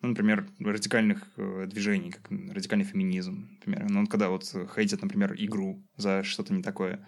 ну, 0.03 0.10
например, 0.10 0.47
радикальных 0.60 1.28
э, 1.38 1.66
движений, 1.66 2.12
как 2.12 2.30
радикальный 2.30 2.86
феминизм, 2.86 3.49
например? 3.53 3.89
Ну, 3.89 4.05
когда 4.05 4.30
вот 4.30 4.43
хейтят, 4.76 5.01
например, 5.01 5.34
игру 5.39 5.84
за 5.97 6.22
что-то 6.22 6.53
не 6.53 6.62
такое. 6.62 7.03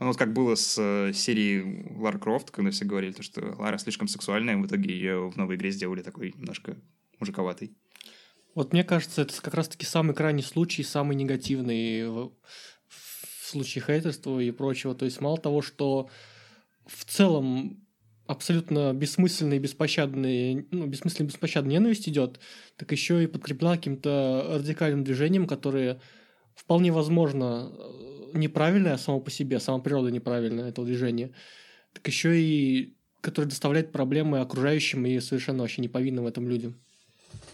Ну, 0.00 0.06
вот 0.06 0.16
как 0.16 0.32
было 0.32 0.54
с 0.54 0.78
э, 0.78 1.12
серией 1.12 1.84
Лара 1.98 2.16
Крофт, 2.16 2.50
когда 2.50 2.70
все 2.70 2.86
говорили, 2.86 3.12
то, 3.12 3.22
что 3.22 3.54
Лара 3.58 3.76
слишком 3.76 4.08
сексуальная, 4.08 4.56
в 4.56 4.66
итоге 4.66 4.94
ее 4.94 5.28
в 5.28 5.36
новой 5.36 5.56
игре 5.56 5.70
сделали 5.70 6.00
такой 6.00 6.32
немножко 6.34 6.78
мужиковатый. 7.20 7.76
Вот 8.54 8.72
мне 8.72 8.84
кажется, 8.84 9.22
это 9.22 9.40
как 9.40 9.54
раз-таки 9.54 9.86
самый 9.86 10.14
крайний 10.14 10.42
случай, 10.42 10.82
самый 10.82 11.16
негативный 11.16 12.08
в, 12.08 12.32
в 12.88 13.46
случае 13.46 13.82
хейтерства 13.84 14.38
и 14.40 14.50
прочего. 14.50 14.94
То 14.94 15.06
есть 15.06 15.20
мало 15.20 15.38
того, 15.38 15.62
что 15.62 16.10
в 16.86 17.04
целом 17.04 17.82
абсолютно 18.26 18.92
бессмысленная 18.92 19.56
и 19.56 19.60
беспощадная, 19.60 20.64
ну, 20.70 20.86
бессмысленная 20.86 21.28
и 21.28 21.32
беспощадная 21.32 21.72
ненависть 21.72 22.08
идет, 22.08 22.40
так 22.76 22.92
еще 22.92 23.24
и 23.24 23.26
подкреплена 23.26 23.76
каким-то 23.76 24.58
радикальным 24.58 25.04
движением, 25.04 25.46
которое 25.46 26.00
вполне 26.54 26.92
возможно 26.92 27.72
неправильное 28.34 28.96
само 28.96 29.20
по 29.20 29.30
себе, 29.30 29.60
сама 29.60 29.78
природа 29.78 30.10
неправильная 30.10 30.68
этого 30.68 30.86
движения, 30.86 31.32
так 31.92 32.06
еще 32.06 32.40
и 32.40 32.96
которое 33.20 33.48
доставляет 33.48 33.92
проблемы 33.92 34.40
окружающим 34.40 35.06
и 35.06 35.20
совершенно 35.20 35.60
вообще 35.60 35.80
неповинным 35.82 36.24
в 36.24 36.26
этом 36.26 36.48
людям. 36.48 36.76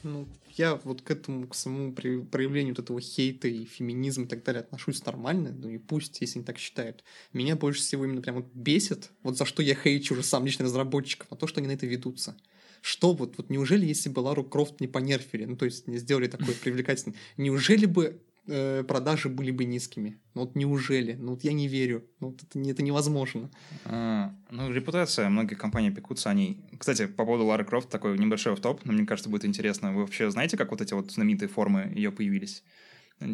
Ну, 0.03 0.27
я 0.57 0.77
вот 0.77 1.03
к 1.03 1.11
этому, 1.11 1.47
к 1.47 1.55
самому 1.55 1.93
проявлению 1.93 2.75
вот 2.75 2.83
этого 2.85 3.01
хейта 3.01 3.49
и 3.49 3.65
феминизма 3.65 4.25
и 4.25 4.29
так 4.29 4.43
далее 4.43 4.61
отношусь 4.61 5.05
нормально, 5.05 5.55
ну 5.57 5.69
и 5.69 5.79
пусть, 5.79 6.21
если 6.21 6.39
они 6.39 6.45
так 6.45 6.59
считают. 6.59 7.05
Меня 7.33 7.57
больше 7.57 7.81
всего 7.81 8.05
именно 8.05 8.21
прям 8.21 8.37
вот 8.37 8.47
бесит, 8.55 9.11
вот 9.23 9.37
за 9.37 9.45
что 9.45 9.63
я 9.63 9.75
хейчу 9.75 10.15
уже 10.15 10.23
сам 10.23 10.45
лично 10.45 10.65
разработчиков, 10.65 11.31
на 11.31 11.37
то, 11.37 11.47
что 11.47 11.61
они 11.61 11.69
на 11.69 11.73
это 11.73 11.87
ведутся. 11.87 12.37
Что 12.81 13.13
вот, 13.13 13.37
вот 13.39 13.51
неужели, 13.51 13.87
если 13.87 14.09
бы 14.09 14.21
Лару 14.21 14.45
Крофт 14.45 14.81
не 14.81 14.87
понерфили, 14.87 15.45
ну 15.45 15.57
то 15.57 15.65
есть 15.65 15.89
не 15.89 15.99
сделали 15.99 16.29
такой 16.29 16.55
привлекательный, 16.55 17.17
неужели 17.37 17.87
бы 17.87 18.21
э, 18.49 18.85
продажи 18.85 19.29
были 19.29 19.51
бы 19.51 19.65
низкими. 19.65 20.19
Ну 20.35 20.43
вот 20.43 20.57
неужели? 20.57 21.15
Ну 21.15 21.33
вот 21.33 21.45
я 21.45 21.53
не 21.53 21.69
верю. 21.69 22.05
Ну 22.21 22.29
вот 22.31 22.43
это, 22.43 22.59
это 22.59 22.83
невозможно. 22.83 23.51
А, 23.85 24.35
ну, 24.51 24.73
репутация. 24.73 25.29
Многие 25.29 25.55
компании 25.55 25.91
пекутся 25.91 26.31
о 26.31 26.35
ней. 26.35 26.61
Кстати, 26.79 27.07
по 27.07 27.25
поводу 27.25 27.45
Лары 27.45 27.65
Крофт 27.65 27.89
такой 27.89 28.19
небольшой 28.19 28.57
топ, 28.57 28.85
но 28.85 28.93
мне 28.93 29.07
кажется, 29.07 29.31
будет 29.31 29.45
интересно. 29.45 29.93
Вы 29.93 30.01
вообще 30.03 30.31
знаете, 30.31 30.57
как 30.57 30.71
вот 30.71 30.81
эти 30.81 30.95
вот 30.95 31.13
знаменитые 31.13 31.49
формы 31.49 31.93
ее 31.95 32.11
появились? 32.11 32.65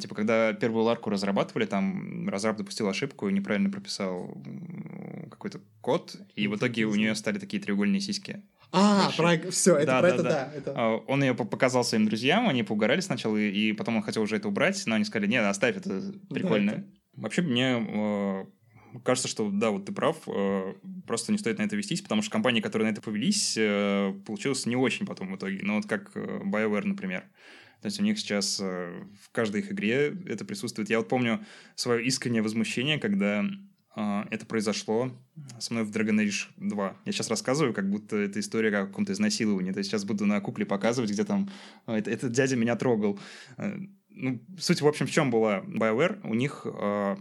Типа, 0.01 0.15
когда 0.15 0.53
первую 0.55 0.85
ларку 0.85 1.11
разрабатывали, 1.11 1.67
там 1.67 2.29
разраб 2.29 2.57
допустил 2.57 2.89
ошибку 2.89 3.29
и 3.29 3.33
неправильно 3.33 3.71
прописал 3.71 4.35
какой-то 5.31 5.61
код, 5.83 6.17
и 6.35 6.49
в 6.49 6.57
итоге 6.57 6.85
у 6.85 6.95
нее 6.95 7.15
стали 7.15 7.39
такие 7.39 7.63
треугольные 7.63 8.01
сиськи. 8.01 8.43
А, 8.75 9.11
про... 9.17 9.51
все, 9.51 9.77
это 9.77 9.87
да, 9.87 10.01
про 10.01 10.09
да, 10.09 10.15
это, 10.15 10.23
да. 10.23 10.31
да 10.31 10.53
это... 10.55 10.75
А, 10.77 10.97
он 11.07 11.23
ее 11.23 11.35
показал 11.35 11.85
своим 11.85 12.07
друзьям, 12.07 12.49
они 12.49 12.63
поугорали 12.63 13.01
сначала, 13.01 13.37
и, 13.37 13.73
потом 13.73 13.97
он 13.97 14.03
хотел 14.03 14.23
уже 14.23 14.37
это 14.37 14.49
убрать, 14.49 14.83
но 14.87 14.97
они 14.97 15.05
сказали, 15.05 15.29
нет, 15.29 15.45
оставь, 15.45 15.77
это 15.77 16.13
прикольно. 16.31 16.73
Да, 16.73 16.79
это... 16.79 16.89
Вообще, 17.17 17.43
мне 17.43 17.87
э, 17.89 18.45
кажется, 19.05 19.29
что 19.29 19.51
да, 19.51 19.71
вот 19.71 19.87
ты 19.87 19.93
прав, 19.93 20.17
э, 20.27 20.75
просто 21.07 21.33
не 21.33 21.39
стоит 21.39 21.59
на 21.59 21.63
это 21.63 21.77
вестись, 21.77 22.03
потому 22.03 22.23
что 22.23 22.31
компании, 22.31 22.61
которые 22.61 22.89
на 22.89 22.93
это 22.93 23.01
повелись, 23.01 23.55
э, 23.57 24.13
получилось 24.27 24.67
не 24.67 24.77
очень 24.77 25.07
потом 25.07 25.33
в 25.33 25.37
итоге. 25.37 25.61
Ну 25.63 25.77
вот 25.77 25.87
как 25.87 26.11
э, 26.15 26.41
BioWare, 26.45 26.87
например. 26.87 27.25
То 27.81 27.87
есть 27.87 28.01
у 28.01 28.03
них 28.03 28.19
сейчас 28.19 28.61
э, 28.61 29.05
в 29.23 29.31
каждой 29.31 29.61
их 29.61 29.71
игре 29.71 30.17
это 30.27 30.45
присутствует. 30.45 30.91
Я 30.91 30.99
вот 30.99 31.09
помню 31.09 31.45
свое 31.75 32.05
искреннее 32.05 32.43
возмущение, 32.43 32.99
когда 32.99 33.41
а, 33.41 33.45
это 33.97 34.45
произошло 34.47 35.13
со 35.59 35.73
мной 35.73 35.85
в 35.85 35.91
Dragon 35.91 36.25
Age 36.25 36.49
2. 36.57 36.97
Я 37.05 37.13
сейчас 37.13 37.31
рассказываю, 37.31 37.73
как 37.73 37.89
будто 37.89 38.17
это 38.17 38.41
история 38.41 38.77
о 38.77 38.87
каком-то 38.87 39.13
изнасиловании. 39.13 39.73
То 39.73 39.79
есть 39.79 39.91
сейчас 39.91 40.05
буду 40.05 40.27
на 40.27 40.41
кукле 40.41 40.67
показывать, 40.67 41.11
где 41.11 41.25
там 41.25 41.49
а, 41.87 41.99
этот 41.99 42.33
дядя 42.33 42.57
меня 42.57 42.77
трогал. 42.77 43.19
Э, 43.57 43.77
ну, 44.11 44.41
суть, 44.59 44.81
в 44.81 44.87
общем, 44.87 45.07
в 45.07 45.11
чем 45.11 45.31
была 45.31 45.61
BioWare? 45.61 46.21
У 46.25 46.35
них 46.35 46.67
а, 46.67 47.19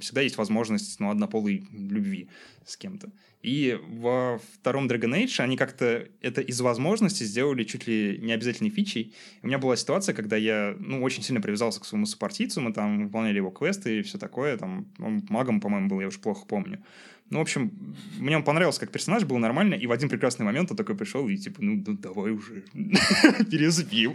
всегда 0.00 0.20
есть 0.20 0.36
возможность 0.36 1.00
ну, 1.00 1.10
однополой 1.10 1.66
любви 1.72 2.28
с 2.64 2.76
кем-то. 2.76 3.10
И 3.42 3.78
во 3.88 4.38
втором 4.54 4.86
Dragon 4.86 5.24
Age 5.24 5.40
они 5.40 5.56
как-то 5.56 6.06
это 6.20 6.42
из 6.42 6.60
возможности 6.60 7.24
сделали 7.24 7.64
чуть 7.64 7.86
ли 7.86 8.18
не 8.20 8.32
обязательной 8.32 8.70
фичей. 8.70 9.14
У 9.42 9.46
меня 9.46 9.58
была 9.58 9.76
ситуация, 9.76 10.14
когда 10.14 10.36
я 10.36 10.76
ну, 10.78 11.02
очень 11.02 11.22
сильно 11.22 11.40
привязался 11.40 11.80
к 11.80 11.86
своему 11.86 12.04
сопартийцу, 12.04 12.60
мы 12.60 12.72
там 12.72 13.06
выполняли 13.06 13.36
его 13.36 13.50
квесты 13.50 14.00
и 14.00 14.02
все 14.02 14.18
такое. 14.18 14.58
Там, 14.58 14.86
он 14.98 15.24
магом, 15.30 15.60
по-моему, 15.60 15.88
был, 15.88 16.00
я 16.00 16.08
уж 16.08 16.18
плохо 16.20 16.44
помню. 16.46 16.82
Ну, 17.30 17.38
в 17.38 17.42
общем, 17.42 17.70
мне 18.18 18.36
он 18.36 18.42
понравился 18.42 18.80
как 18.80 18.90
персонаж, 18.90 19.22
был 19.22 19.38
нормально, 19.38 19.74
и 19.74 19.86
в 19.86 19.92
один 19.92 20.08
прекрасный 20.08 20.44
момент 20.44 20.72
он 20.72 20.76
такой 20.76 20.96
пришел 20.96 21.28
и 21.28 21.36
типа, 21.36 21.62
ну, 21.62 21.80
ну 21.86 21.96
давай 21.96 22.32
уже, 22.32 22.64
переспим. 23.50 24.14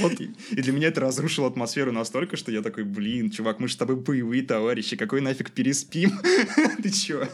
Вот. 0.00 0.20
И 0.20 0.60
для 0.60 0.72
меня 0.72 0.88
это 0.88 1.00
разрушило 1.00 1.46
атмосферу 1.46 1.92
настолько, 1.92 2.36
что 2.36 2.50
я 2.50 2.62
такой, 2.62 2.82
блин, 2.82 3.30
чувак, 3.30 3.60
мы 3.60 3.68
же 3.68 3.74
с 3.74 3.76
тобой 3.76 3.94
боевые 3.94 4.42
товарищи, 4.42 4.96
какой 4.96 5.20
нафиг 5.20 5.52
переспим? 5.52 6.10
Ты 6.82 6.90
чё? 6.90 7.28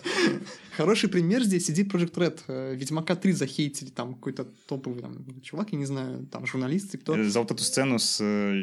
Хороший 0.76 1.08
пример 1.08 1.42
здесь 1.44 1.68
CD 1.68 1.86
Project 1.86 2.14
Red. 2.14 2.40
Э, 2.48 2.74
Ведьмака 2.74 3.14
3 3.14 3.32
захейтили, 3.32 3.90
там 3.90 4.14
какой-то 4.14 4.44
топовый 4.66 5.02
там, 5.02 5.40
чувак, 5.42 5.72
я 5.72 5.78
не 5.78 5.84
знаю, 5.84 6.26
там 6.30 6.46
журналисты, 6.46 6.98
кто. 6.98 7.16
Э, 7.16 7.24
за 7.24 7.40
вот 7.40 7.50
эту 7.50 7.62
сцену 7.62 7.98
с, 7.98 8.18
э, 8.20 8.62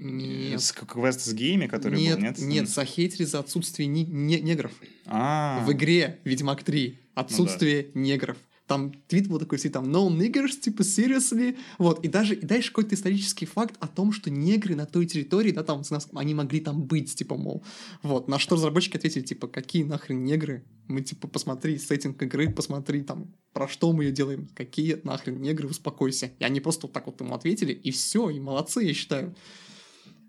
нет. 0.00 0.60
с 0.60 0.72
квест 0.72 1.20
с 1.20 1.32
гейми, 1.32 1.66
который 1.66 2.00
нет, 2.00 2.16
был, 2.16 2.24
нет? 2.24 2.38
Нет, 2.38 2.68
захейтили 2.68 3.24
за 3.24 3.40
отсутствие 3.40 3.88
не- 3.88 4.04
не- 4.04 4.40
негров. 4.40 4.72
А-а-а. 5.06 5.64
В 5.64 5.72
игре 5.72 6.20
Ведьмак 6.24 6.62
3. 6.62 6.98
Отсутствие 7.14 7.86
ну, 7.86 7.90
да. 7.94 8.00
негров. 8.00 8.36
Там 8.68 8.92
твит 9.08 9.28
был 9.28 9.38
такой, 9.38 9.58
там, 9.58 9.90
no 9.90 10.08
niggers, 10.08 10.60
типа, 10.60 10.82
seriously, 10.82 11.56
вот, 11.78 12.04
и 12.04 12.08
даже, 12.08 12.34
и 12.34 12.44
дальше 12.44 12.68
какой-то 12.68 12.94
исторический 12.94 13.46
факт 13.46 13.74
о 13.80 13.88
том, 13.88 14.12
что 14.12 14.30
негры 14.30 14.76
на 14.76 14.86
той 14.86 15.06
территории, 15.06 15.50
да, 15.50 15.64
там, 15.64 15.82
они 16.14 16.34
могли 16.34 16.60
там 16.60 16.82
быть, 16.82 17.14
типа, 17.14 17.36
мол, 17.36 17.64
вот, 18.02 18.28
на 18.28 18.38
что 18.38 18.54
разработчики 18.56 18.96
ответили, 18.96 19.22
типа, 19.22 19.48
какие 19.48 19.82
нахрен 19.82 20.22
негры, 20.22 20.64
мы, 20.86 21.00
типа, 21.00 21.26
посмотри 21.28 21.78
сеттинг 21.78 22.22
игры, 22.22 22.50
посмотри, 22.50 23.02
там, 23.02 23.34
про 23.52 23.66
что 23.66 23.92
мы 23.92 24.04
ее 24.04 24.12
делаем, 24.12 24.48
какие 24.54 25.00
нахрен 25.02 25.40
негры, 25.40 25.68
успокойся, 25.68 26.30
и 26.38 26.44
они 26.44 26.60
просто 26.60 26.86
вот 26.86 26.92
так 26.92 27.06
вот 27.06 27.20
ему 27.20 27.34
ответили, 27.34 27.72
и 27.72 27.90
все, 27.90 28.28
и 28.28 28.38
молодцы, 28.38 28.84
я 28.84 28.94
считаю, 28.94 29.34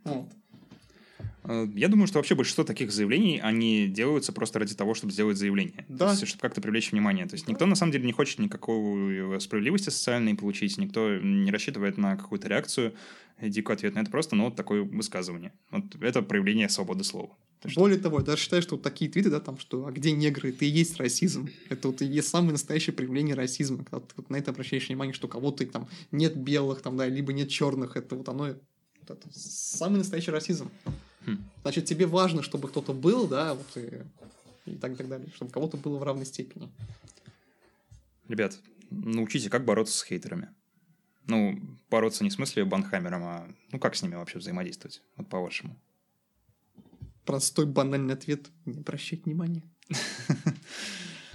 вот. 0.05 0.29
Э, 1.43 1.67
я 1.75 1.87
думаю, 1.87 2.07
что 2.07 2.19
вообще 2.19 2.35
большинство 2.35 2.63
таких 2.63 2.91
заявлений, 2.91 3.39
они 3.39 3.87
делаются 3.87 4.31
просто 4.31 4.59
ради 4.59 4.75
того, 4.75 4.93
чтобы 4.93 5.13
сделать 5.13 5.37
заявление. 5.37 5.85
Да. 5.87 6.05
То 6.07 6.11
есть, 6.11 6.27
чтобы 6.27 6.41
как-то 6.41 6.61
привлечь 6.61 6.91
внимание. 6.91 7.25
То 7.27 7.35
есть, 7.35 7.47
никто 7.47 7.65
на 7.65 7.75
самом 7.75 7.91
деле 7.91 8.05
не 8.05 8.13
хочет 8.13 8.39
никакой 8.39 9.39
справедливости 9.41 9.89
социальной 9.89 10.35
получить, 10.35 10.77
никто 10.77 11.17
не 11.17 11.51
рассчитывает 11.51 11.97
на 11.97 12.15
какую-то 12.17 12.47
реакцию, 12.47 12.93
дикий 13.41 13.71
ответ 13.71 13.95
на 13.95 13.99
это 13.99 14.11
просто, 14.11 14.35
ну, 14.35 14.45
вот 14.45 14.55
такое 14.55 14.83
высказывание. 14.83 15.53
Вот 15.71 15.83
это 16.01 16.21
проявление 16.21 16.69
свободы 16.69 17.03
слова. 17.03 17.35
Более 17.75 17.99
того, 17.99 18.19
я 18.19 18.25
даже 18.25 18.41
считаю, 18.41 18.61
что 18.61 18.75
вот 18.75 18.83
такие 18.83 19.11
твиты, 19.11 19.29
да, 19.29 19.41
там, 19.41 19.57
что 19.59 19.85
«а 19.85 19.91
где 19.91 20.11
негры?» 20.13 20.49
Это 20.49 20.63
и 20.63 20.69
есть 20.69 20.97
расизм. 20.97 21.49
Это 21.67 21.89
вот 21.89 22.01
и 22.01 22.05
есть 22.05 22.29
самое 22.29 22.53
настоящее 22.53 22.93
проявление 22.93 23.35
расизма, 23.35 23.83
когда 23.83 23.99
ты 23.99 24.13
вот 24.15 24.29
на 24.29 24.37
это 24.37 24.51
обращаешь 24.51 24.87
внимание, 24.87 25.13
что 25.13 25.27
кого-то 25.27 25.65
там 25.65 25.89
нет 26.11 26.37
белых, 26.37 26.81
там, 26.81 26.95
да, 26.95 27.05
либо 27.07 27.33
нет 27.33 27.49
черных. 27.49 27.97
Это 27.97 28.15
вот 28.15 28.29
оно, 28.29 28.45
вот 28.45 29.09
это 29.09 29.27
самый 29.31 29.97
настоящий 29.97 30.31
расизм. 30.31 30.71
Значит, 31.61 31.85
тебе 31.85 32.05
важно, 32.05 32.41
чтобы 32.43 32.67
кто-то 32.67 32.93
был, 32.93 33.27
да, 33.27 33.53
вот 33.53 33.67
и, 33.75 34.03
и 34.65 34.75
так, 34.75 34.97
так 34.97 35.07
далее, 35.07 35.29
чтобы 35.35 35.51
кого-то 35.51 35.77
было 35.77 35.97
в 35.97 36.03
равной 36.03 36.25
степени. 36.25 36.69
Ребят, 38.27 38.59
научите, 38.89 39.49
как 39.49 39.65
бороться 39.65 39.97
с 39.97 40.03
хейтерами. 40.03 40.49
Ну, 41.25 41.59
бороться 41.89 42.23
не 42.23 42.29
в 42.29 42.33
смысле 42.33 42.65
банхаммером, 42.65 43.23
а 43.23 43.47
ну 43.71 43.79
как 43.79 43.95
с 43.95 44.01
ними 44.01 44.15
вообще 44.15 44.39
взаимодействовать, 44.39 45.01
вот 45.15 45.27
по-вашему? 45.29 45.75
Простой 47.25 47.65
банальный 47.65 48.15
ответ– 48.15 48.47
не 48.65 48.79
обращать 48.79 49.25
внимания. 49.25 49.63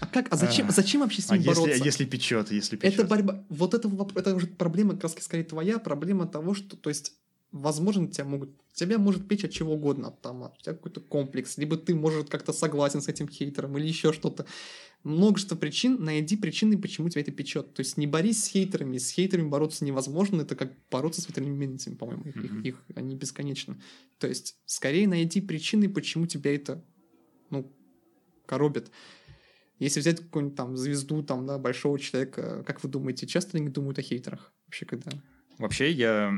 А 0.01 0.07
как? 0.07 0.27
А 0.31 0.37
зачем, 0.37 0.69
а, 0.69 0.73
зачем 0.73 1.01
вообще 1.01 1.23
с 1.23 1.31
ним 1.31 1.41
а 1.41 1.45
бороться? 1.47 1.71
Если, 1.71 1.85
если 1.85 2.05
печет, 2.05 2.51
если 2.51 2.77
печет. 2.77 2.95
Это 2.95 3.09
борьба. 3.09 3.43
Вот 3.49 3.73
это, 3.73 3.91
это 4.15 4.35
уже 4.35 4.47
проблема, 4.47 4.95
как 4.95 5.05
раз 5.05 5.17
скорее 5.21 5.45
твоя 5.45 5.79
проблема 5.79 6.27
того, 6.27 6.55
что, 6.55 6.77
то 6.77 6.91
есть, 6.91 7.15
возможно, 7.55 8.09
тебя 8.09 8.25
могут, 8.25 8.51
тебя 8.73 8.99
может 8.99 9.29
печь 9.29 9.45
от 9.45 9.53
чего 9.53 9.75
угодно, 9.75 10.11
там, 10.11 10.43
у 10.43 10.53
тебя 10.61 10.75
какой-то 10.75 11.01
комплекс, 11.01 11.57
либо 11.57 11.77
ты, 11.77 11.95
может, 11.95 12.29
как-то 12.29 12.53
согласен 12.53 13.01
с 13.01 13.09
этим 13.09 13.29
хейтером 13.29 13.79
или 13.79 13.87
еще 13.87 14.13
что-то. 14.13 14.45
Множество 15.05 15.55
причин, 15.55 16.03
найди 16.03 16.37
причины, 16.37 16.77
почему 16.79 17.09
тебя 17.09 17.21
это 17.21 17.31
печет. 17.31 17.73
То 17.75 17.81
есть 17.81 17.97
не 17.97 18.07
борись 18.07 18.43
с 18.43 18.49
хейтерами, 18.49 18.99
с 18.99 19.11
хейтерами 19.11 19.49
бороться 19.49 19.85
невозможно, 19.85 20.43
это 20.43 20.57
как 20.57 20.73
бороться 20.91 21.21
с 21.21 21.29
ветряными 21.29 21.55
мельницами, 21.55 21.95
по-моему, 21.95 22.25
их, 22.25 22.37
mm-hmm. 22.37 22.59
их, 22.61 22.65
их, 22.65 22.85
они 22.97 23.15
бесконечны. 23.15 23.81
То 24.19 24.27
есть 24.27 24.57
скорее 24.67 25.07
найди 25.07 25.41
причины, 25.41 25.89
почему 25.89 26.27
тебя 26.27 26.55
это, 26.55 26.85
ну, 27.51 27.73
коробит. 28.47 28.91
Если 29.79 30.01
взять 30.01 30.21
какую-нибудь 30.21 30.57
там 30.57 30.77
звезду, 30.77 31.23
там, 31.23 31.47
да, 31.47 31.59
большого 31.59 31.99
человека, 31.99 32.65
как 32.67 32.83
вы 32.83 32.89
думаете, 32.89 33.27
часто 33.27 33.59
они 33.59 33.69
думают 33.69 33.99
о 33.99 34.03
хейтерах? 34.03 34.53
Вообще, 34.67 34.87
когда 34.87 35.13
Вообще, 35.59 35.91
я 35.91 36.33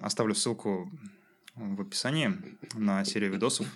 оставлю 0.00 0.34
ссылку 0.34 0.90
в 1.54 1.82
описании 1.82 2.32
на 2.74 3.04
серию 3.04 3.32
видосов. 3.32 3.66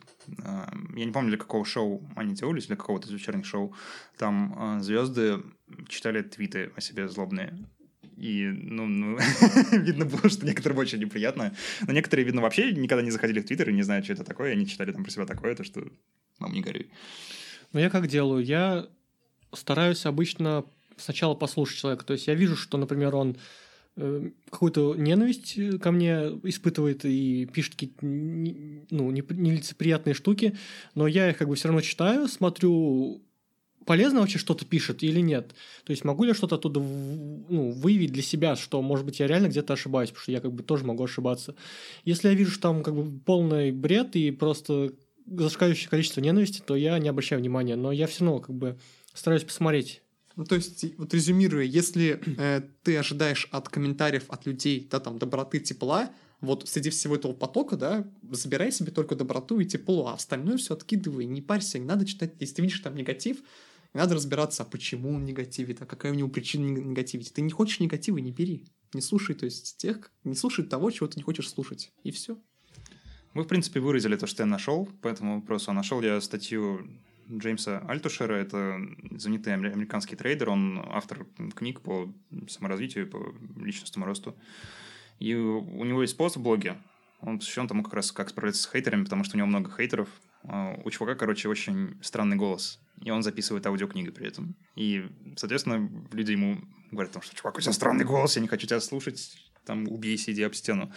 А, 0.44 0.72
я 0.94 1.04
не 1.04 1.12
помню, 1.12 1.30
для 1.30 1.38
какого 1.38 1.64
шоу 1.64 2.02
они 2.14 2.34
делались, 2.34 2.66
для 2.66 2.76
какого-то 2.76 3.08
из 3.08 3.12
вечерних 3.12 3.44
шоу. 3.44 3.74
Там 4.18 4.54
а, 4.56 4.80
звезды 4.80 5.42
читали 5.88 6.22
твиты 6.22 6.72
о 6.74 6.80
себе 6.80 7.08
злобные. 7.08 7.56
И, 8.16 8.46
ну, 8.46 8.86
ну 8.86 9.18
видно 9.72 10.06
было, 10.06 10.28
что 10.30 10.46
некоторым 10.46 10.78
очень 10.78 10.98
неприятно. 10.98 11.54
Но 11.86 11.92
некоторые, 11.92 12.24
видно, 12.24 12.40
вообще 12.40 12.72
никогда 12.72 13.02
не 13.02 13.10
заходили 13.10 13.40
в 13.40 13.46
Твиттер 13.46 13.70
и 13.70 13.74
не 13.74 13.82
знают, 13.82 14.06
что 14.06 14.14
это 14.14 14.24
такое. 14.24 14.52
Они 14.52 14.66
читали 14.66 14.92
там 14.92 15.04
про 15.04 15.10
себя 15.10 15.26
такое, 15.26 15.54
то 15.54 15.64
что 15.64 15.86
мам, 16.38 16.52
не 16.52 16.62
горюй. 16.62 16.90
Ну, 17.72 17.80
я 17.80 17.90
как 17.90 18.08
делаю? 18.08 18.42
Я 18.42 18.88
стараюсь 19.52 20.06
обычно 20.06 20.64
сначала 20.96 21.34
послушать 21.34 21.78
человека. 21.78 22.04
То 22.06 22.14
есть 22.14 22.26
я 22.26 22.34
вижу, 22.34 22.56
что, 22.56 22.78
например, 22.78 23.14
он 23.14 23.36
какую-то 23.96 24.94
ненависть 24.94 25.56
э, 25.56 25.78
ко 25.78 25.90
мне 25.90 26.38
испытывает 26.42 27.04
и 27.04 27.46
пишет 27.46 27.72
какие-то 27.72 28.04
ну, 28.04 29.10
нелицеприятные 29.10 30.14
штуки, 30.14 30.56
но 30.94 31.06
я 31.06 31.30
их 31.30 31.38
как 31.38 31.48
бы 31.48 31.56
все 31.56 31.68
равно 31.68 31.80
читаю, 31.80 32.28
смотрю, 32.28 33.22
полезно 33.86 34.20
вообще 34.20 34.38
что-то 34.38 34.66
пишет 34.66 35.02
или 35.02 35.20
нет. 35.20 35.54
То 35.84 35.92
есть 35.92 36.04
могу 36.04 36.24
ли 36.24 36.34
что-то 36.34 36.56
оттуда 36.56 36.80
ну, 36.80 37.70
выявить 37.70 38.12
для 38.12 38.22
себя, 38.22 38.54
что, 38.56 38.82
может 38.82 39.06
быть, 39.06 39.20
я 39.20 39.26
реально 39.26 39.48
где-то 39.48 39.72
ошибаюсь, 39.72 40.10
потому 40.10 40.22
что 40.22 40.32
я 40.32 40.40
как 40.40 40.52
бы 40.52 40.62
тоже 40.62 40.84
могу 40.84 41.04
ошибаться. 41.04 41.54
Если 42.04 42.28
я 42.28 42.34
вижу, 42.34 42.50
что 42.50 42.62
там 42.62 42.82
как 42.82 42.94
бы 42.94 43.18
полный 43.20 43.72
бред 43.72 44.14
и 44.16 44.30
просто 44.30 44.92
зашкаливающее 45.26 45.88
количество 45.88 46.20
ненависти, 46.20 46.62
то 46.64 46.76
я 46.76 46.98
не 46.98 47.08
обращаю 47.08 47.40
внимания, 47.40 47.76
но 47.76 47.92
я 47.92 48.06
все 48.06 48.24
равно 48.24 48.40
как 48.40 48.54
бы 48.54 48.78
стараюсь 49.14 49.44
посмотреть 49.44 50.02
ну, 50.36 50.44
то 50.44 50.54
есть, 50.54 50.84
вот 50.98 51.14
резюмируя, 51.14 51.64
если 51.64 52.20
э, 52.38 52.62
ты 52.82 52.96
ожидаешь 52.98 53.48
от 53.50 53.68
комментариев 53.70 54.24
от 54.28 54.46
людей, 54.46 54.86
да, 54.90 55.00
там, 55.00 55.18
доброты, 55.18 55.60
тепла, 55.60 56.10
вот 56.40 56.68
среди 56.68 56.90
всего 56.90 57.16
этого 57.16 57.32
потока, 57.32 57.76
да, 57.76 58.06
забирай 58.30 58.70
себе 58.70 58.92
только 58.92 59.16
доброту 59.16 59.58
и 59.60 59.64
тепло, 59.64 60.08
а 60.08 60.14
остальное 60.14 60.58
все 60.58 60.74
откидывай, 60.74 61.24
не 61.24 61.40
парься, 61.40 61.78
не 61.78 61.86
надо 61.86 62.04
читать, 62.04 62.34
если 62.38 62.56
ты 62.56 62.62
видишь 62.62 62.80
там 62.80 62.94
негатив, 62.94 63.38
не 63.94 64.00
надо 64.00 64.14
разбираться, 64.14 64.62
а 64.62 64.66
почему 64.66 65.14
он 65.14 65.24
негативит, 65.24 65.80
а 65.80 65.86
какая 65.86 66.12
у 66.12 66.14
него 66.14 66.28
причина 66.28 66.66
негативить. 66.66 67.32
Ты 67.32 67.40
не 67.40 67.50
хочешь 67.50 67.80
негатива, 67.80 68.18
не 68.18 68.30
бери. 68.30 68.66
Не 68.92 69.00
слушай, 69.00 69.34
то 69.34 69.46
есть, 69.46 69.78
тех, 69.78 70.12
не 70.22 70.34
слушай 70.34 70.66
того, 70.66 70.90
чего 70.90 71.06
ты 71.06 71.18
не 71.18 71.22
хочешь 71.22 71.48
слушать. 71.48 71.92
И 72.02 72.10
все. 72.10 72.38
Мы, 73.32 73.44
в 73.44 73.48
принципе, 73.48 73.80
выразили 73.80 74.16
то, 74.16 74.26
что 74.26 74.42
я 74.42 74.46
нашел 74.46 74.86
по 75.00 75.08
этому 75.08 75.36
вопросу. 75.36 75.70
А 75.70 75.74
нашел 75.74 76.02
я 76.02 76.20
статью 76.20 76.86
Джеймса 77.30 77.78
Альтушера. 77.88 78.34
Это 78.34 78.80
знаменитый 79.12 79.54
американский 79.54 80.16
трейдер, 80.16 80.50
он 80.50 80.82
автор 80.90 81.26
книг 81.54 81.80
по 81.80 82.12
саморазвитию, 82.48 83.08
по 83.08 83.34
личностному 83.62 84.06
росту. 84.06 84.36
И 85.18 85.34
у 85.34 85.84
него 85.84 86.02
есть 86.02 86.16
пост 86.16 86.36
в 86.36 86.42
блоге, 86.42 86.76
он 87.20 87.38
посвящен 87.38 87.66
тому 87.66 87.82
как 87.82 87.94
раз, 87.94 88.12
как 88.12 88.28
справляться 88.28 88.62
с 88.62 88.70
хейтерами, 88.70 89.04
потому 89.04 89.24
что 89.24 89.36
у 89.36 89.38
него 89.38 89.46
много 89.46 89.70
хейтеров. 89.74 90.08
А 90.44 90.78
у 90.84 90.90
чувака, 90.90 91.14
короче, 91.14 91.48
очень 91.48 91.98
странный 92.02 92.36
голос, 92.36 92.78
и 93.02 93.10
он 93.10 93.22
записывает 93.22 93.66
аудиокниги 93.66 94.10
при 94.10 94.28
этом. 94.28 94.54
И, 94.76 95.06
соответственно, 95.36 95.90
люди 96.12 96.32
ему 96.32 96.60
говорят, 96.92 97.16
что 97.24 97.34
чувак, 97.34 97.56
у 97.56 97.60
тебя 97.60 97.72
странный 97.72 98.04
голос, 98.04 98.36
я 98.36 98.42
не 98.42 98.48
хочу 98.48 98.66
тебя 98.66 98.80
слушать, 98.80 99.36
там, 99.64 99.88
убейся, 99.88 100.32
иди 100.32 100.42
об 100.42 100.54
стену. 100.54 100.92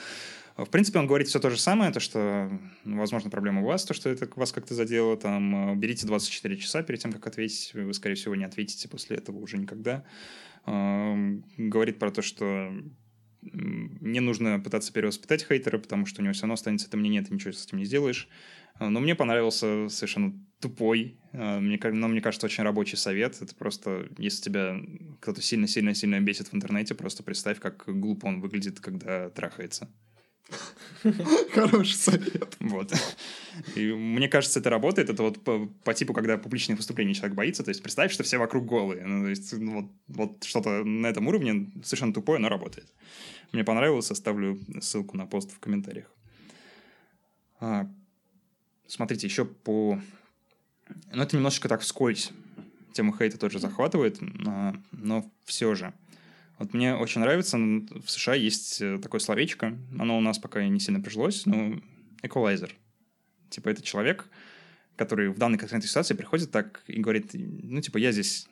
В 0.65 0.69
принципе, 0.69 0.99
он 0.99 1.07
говорит 1.07 1.27
все 1.27 1.39
то 1.39 1.49
же 1.49 1.57
самое, 1.57 1.91
то, 1.91 1.99
что, 1.99 2.51
возможно, 2.83 3.29
проблема 3.29 3.61
у 3.61 3.65
вас, 3.65 3.85
то, 3.85 3.93
что 3.93 4.09
это 4.09 4.29
вас 4.35 4.51
как-то 4.51 4.73
задело, 4.73 5.15
там, 5.15 5.71
э, 5.71 5.75
берите 5.75 6.05
24 6.05 6.57
часа 6.57 6.83
перед 6.83 6.99
тем, 6.99 7.13
как 7.13 7.27
ответить, 7.27 7.71
вы, 7.73 7.93
скорее 7.93 8.15
всего, 8.15 8.35
не 8.35 8.43
ответите 8.43 8.89
после 8.89 9.17
этого 9.17 9.37
уже 9.37 9.57
никогда. 9.57 10.03
Эм, 10.65 11.45
говорит 11.57 11.99
про 11.99 12.11
то, 12.11 12.21
что 12.21 12.71
не 13.41 14.19
нужно 14.19 14.59
пытаться 14.59 14.91
перевоспитать 14.91 15.45
хейтера, 15.47 15.77
потому 15.77 16.05
что 16.05 16.21
у 16.21 16.23
него 16.23 16.33
все 16.33 16.41
равно 16.41 16.55
останется 16.55 16.87
это 16.87 16.97
мнение, 16.97 17.21
ты 17.21 17.33
ничего 17.33 17.53
с 17.53 17.65
этим 17.65 17.77
не 17.77 17.85
сделаешь. 17.85 18.27
Э, 18.79 18.89
но 18.89 18.99
мне 18.99 19.15
понравился 19.15 19.87
совершенно 19.89 20.33
тупой, 20.59 21.17
э, 21.31 21.59
мне, 21.59 21.79
но 21.83 22.07
мне 22.07 22.21
кажется, 22.21 22.47
очень 22.47 22.63
рабочий 22.63 22.97
совет. 22.97 23.41
Это 23.41 23.55
просто, 23.55 24.09
если 24.17 24.41
тебя 24.41 24.77
кто-то 25.21 25.41
сильно-сильно-сильно 25.41 26.19
бесит 26.19 26.49
в 26.49 26.55
интернете, 26.55 26.95
просто 26.95 27.23
представь, 27.23 27.59
как 27.59 27.83
глупо 27.87 28.25
он 28.25 28.41
выглядит, 28.41 28.79
когда 28.79 29.29
трахается. 29.29 29.89
Хороший 31.53 31.95
совет. 31.95 32.57
Вот. 32.59 32.93
И 33.75 33.91
мне 33.91 34.27
кажется, 34.27 34.59
это 34.59 34.69
работает. 34.69 35.09
Это 35.09 35.23
вот 35.23 35.43
по, 35.43 35.67
по 35.83 35.93
типу, 35.93 36.13
когда 36.13 36.37
публичных 36.37 36.77
выступлений 36.77 37.13
человек 37.13 37.35
боится. 37.35 37.63
То 37.63 37.69
есть 37.69 37.81
представь, 37.81 38.11
что 38.11 38.23
все 38.23 38.37
вокруг 38.37 38.65
голые. 38.65 39.05
Ну, 39.05 39.23
то 39.23 39.29
есть 39.29 39.53
ну, 39.53 39.81
вот, 39.81 39.91
вот 40.07 40.43
что-то 40.43 40.83
на 40.83 41.07
этом 41.07 41.27
уровне 41.27 41.71
совершенно 41.83 42.13
тупое, 42.13 42.39
но 42.39 42.49
работает. 42.49 42.91
Мне 43.51 43.63
понравилось, 43.63 44.11
оставлю 44.11 44.59
ссылку 44.81 45.17
на 45.17 45.25
пост 45.25 45.51
в 45.51 45.59
комментариях. 45.59 46.11
А, 47.59 47.89
смотрите, 48.87 49.27
еще 49.27 49.45
по... 49.45 49.99
Ну, 51.13 51.23
это 51.23 51.35
немножечко 51.35 51.67
так 51.69 51.81
вскользь. 51.81 52.31
Тему 52.93 53.15
хейта 53.15 53.37
тоже 53.37 53.59
захватывает, 53.59 54.19
а, 54.47 54.75
но 54.91 55.29
все 55.45 55.75
же. 55.75 55.93
Вот 56.59 56.73
мне 56.73 56.93
очень 56.93 57.21
нравится, 57.21 57.57
в 57.57 58.09
США 58.09 58.35
есть 58.35 58.81
э, 58.81 58.99
такое 58.99 59.21
словечко, 59.21 59.77
оно 59.97 60.17
у 60.17 60.21
нас 60.21 60.39
пока 60.39 60.67
не 60.67 60.79
сильно 60.81 60.99
прижилось, 60.99 61.45
но 61.45 61.79
эквалайзер. 62.21 62.75
Типа 63.49 63.69
это 63.69 63.81
человек, 63.81 64.29
который 64.97 65.29
в 65.29 65.37
данной 65.37 65.57
конкретной 65.57 65.87
ситуации 65.87 66.15
приходит 66.15 66.51
так 66.51 66.83
и 66.87 66.99
говорит, 66.99 67.31
ну, 67.33 67.79
типа, 67.81 67.97
я 67.97 68.11
здесь 68.11 68.49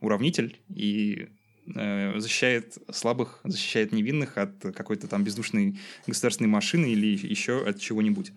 уравнитель 0.00 0.60
и 0.68 1.28
э, 1.74 2.20
защищает 2.20 2.76
слабых, 2.92 3.40
защищает 3.44 3.90
невинных 3.90 4.36
от 4.36 4.60
какой-то 4.74 5.08
там 5.08 5.24
бездушной 5.24 5.78
государственной 6.06 6.50
машины 6.50 6.92
или 6.92 7.06
еще 7.06 7.66
от 7.66 7.80
чего-нибудь. 7.80 8.32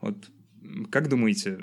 Вот 0.00 0.28
как 0.90 1.08
думаете, 1.08 1.60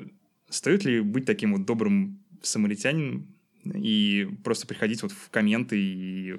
стоит 0.49 0.85
ли 0.85 1.01
быть 1.01 1.25
таким 1.25 1.51
вот 1.53 1.65
добрым 1.65 2.23
самаритянином 2.41 3.27
и 3.63 4.27
просто 4.43 4.67
приходить 4.67 5.01
вот 5.01 5.11
в 5.11 5.29
комменты 5.29 5.77
и 5.79 6.35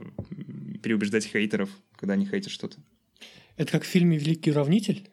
переубеждать 0.83 1.27
хейтеров, 1.27 1.71
когда 1.97 2.15
они 2.15 2.27
хейтят 2.27 2.53
что-то. 2.53 2.79
Это 3.57 3.73
как 3.73 3.83
в 3.83 3.87
фильме 3.87 4.17
«Великий 4.17 4.51
уравнитель»? 4.51 5.09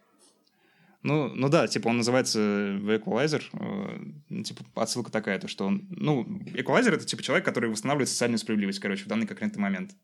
Ну, 1.01 1.27
ну 1.35 1.49
да, 1.49 1.67
типа 1.67 1.89
он 1.89 1.97
называется 1.97 2.39
The 2.39 2.99
Equalizer. 2.99 3.43
Э, 3.53 4.43
типа 4.43 4.63
отсылка 4.73 5.11
такая, 5.11 5.39
то 5.39 5.47
что 5.47 5.67
он... 5.67 5.85
Ну, 5.89 6.23
Equalizer— 6.53 6.93
это 6.95 7.05
типа 7.05 7.21
человек, 7.21 7.45
который 7.45 7.69
восстанавливает 7.69 8.09
социальную 8.09 8.39
справедливость, 8.39 8.79
короче, 8.79 9.03
в 9.03 9.07
данный 9.07 9.27
конкретный 9.27 9.61
момент. 9.61 9.95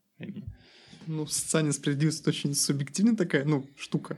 Ну, 1.08 1.26
социальная 1.26 1.72
справедливость— 1.72 2.22
это 2.22 2.30
очень 2.30 2.54
субъективная 2.54 3.16
такая, 3.16 3.45
ну, 3.45 3.68
штука 3.78 4.16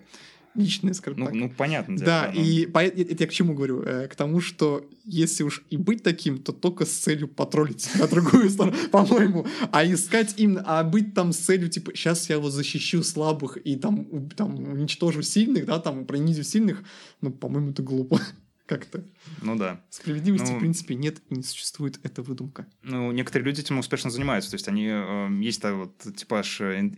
личное, 0.56 0.93
скажем 0.93 1.20
ну, 1.20 1.26
так. 1.26 1.36
Ну, 1.36 1.49
понятно. 1.49 1.97
Да, 1.97 2.32
но... 2.34 2.41
и 2.41 2.66
по, 2.66 2.84
это 2.84 3.24
я 3.24 3.28
к 3.28 3.32
чему 3.32 3.54
говорю? 3.54 3.82
Э, 3.84 4.08
к 4.08 4.16
тому, 4.16 4.41
что 4.41 4.88
если 5.06 5.43
уж 5.43 5.64
и 5.70 5.78
быть 5.78 6.04
таким, 6.04 6.38
то 6.38 6.51
только 6.51 6.86
с 6.86 6.91
целью 6.91 7.28
потроллить 7.28 7.89
на 7.95 8.08
другую 8.08 8.49
сторону, 8.49 8.76
по-моему. 8.91 9.45
А 9.72 9.86
искать 9.86 10.36
именно, 10.38 10.64
а 10.66 10.84
быть 10.84 11.14
там 11.14 11.34
с 11.34 11.38
целью, 11.38 11.70
типа, 11.70 11.91
сейчас 11.95 12.30
я 12.30 12.39
вот 12.39 12.51
защищу 12.51 13.04
слабых 13.04 13.58
и 13.58 13.76
там, 13.76 14.30
там 14.32 14.56
уничтожу 14.56 15.22
сильных, 15.22 15.66
да, 15.66 15.80
там 15.80 16.06
принизю 16.06 16.43
сильных, 16.43 16.84
ну, 17.22 17.32
по-моему, 17.32 17.72
это 17.72 17.82
глупо 17.84 18.20
как-то. 18.66 19.03
Ну 19.41 19.55
да. 19.55 19.84
Справедливости, 19.89 20.51
ну, 20.51 20.57
в 20.57 20.59
принципе, 20.59 20.95
нет 20.95 21.22
и 21.30 21.36
не 21.36 21.43
существует. 21.43 21.99
Это 22.03 22.22
выдумка. 22.22 22.66
Ну, 22.82 23.11
некоторые 23.11 23.45
люди 23.45 23.61
этим 23.61 23.80
успешно 23.80 24.09
занимаются. 24.09 24.51
То 24.51 24.55
есть 24.55 24.68
они... 24.68 24.88
Э, 24.89 25.30
есть 25.41 25.61
да, 25.61 25.74
вот 25.74 25.97
типаж 26.16 26.61
э, 26.61 26.91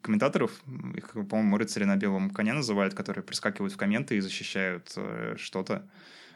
комментаторов, 0.00 0.50
их, 0.96 1.12
по-моему, 1.12 1.58
рыцари 1.58 1.84
на 1.84 1.96
белом 1.96 2.30
коне 2.30 2.52
называют, 2.52 2.94
которые 2.94 3.22
прискакивают 3.22 3.72
в 3.72 3.76
комменты 3.76 4.16
и 4.16 4.20
защищают 4.20 4.92
э, 4.96 5.36
что-то. 5.38 5.88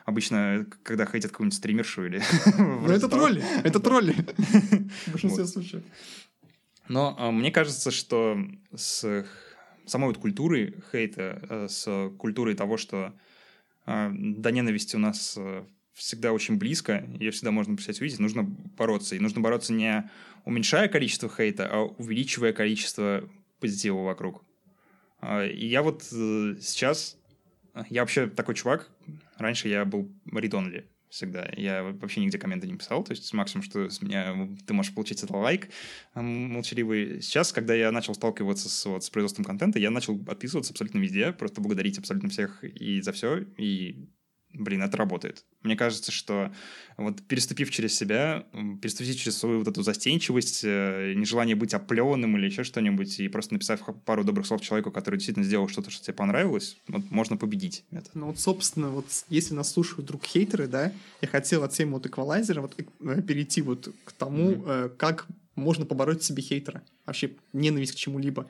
Обычно, 0.05 0.67
когда 0.85 1.05
хейтят 1.05 1.33
какую-нибудь 1.33 1.57
стримершу 1.57 2.07
или... 2.07 2.23
Ну, 2.59 2.87
это 2.87 3.09
тролли. 3.09 3.43
Это 3.65 3.81
тролли. 3.81 4.13
В 5.07 5.11
большинстве 5.11 5.47
случаев. 5.47 5.83
Но 6.89 7.17
э, 7.19 7.31
мне 7.33 7.51
кажется, 7.51 7.91
что 7.91 8.39
с 8.75 9.27
самой 9.87 10.09
вот 10.09 10.19
культурой 10.19 10.77
хейта, 10.93 11.41
э, 11.49 11.67
с 11.69 12.11
культурой 12.19 12.55
того, 12.55 12.77
что 12.77 13.15
до 13.87 14.51
ненависти 14.51 14.97
у 14.97 14.99
нас 14.99 15.35
э, 15.39 15.65
всегда 15.93 16.33
очень 16.33 16.59
близко, 16.59 17.05
ее 17.19 17.31
всегда 17.31 17.53
можно 17.53 17.75
представить 17.75 18.01
увидеть, 18.01 18.19
нужно 18.19 18.43
бороться. 18.43 19.15
И 19.15 19.21
нужно 19.21 19.41
бороться 19.41 19.73
не 19.73 20.11
уменьшая 20.45 20.89
количество 20.89 21.29
хейта, 21.29 21.69
а 21.71 21.85
увеличивая 21.85 22.53
количество 22.53 23.29
позитива 23.61 24.03
вокруг. 24.03 24.45
А, 25.21 25.45
и 25.45 25.67
я 25.67 25.83
вот 25.83 26.03
э, 26.13 26.57
сейчас... 26.61 27.17
Я 27.91 28.03
вообще 28.03 28.27
такой 28.27 28.55
чувак. 28.55 28.91
Раньше 29.37 29.69
я 29.69 29.85
был 29.85 30.11
read 30.33 30.87
всегда. 31.17 31.49
Я 31.57 31.83
вообще 31.83 32.21
нигде 32.21 32.39
комменты 32.39 32.67
не 32.67 32.77
писал. 32.77 33.03
То 33.03 33.13
есть 33.13 33.33
максимум, 33.33 33.65
что 33.65 33.89
с 33.89 34.01
меня 34.03 34.49
ты 34.67 34.75
можешь 34.75 34.95
получить, 34.95 35.23
это 35.23 35.35
лайк 35.35 35.69
молчаливый. 36.15 37.21
Сейчас, 37.23 37.53
когда 37.53 37.75
я 37.75 37.91
начал 37.91 38.15
сталкиваться 38.15 38.69
с, 38.69 38.87
вот, 38.87 39.03
с 39.03 39.11
производством 39.11 39.45
контента, 39.45 39.79
я 39.79 39.91
начал 39.91 40.21
отписываться 40.29 40.73
абсолютно 40.73 40.99
везде, 40.99 41.33
просто 41.33 41.61
благодарить 41.61 41.99
абсолютно 41.99 42.29
всех 42.29 42.63
и 42.63 43.01
за 43.01 43.13
все. 43.13 43.47
И 43.57 44.09
блин, 44.59 44.83
это 44.83 44.97
работает. 44.97 45.45
Мне 45.63 45.77
кажется, 45.77 46.13
что 46.13 46.53
вот 46.97 47.23
переступив 47.23 47.71
через 47.71 47.95
себя, 47.95 48.47
переступив 48.81 49.17
через 49.17 49.39
свою 49.39 49.59
вот 49.59 49.69
эту 49.69 49.83
застенчивость, 49.83 50.63
э, 50.65 51.15
нежелание 51.15 51.57
быть 51.57 51.75
оплеванным 51.75 52.37
или 52.37 52.47
еще 52.47 52.65
что-нибудь, 52.65 53.21
и 53.21 53.29
просто 53.29 53.55
написав 53.55 53.81
пару 54.05 54.25
добрых 54.25 54.47
слов 54.47 54.61
человеку, 54.61 54.91
который 54.91 55.17
действительно 55.17 55.45
сделал 55.45 55.69
что-то, 55.69 55.91
что 55.91 56.05
тебе 56.05 56.15
понравилось, 56.15 56.79
вот 56.89 57.11
можно 57.11 57.37
победить 57.37 57.85
это. 57.91 58.11
Ну 58.15 58.27
вот, 58.27 58.39
собственно, 58.39 58.91
вот 58.91 59.07
если 59.29 59.55
нас 59.55 59.73
слушают 59.73 60.05
вдруг 60.05 60.25
хейтеры, 60.25 60.67
да, 60.67 60.93
я 61.21 61.29
хотел 61.29 61.63
от 61.63 61.73
темы 61.73 61.95
вот 61.95 62.07
эквалайзера 62.07 62.61
вот 62.61 62.75
э, 62.79 63.23
перейти 63.23 63.63
вот 63.63 63.93
к 64.05 64.13
тому, 64.13 64.53
mm-hmm. 64.53 64.97
как 64.97 65.27
можно 65.55 65.87
побороть 65.87 66.23
себе 66.23 66.43
хейтера, 66.43 66.83
вообще 67.07 67.33
ненависть 67.53 67.93
к 67.93 67.97
чему-либо. 67.97 68.49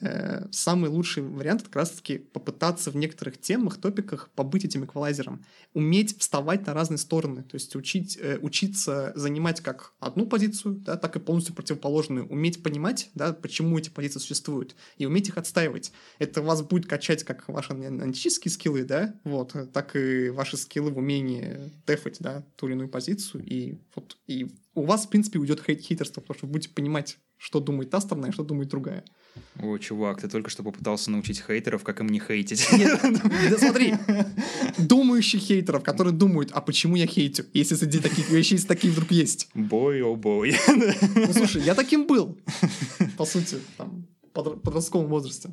Э, 0.00 0.46
самый 0.50 0.90
лучший 0.90 1.22
вариант 1.22 1.62
как 1.62 1.76
раз-таки 1.76 2.18
попытаться 2.18 2.90
в 2.90 2.96
некоторых 2.96 3.40
темах, 3.40 3.78
топиках 3.78 4.30
побыть 4.34 4.64
этим 4.64 4.84
эквалайзером. 4.84 5.44
Уметь 5.72 6.18
вставать 6.18 6.66
на 6.66 6.74
разные 6.74 6.98
стороны, 6.98 7.42
то 7.42 7.54
есть 7.54 7.74
учить, 7.76 8.18
э, 8.20 8.38
учиться 8.42 9.12
занимать 9.14 9.60
как 9.62 9.94
одну 9.98 10.26
позицию, 10.26 10.74
да, 10.74 10.96
так 10.96 11.16
и 11.16 11.20
полностью 11.20 11.54
противоположную. 11.54 12.26
Уметь 12.26 12.62
понимать, 12.62 13.10
да, 13.14 13.32
почему 13.32 13.78
эти 13.78 13.88
позиции 13.88 14.18
существуют, 14.18 14.76
и 14.98 15.06
уметь 15.06 15.28
их 15.28 15.38
отстаивать. 15.38 15.92
Это 16.18 16.42
вас 16.42 16.60
будет 16.62 16.86
качать 16.86 17.24
как 17.24 17.48
ваши 17.48 17.72
аналитические 17.72 18.52
скиллы, 18.52 18.84
да, 18.84 19.14
вот, 19.24 19.54
так 19.72 19.96
и 19.96 20.28
ваши 20.28 20.58
скиллы 20.58 20.90
в 20.90 20.98
умении 20.98 21.72
дефать, 21.86 22.18
да, 22.20 22.44
ту 22.56 22.66
или 22.66 22.74
иную 22.74 22.90
позицию, 22.90 23.42
и 23.46 23.78
вот, 23.94 24.18
и 24.26 24.48
у 24.74 24.82
вас, 24.82 25.06
в 25.06 25.08
принципе, 25.08 25.38
уйдет 25.38 25.62
хейт 25.64 25.98
потому 25.98 26.36
что 26.36 26.46
вы 26.46 26.52
будете 26.52 26.68
понимать, 26.74 27.18
что 27.38 27.60
думает 27.60 27.90
та 27.90 28.00
сторона 28.00 28.28
и 28.28 28.32
что 28.32 28.42
думает 28.42 28.68
другая. 28.68 29.04
О, 29.60 29.76
чувак, 29.78 30.20
ты 30.20 30.28
только 30.28 30.50
что 30.50 30.62
попытался 30.62 31.10
научить 31.10 31.42
хейтеров, 31.46 31.84
как 31.84 32.00
им 32.00 32.08
не 32.08 32.20
хейтить. 32.20 32.66
Нет, 32.72 33.00
да 33.50 33.58
смотри, 33.58 33.94
думающих 34.78 35.40
хейтеров, 35.40 35.82
которые 35.82 36.14
думают, 36.14 36.50
а 36.52 36.60
почему 36.60 36.96
я 36.96 37.06
хейтю, 37.06 37.44
если 37.52 37.74
среди 37.74 38.00
таких 38.00 38.30
вещей 38.30 38.58
такие 38.58 38.92
вдруг 38.92 39.10
есть. 39.10 39.48
Бой, 39.54 40.02
о 40.02 40.16
бой. 40.16 40.56
Ну, 40.68 41.32
слушай, 41.32 41.62
я 41.62 41.74
таким 41.74 42.06
был, 42.06 42.38
по 43.16 43.24
сути, 43.24 43.58
там, 43.76 44.06
в 44.34 44.56
подростковом 44.60 45.08
возрасте. 45.08 45.50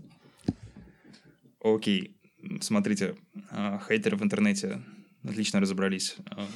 Окей, 1.62 2.18
смотрите, 2.62 3.16
а, 3.50 3.82
хейтеры 3.88 4.18
в 4.18 4.24
интернете 4.24 4.82
отлично 5.24 5.60
разобрались. 5.60 6.16
А, 6.32 6.48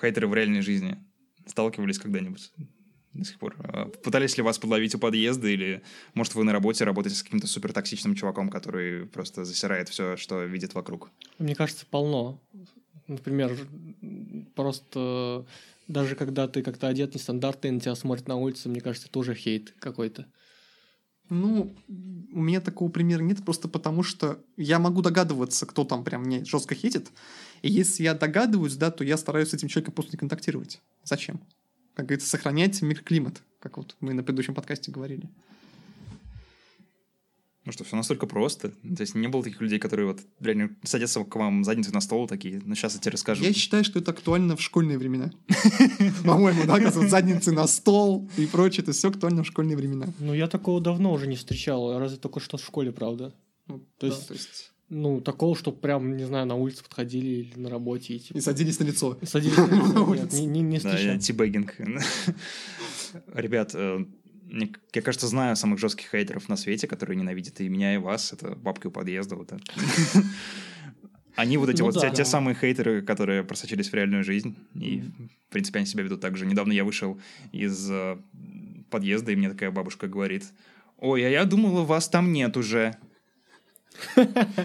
хейтеры 0.00 0.28
в 0.28 0.34
реальной 0.34 0.60
жизни 0.62 0.98
сталкивались 1.46 1.98
когда-нибудь? 1.98 2.52
До 3.14 3.24
сих 3.24 3.38
пор. 3.38 3.56
А, 3.58 3.86
пытались 3.86 4.36
ли 4.36 4.42
вас 4.42 4.58
подловить 4.58 4.94
у 4.94 4.98
подъезда, 4.98 5.48
или, 5.48 5.82
может, 6.14 6.34
вы 6.34 6.44
на 6.44 6.52
работе 6.52 6.84
работаете 6.84 7.16
с 7.16 7.22
каким-то 7.22 7.46
супер 7.46 7.72
токсичным 7.72 8.14
чуваком, 8.14 8.48
который 8.48 9.06
просто 9.06 9.44
засирает 9.44 9.88
все, 9.88 10.16
что 10.16 10.44
видит 10.44 10.74
вокруг? 10.74 11.10
Мне 11.38 11.54
кажется, 11.54 11.86
полно. 11.90 12.40
Например, 13.08 13.56
просто 14.54 15.46
даже 15.88 16.14
когда 16.14 16.48
ты 16.48 16.62
как-то 16.62 16.88
одет 16.88 17.14
нестандартно, 17.14 17.68
и 17.68 17.70
на 17.72 17.80
тебя 17.80 17.94
смотрят 17.94 18.28
на 18.28 18.36
улице, 18.36 18.68
мне 18.68 18.80
кажется, 18.80 19.10
тоже 19.10 19.34
хейт 19.34 19.74
какой-то. 19.78 20.26
Ну, 21.28 21.74
у 21.88 22.40
меня 22.40 22.60
такого 22.60 22.90
примера 22.90 23.22
нет, 23.22 23.44
просто 23.44 23.68
потому 23.68 24.02
что 24.02 24.38
я 24.56 24.78
могу 24.78 25.02
догадываться, 25.02 25.66
кто 25.66 25.84
там 25.84 26.04
прям 26.04 26.22
мне 26.22 26.44
жестко 26.44 26.74
хейтит. 26.74 27.10
И 27.62 27.70
если 27.70 28.02
я 28.02 28.14
догадываюсь, 28.14 28.76
да, 28.76 28.90
то 28.90 29.02
я 29.04 29.16
стараюсь 29.16 29.48
с 29.48 29.54
этим 29.54 29.68
человеком 29.68 29.94
просто 29.94 30.12
не 30.12 30.18
контактировать. 30.18 30.80
Зачем? 31.04 31.40
Как 31.94 32.06
говорится, 32.06 32.28
сохранять 32.28 32.80
микроклимат, 32.82 33.42
как 33.60 33.76
вот 33.76 33.96
мы 34.00 34.14
на 34.14 34.22
предыдущем 34.22 34.54
подкасте 34.54 34.90
говорили. 34.90 35.28
Ну 37.64 37.70
что, 37.70 37.84
все 37.84 37.94
настолько 37.94 38.26
просто. 38.26 38.70
То 38.70 39.00
есть 39.02 39.14
не 39.14 39.28
было 39.28 39.44
таких 39.44 39.60
людей, 39.60 39.78
которые 39.78 40.06
вот 40.06 40.20
реально 40.40 40.74
садятся 40.82 41.22
к 41.22 41.36
вам 41.36 41.62
задницей 41.62 41.92
на 41.92 42.00
стол 42.00 42.26
такие, 42.26 42.60
ну 42.64 42.74
сейчас 42.74 42.94
я 42.94 43.00
тебе 43.00 43.12
расскажу. 43.12 43.44
Я 43.44 43.52
считаю, 43.52 43.84
что 43.84 44.00
это 44.00 44.10
актуально 44.10 44.56
в 44.56 44.60
школьные 44.60 44.98
времена. 44.98 45.30
По-моему, 46.24 46.64
да, 46.66 46.80
как 46.80 46.92
задницы 46.92 47.52
на 47.52 47.68
стол 47.68 48.28
и 48.36 48.46
прочее, 48.46 48.82
это 48.82 48.90
все 48.90 49.10
актуально 49.10 49.44
в 49.44 49.46
школьные 49.46 49.76
времена. 49.76 50.08
Ну 50.18 50.34
я 50.34 50.48
такого 50.48 50.80
давно 50.80 51.12
уже 51.12 51.28
не 51.28 51.36
встречал, 51.36 51.98
разве 52.00 52.18
только 52.18 52.40
что 52.40 52.56
в 52.56 52.64
школе, 52.64 52.90
правда? 52.90 53.32
Ну, 53.68 53.86
то 53.98 54.06
есть 54.06 54.71
ну, 54.92 55.22
такого, 55.22 55.56
что 55.56 55.72
прям, 55.72 56.16
не 56.16 56.24
знаю, 56.24 56.46
на 56.46 56.54
улице 56.54 56.82
подходили 56.82 57.26
или 57.26 57.58
на 57.58 57.70
работе. 57.70 58.14
И, 58.14 58.18
типа... 58.18 58.36
и 58.36 58.40
садились 58.42 58.78
на 58.78 58.84
лицо. 58.84 59.18
И 59.22 59.26
садились 59.26 59.56
на 59.56 59.64
лицо, 59.64 60.14
нет, 60.14 60.32
не, 60.34 60.46
не, 60.46 60.60
не 60.60 60.78
встречал. 60.78 61.14
Да, 61.14 61.18
тибэггинг. 61.18 61.76
Ребят, 63.34 63.70
э, 63.74 64.04
я, 64.94 65.02
кажется, 65.02 65.26
знаю 65.26 65.56
самых 65.56 65.78
жестких 65.78 66.10
хейтеров 66.10 66.48
на 66.50 66.56
свете, 66.56 66.86
которые 66.86 67.16
ненавидят 67.16 67.60
и 67.62 67.68
меня, 67.70 67.94
и 67.94 67.96
вас. 67.96 68.34
Это 68.34 68.54
бабки 68.54 68.86
у 68.86 68.90
подъезда. 68.90 69.36
Вот 69.36 69.52
это. 69.52 69.62
Они 71.36 71.56
вот 71.56 71.70
эти 71.70 71.80
ну, 71.80 71.86
вот 71.86 71.94
да, 71.94 72.00
те, 72.02 72.08
да. 72.10 72.14
те 72.14 72.24
самые 72.26 72.54
хейтеры, 72.54 73.00
которые 73.00 73.44
просочились 73.44 73.88
в 73.88 73.94
реальную 73.94 74.24
жизнь. 74.24 74.54
И, 74.74 75.00
в 75.48 75.52
принципе, 75.52 75.78
они 75.78 75.86
себя 75.86 76.04
ведут 76.04 76.20
так 76.20 76.36
же. 76.36 76.44
Недавно 76.44 76.72
я 76.72 76.84
вышел 76.84 77.18
из 77.52 77.90
э, 77.90 78.18
подъезда, 78.90 79.32
и 79.32 79.36
мне 79.36 79.48
такая 79.48 79.70
бабушка 79.70 80.06
говорит, 80.06 80.44
ой, 80.98 81.26
а 81.26 81.30
я 81.30 81.46
думала, 81.46 81.82
вас 81.82 82.10
там 82.10 82.34
нет 82.34 82.58
уже. 82.58 82.98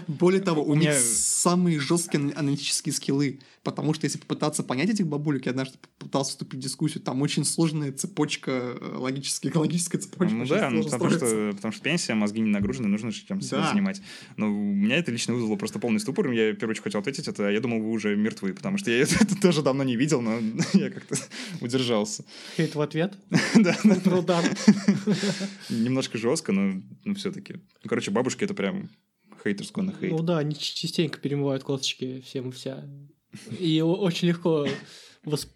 Более 0.06 0.40
того, 0.40 0.62
у 0.62 0.74
них 0.74 0.94
самые 0.94 1.80
жесткие 1.80 2.32
аналитические 2.32 2.92
скиллы, 2.92 3.40
потому 3.62 3.94
что 3.94 4.06
если 4.06 4.18
попытаться 4.18 4.62
понять 4.62 4.90
этих 4.90 5.06
бабулек, 5.06 5.46
я 5.46 5.50
однажды 5.50 5.78
пытался 5.98 6.30
вступить 6.30 6.60
в 6.60 6.62
дискуссию, 6.62 7.02
там 7.02 7.20
очень 7.22 7.44
сложная 7.44 7.92
цепочка, 7.92 8.50
э, 8.50 8.96
логическая, 8.96 9.50
экологическая 9.50 9.98
цепочка. 9.98 10.34
Ну 10.34 10.46
да, 10.46 10.70
ну, 10.70 10.82
потому, 10.84 11.10
что, 11.10 11.52
потому 11.54 11.72
что 11.72 11.82
пенсия, 11.82 12.14
мозги 12.14 12.40
не 12.40 12.50
нагружены, 12.50 12.88
нужно 12.88 13.12
чем-то 13.12 13.48
да. 13.50 13.70
занимать. 13.70 14.00
Но 14.36 14.46
у 14.46 14.74
меня 14.74 14.96
это 14.96 15.10
лично 15.12 15.34
вызвало 15.34 15.56
просто 15.56 15.78
полный 15.78 16.00
ступор, 16.00 16.30
я 16.30 16.52
в 16.52 16.56
первую 16.56 16.72
очередь 16.72 16.84
хотел 16.84 17.00
ответить 17.00 17.28
это, 17.28 17.48
а 17.48 17.50
я 17.50 17.60
думал, 17.60 17.80
вы 17.80 17.90
уже 17.90 18.16
мертвы, 18.16 18.54
потому 18.54 18.78
что 18.78 18.90
я 18.90 18.98
это 19.02 19.40
тоже 19.40 19.62
давно 19.62 19.84
не 19.84 19.96
видел, 19.96 20.20
но 20.20 20.38
я 20.72 20.90
как-то 20.90 21.16
удержался. 21.60 22.24
Хейт 22.56 22.74
в 22.74 22.80
ответ? 22.80 23.14
Да. 23.54 23.76
Немножко 25.68 26.18
жестко, 26.18 26.52
но 26.52 26.80
все-таки. 27.14 27.54
Ну, 27.54 27.88
короче, 27.88 28.10
бабушки 28.10 28.44
это 28.44 28.54
прям 28.54 28.88
haters 29.44 29.72
gonna 29.72 29.98
hate. 29.98 30.10
Ну 30.10 30.22
да, 30.22 30.38
они 30.38 30.54
частенько 30.54 31.18
перемывают 31.18 31.64
косточки 31.64 32.20
всем 32.20 32.50
и 32.50 32.52
вся. 32.52 32.84
И 33.58 33.80
очень 33.80 34.28
легко 34.28 34.66
восп... 35.24 35.52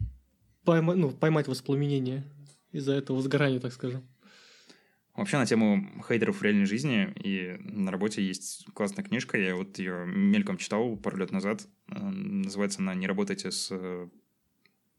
пойма, 0.65 0.95
ну, 0.95 1.11
поймать 1.11 1.49
воспламенение 1.49 2.25
из-за 2.71 2.93
этого 2.95 3.21
сгорания, 3.23 3.61
так 3.61 3.73
скажем. 3.73 4.07
Вообще 5.15 5.37
на 5.37 5.45
тему 5.45 6.03
хейтеров 6.09 6.39
в 6.39 6.43
реальной 6.43 6.65
жизни 6.65 7.13
и 7.23 7.59
на 7.61 7.91
работе 7.91 8.27
есть 8.27 8.65
классная 8.73 9.05
книжка, 9.05 9.37
я 9.39 9.55
вот 9.55 9.79
ее 9.79 10.07
мельком 10.07 10.57
читал 10.57 10.97
пару 10.97 11.19
лет 11.19 11.33
назад. 11.33 11.67
Э, 11.89 11.99
называется 11.99 12.81
она 12.81 12.95
«Не 12.95 13.07
работайте 13.07 13.51
с 13.51 13.71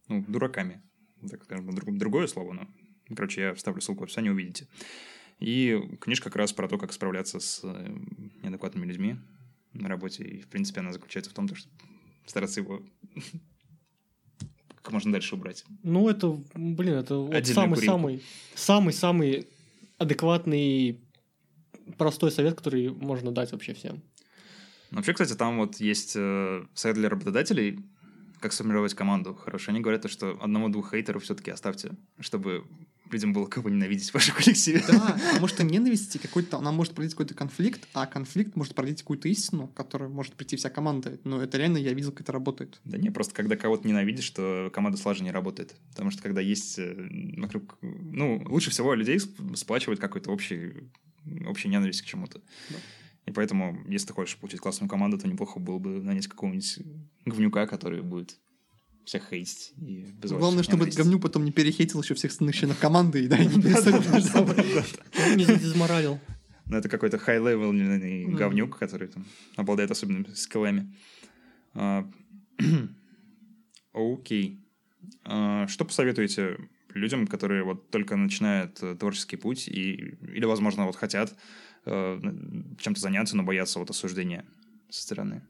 ну, 0.08 0.26
дураками». 0.28 0.84
Так 1.30 1.44
скажем, 1.44 1.74
другое 1.98 2.28
слово, 2.28 2.54
но... 2.54 2.68
Короче, 3.16 3.42
я 3.42 3.54
вставлю 3.54 3.82
ссылку 3.82 4.02
в 4.02 4.04
описании, 4.04 4.30
увидите. 4.30 4.68
И 5.44 5.98
книжка 6.00 6.30
как 6.30 6.38
раз 6.38 6.54
про 6.54 6.70
то, 6.70 6.78
как 6.78 6.94
справляться 6.94 7.42
с 7.42 7.60
э, 7.64 7.96
неадекватными 8.42 8.86
людьми 8.86 9.18
на 9.74 9.90
работе. 9.90 10.24
И, 10.24 10.40
в 10.40 10.48
принципе, 10.48 10.80
она 10.80 10.94
заключается 10.94 11.32
в 11.32 11.34
том, 11.34 11.54
что 11.54 11.68
стараться 12.26 12.62
его 12.62 12.82
как 14.82 14.94
можно 14.94 15.12
дальше 15.12 15.36
убрать. 15.36 15.66
Ну, 15.84 16.08
это, 16.08 16.42
блин, 16.56 16.94
это 16.94 17.18
вот 17.18 17.46
самый-самый, 17.46 18.24
самый-самый 18.56 19.46
адекватный, 19.98 21.02
простой 21.98 22.32
совет, 22.32 22.56
который 22.56 22.90
можно 22.92 23.34
дать 23.34 23.52
вообще 23.52 23.74
всем. 23.74 24.02
Ну, 24.92 24.98
вообще, 24.98 25.12
кстати, 25.12 25.34
там 25.34 25.58
вот 25.58 25.76
есть 25.82 26.14
э, 26.16 26.66
совет 26.74 26.96
для 26.96 27.10
работодателей, 27.10 27.80
как 28.40 28.54
сформировать 28.54 28.94
команду. 28.94 29.36
Хорошо, 29.36 29.72
они 29.72 29.82
говорят, 29.82 30.10
что 30.10 30.38
одного-двух 30.42 30.92
хейтеров 30.92 31.24
все-таки 31.24 31.52
оставьте, 31.52 31.92
чтобы 32.22 32.64
людям 33.12 33.34
было 33.34 33.46
кого 33.46 33.70
ненавидеть 33.70 34.10
в 34.12 34.14
вашем 34.14 34.36
коллективе. 34.36 34.84
Да, 34.88 35.18
потому 35.30 35.48
что 35.48 35.64
ненависть 35.64 36.20
какой-то, 36.20 36.58
она 36.58 36.72
может 36.72 36.94
породить 36.94 37.14
какой-то 37.14 37.34
конфликт, 37.34 37.88
а 37.94 38.06
конфликт 38.06 38.56
может 38.56 38.76
породить 38.76 39.02
какую-то 39.02 39.28
истину, 39.30 39.68
к 39.68 39.74
которой 39.74 40.10
может 40.10 40.34
прийти 40.34 40.56
вся 40.56 40.70
команда. 40.70 41.20
Но 41.24 41.42
это 41.42 41.58
реально 41.58 41.78
я 41.78 41.94
видел, 41.94 42.12
как 42.12 42.22
это 42.22 42.32
работает. 42.32 42.80
Да 42.84 42.98
не, 42.98 43.10
просто 43.10 43.34
когда 43.34 43.56
кого-то 43.56 43.88
ненавидишь, 43.88 44.26
что 44.26 44.70
команда 44.74 44.98
слаженно 44.98 45.26
не 45.26 45.32
работает. 45.32 45.76
Потому 45.92 46.12
что 46.12 46.22
когда 46.22 46.42
есть 46.42 46.80
э, 46.80 46.96
вокруг... 47.38 47.78
Ну, 47.82 48.44
лучше 48.48 48.72
всего 48.72 48.94
людей 48.94 49.20
сплачивает 49.56 50.00
какой-то 50.00 50.32
общий, 50.32 50.74
общий 51.48 51.70
ненависть 51.70 52.02
к 52.02 52.06
чему-то. 52.06 52.42
Да. 52.70 52.78
И 53.26 53.32
поэтому, 53.32 53.80
если 53.88 54.08
ты 54.08 54.14
хочешь 54.14 54.38
получить 54.38 54.60
классную 54.60 54.90
команду, 54.90 55.18
то 55.18 55.28
неплохо 55.28 55.60
было 55.60 55.80
бы 55.80 56.02
нанять 56.02 56.28
какого-нибудь 56.28 56.80
говнюка, 57.26 57.68
который 57.68 58.02
будет 58.02 58.38
всех 59.06 59.30
хейтить. 59.30 59.74
И 59.78 60.08
Главное, 60.22 60.64
чтобы 60.64 60.86
этот 60.86 60.98
говнюк 60.98 61.22
потом 61.22 61.46
не 61.46 61.52
перехейтил 61.52 62.02
еще 62.02 62.14
всех 62.14 62.32
остальных 62.32 62.56
членов 62.56 62.80
команды 62.80 63.24
и 63.24 63.28
да, 63.28 63.38
не 63.38 63.50
задезморалил. 65.46 66.20
Ну, 66.66 66.78
это 66.78 66.88
какой-то 66.90 67.18
high-level 67.18 68.36
говнюк, 68.36 68.78
который 68.78 69.10
там 69.10 69.26
обладает 69.56 69.92
особенными 69.92 70.34
скиллами. 70.34 70.96
А, 71.74 72.10
окей. 73.94 74.60
А, 75.26 75.68
что 75.68 75.86
посоветуете 75.86 76.58
людям, 76.94 77.28
которые 77.28 77.64
вот 77.64 77.90
только 77.90 78.16
начинают 78.16 78.82
э, 78.82 78.96
творческий 78.96 79.36
путь 79.36 79.68
и, 79.68 80.16
или, 80.22 80.46
возможно, 80.46 80.86
вот 80.86 80.96
хотят 80.96 81.36
э, 81.86 82.20
чем-то 82.78 83.02
заняться, 83.02 83.36
но 83.36 83.44
боятся 83.44 83.80
вот 83.80 83.90
осуждения 83.90 84.46
со 84.90 85.02
стороны? 85.02 85.42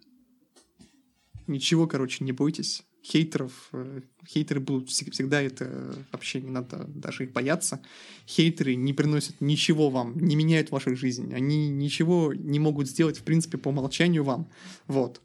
Ничего, 1.45 1.85
короче, 1.85 2.23
не 2.23 2.31
бойтесь 2.31 2.85
хейтеров. 3.03 3.69
Э, 3.73 4.01
хейтеры 4.27 4.59
будут 4.59 4.89
всегда 4.89 5.41
это 5.41 5.95
вообще 6.11 6.41
не 6.41 6.49
надо 6.49 6.85
даже 6.87 7.25
их 7.25 7.33
бояться. 7.33 7.81
Хейтеры 8.27 8.75
не 8.75 8.93
приносят 8.93 9.41
ничего 9.41 9.89
вам, 9.89 10.17
не 10.17 10.35
меняют 10.35 10.71
вашу 10.71 10.95
жизнь. 10.95 11.33
Они 11.33 11.69
ничего 11.69 12.33
не 12.33 12.59
могут 12.59 12.87
сделать, 12.87 13.17
в 13.17 13.23
принципе, 13.23 13.57
по 13.57 13.69
умолчанию 13.69 14.23
вам. 14.23 14.49
Вот. 14.87 15.21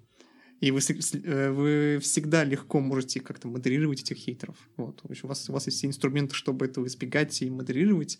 И 0.60 0.72
вы, 0.72 0.80
э, 0.80 1.50
вы 1.52 2.00
всегда 2.02 2.42
легко 2.42 2.80
можете 2.80 3.20
как-то 3.20 3.46
модерировать 3.46 4.02
этих 4.02 4.16
хейтеров. 4.16 4.56
Вот. 4.76 5.00
У 5.04 5.26
вас, 5.26 5.48
у 5.48 5.52
вас 5.52 5.66
есть 5.66 5.78
все 5.78 5.86
инструменты, 5.86 6.34
чтобы 6.34 6.66
этого 6.66 6.86
избегать 6.86 7.40
и 7.42 7.50
модерировать. 7.50 8.18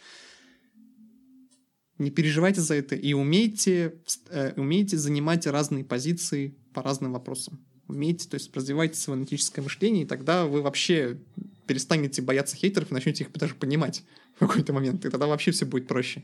Не 1.98 2.12
переживайте 2.12 2.60
за 2.60 2.76
это 2.76 2.94
и 2.94 3.12
умейте, 3.12 4.00
э, 4.30 4.52
умейте 4.56 4.96
занимать 4.96 5.48
разные 5.48 5.84
позиции 5.84 6.56
по 6.72 6.80
разным 6.80 7.12
вопросам 7.12 7.67
умейте, 7.88 8.28
то 8.28 8.34
есть 8.34 8.54
развивайте 8.54 8.96
свое 8.96 9.16
аналитическое 9.16 9.62
мышление, 9.62 10.04
и 10.04 10.06
тогда 10.06 10.46
вы 10.46 10.62
вообще 10.62 11.18
перестанете 11.66 12.22
бояться 12.22 12.56
хейтеров 12.56 12.90
и 12.90 12.94
начнете 12.94 13.24
их 13.24 13.32
даже 13.32 13.54
понимать 13.54 14.04
в 14.36 14.38
какой-то 14.40 14.72
момент, 14.72 15.04
и 15.04 15.10
тогда 15.10 15.26
вообще 15.26 15.50
все 15.50 15.66
будет 15.66 15.88
проще. 15.88 16.22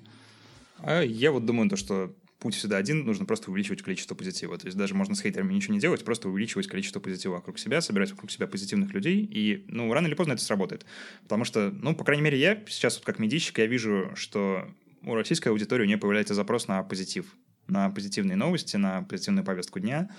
А 0.78 1.02
я 1.02 1.32
вот 1.32 1.44
думаю, 1.46 1.68
то, 1.68 1.76
что 1.76 2.14
путь 2.44 2.54
всегда 2.54 2.76
один, 2.76 3.06
нужно 3.06 3.24
просто 3.24 3.50
увеличивать 3.50 3.80
количество 3.80 4.14
позитива. 4.14 4.58
То 4.58 4.66
есть 4.66 4.76
даже 4.76 4.94
можно 4.94 5.14
с 5.14 5.22
хейтерами 5.22 5.54
ничего 5.54 5.72
не 5.72 5.80
делать, 5.80 6.04
просто 6.04 6.28
увеличивать 6.28 6.66
количество 6.66 7.00
позитива 7.00 7.32
вокруг 7.32 7.58
себя, 7.58 7.80
собирать 7.80 8.10
вокруг 8.10 8.30
себя 8.30 8.46
позитивных 8.46 8.92
людей, 8.92 9.24
и, 9.24 9.64
ну, 9.68 9.90
рано 9.92 10.08
или 10.08 10.14
поздно 10.14 10.32
это 10.32 10.42
сработает. 10.42 10.84
Потому 11.22 11.44
что, 11.44 11.70
ну, 11.70 11.96
по 11.96 12.04
крайней 12.04 12.22
мере, 12.22 12.38
я 12.38 12.62
сейчас 12.68 12.96
вот 12.96 13.06
как 13.06 13.18
медийщик, 13.18 13.58
я 13.58 13.66
вижу, 13.66 14.12
что 14.14 14.68
у 15.02 15.14
российской 15.14 15.48
аудитории 15.48 15.84
у 15.84 15.86
нее 15.86 15.96
появляется 15.96 16.34
запрос 16.34 16.68
на 16.68 16.82
позитив, 16.82 17.24
на 17.66 17.88
позитивные 17.88 18.36
новости, 18.36 18.76
на 18.76 19.02
позитивную 19.04 19.44
повестку 19.44 19.80
дня, 19.80 20.10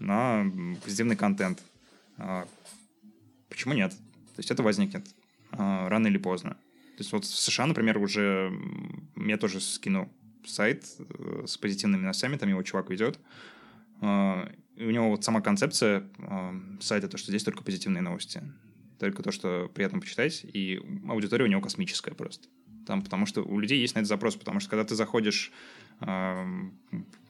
на 0.00 0.44
позитивный 0.82 1.16
контент. 1.16 1.62
А, 2.16 2.46
почему 3.48 3.74
нет? 3.74 3.92
То 3.92 4.38
есть 4.38 4.50
это 4.50 4.62
возникнет 4.62 5.06
а, 5.52 5.88
рано 5.88 6.08
или 6.08 6.18
поздно. 6.18 6.50
То 6.96 7.02
есть 7.02 7.12
вот 7.12 7.24
в 7.24 7.28
США, 7.28 7.66
например, 7.66 7.98
уже 7.98 8.52
я 9.16 9.36
тоже 9.36 9.60
скину 9.60 10.12
сайт 10.44 10.84
э, 10.98 11.44
с 11.46 11.56
позитивными 11.56 12.02
новостями, 12.02 12.36
там 12.36 12.48
его 12.48 12.62
чувак 12.62 12.90
ведет. 12.90 13.18
А, 14.00 14.50
и 14.76 14.84
у 14.84 14.90
него 14.90 15.10
вот 15.10 15.24
сама 15.24 15.42
концепция 15.42 16.08
сайта, 16.80 17.08
то, 17.08 17.18
что 17.18 17.30
здесь 17.30 17.44
только 17.44 17.62
позитивные 17.62 18.00
новости. 18.00 18.42
Только 18.98 19.22
то, 19.22 19.30
что 19.30 19.70
приятно 19.74 20.00
почитать, 20.00 20.44
и 20.44 20.80
аудитория 21.08 21.44
у 21.44 21.48
него 21.48 21.60
космическая 21.60 22.14
просто. 22.14 22.48
Там, 22.90 23.02
потому 23.02 23.24
что 23.24 23.42
у 23.44 23.60
людей 23.60 23.78
есть 23.78 23.94
на 23.94 24.00
это 24.00 24.08
запрос, 24.08 24.34
потому 24.34 24.58
что 24.58 24.68
когда 24.68 24.82
ты 24.82 24.96
заходишь 24.96 25.52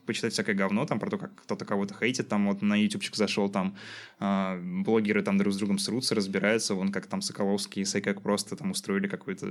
почитать 0.07 0.33
всякое 0.33 0.55
говно, 0.55 0.87
там, 0.87 0.99
про 0.99 1.11
то, 1.11 1.19
как 1.19 1.35
кто-то 1.35 1.65
кого-то 1.65 1.93
хейтит, 1.93 2.27
там, 2.27 2.47
вот 2.47 2.63
на 2.63 2.75
ютубчик 2.75 3.15
зашел, 3.15 3.47
там, 3.47 3.75
э, 4.19 4.59
блогеры 4.83 5.21
там 5.21 5.37
друг 5.37 5.53
с 5.53 5.57
другом 5.57 5.77
срутся, 5.77 6.15
разбираются, 6.15 6.73
вон, 6.73 6.91
как 6.91 7.05
там 7.05 7.21
Соколовский 7.21 7.83
и 7.83 7.85
Сайкак 7.85 8.23
просто 8.23 8.55
там 8.55 8.71
устроили 8.71 9.07
какую-то 9.07 9.47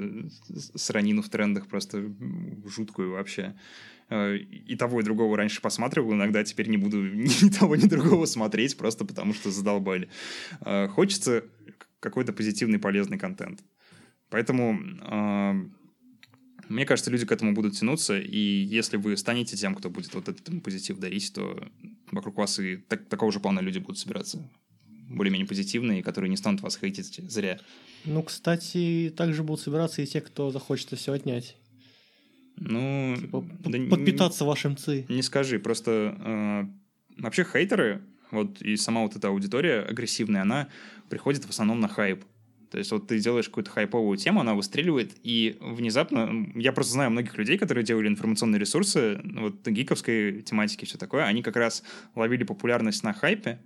сранину 0.75 1.23
в 1.23 1.29
трендах, 1.29 1.69
просто 1.69 2.13
жуткую 2.67 3.13
вообще. 3.13 3.55
Э, 4.09 4.37
и 4.37 4.75
того, 4.75 4.99
и 4.99 5.05
другого 5.05 5.37
раньше 5.37 5.61
посматривал, 5.61 6.13
иногда 6.15 6.43
теперь 6.43 6.69
не 6.69 6.77
буду 6.77 6.97
ни 7.15 7.51
того, 7.51 7.77
ни 7.77 7.87
другого 7.87 8.27
смотреть, 8.27 8.77
просто 8.77 9.05
потому 9.05 9.33
что 9.33 9.53
задолбали. 9.53 10.09
Э, 10.63 10.89
хочется 10.89 11.45
какой-то 12.01 12.33
позитивный, 12.33 12.81
полезный 12.81 13.19
контент. 13.19 13.63
Поэтому 14.31 15.71
мне 16.71 16.87
кажется, 16.87 17.11
люди 17.11 17.27
к 17.27 17.33
этому 17.33 17.53
будут 17.53 17.75
тянуться, 17.75 18.19
и 18.19 18.39
если 18.39 18.97
вы 18.97 19.17
станете 19.17 19.57
тем, 19.57 19.75
кто 19.75 19.91
будет 19.91 20.15
вот 20.15 20.29
этот 20.29 20.63
позитив 20.63 20.99
дарить, 20.99 21.33
то 21.33 21.69
вокруг 22.13 22.37
вас 22.37 22.59
и 22.61 22.77
так, 22.77 23.09
такого 23.09 23.33
же 23.33 23.41
плана 23.41 23.61
люди 23.61 23.79
будут 23.79 23.99
собираться 23.99 24.49
более-менее 25.09 25.49
позитивные, 25.49 26.03
которые 26.05 26.31
не 26.31 26.37
станут 26.37 26.61
вас 26.61 26.79
хейтить 26.79 27.21
зря. 27.29 27.59
Ну, 28.05 28.23
кстати, 28.23 29.13
также 29.17 29.43
будут 29.43 29.61
собираться 29.61 30.01
и 30.01 30.07
те, 30.07 30.21
кто 30.21 30.53
захочет 30.53 30.97
все 30.97 31.13
отнять. 31.13 31.57
Ну, 32.57 33.17
типа, 33.19 33.45
да 33.65 33.79
подпитаться 33.91 34.45
не, 34.45 34.49
вашим 34.49 34.77
ци. 34.77 35.07
Не 35.09 35.23
скажи, 35.23 35.59
просто 35.59 36.17
э, 36.19 37.21
вообще 37.21 37.45
хейтеры, 37.45 38.03
вот 38.31 38.63
и 38.63 38.77
сама 38.77 39.03
вот 39.03 39.17
эта 39.17 39.29
аудитория 39.29 39.81
агрессивная, 39.81 40.43
она 40.43 40.69
приходит 41.09 41.45
в 41.45 41.51
основном 41.51 41.81
на 41.81 41.89
хайп. 41.89 42.25
То 42.71 42.79
есть 42.79 42.93
вот 42.93 43.09
ты 43.09 43.19
делаешь 43.19 43.49
какую-то 43.49 43.71
хайповую 43.71 44.17
тему, 44.17 44.41
она 44.41 44.55
выстреливает, 44.55 45.13
и 45.25 45.57
внезапно... 45.61 46.47
Я 46.55 46.73
просто 46.73 46.93
знаю 46.93 47.11
многих 47.11 47.37
людей, 47.37 47.59
которые 47.59 47.85
делали 47.85 48.07
информационные 48.07 48.61
ресурсы, 48.61 49.21
вот 49.25 49.67
гиковской 49.67 50.43
тематики, 50.43 50.85
все 50.85 50.97
такое, 50.97 51.25
они 51.25 51.43
как 51.43 51.57
раз 51.57 51.83
ловили 52.15 52.45
популярность 52.45 53.03
на 53.03 53.13
хайпе. 53.13 53.59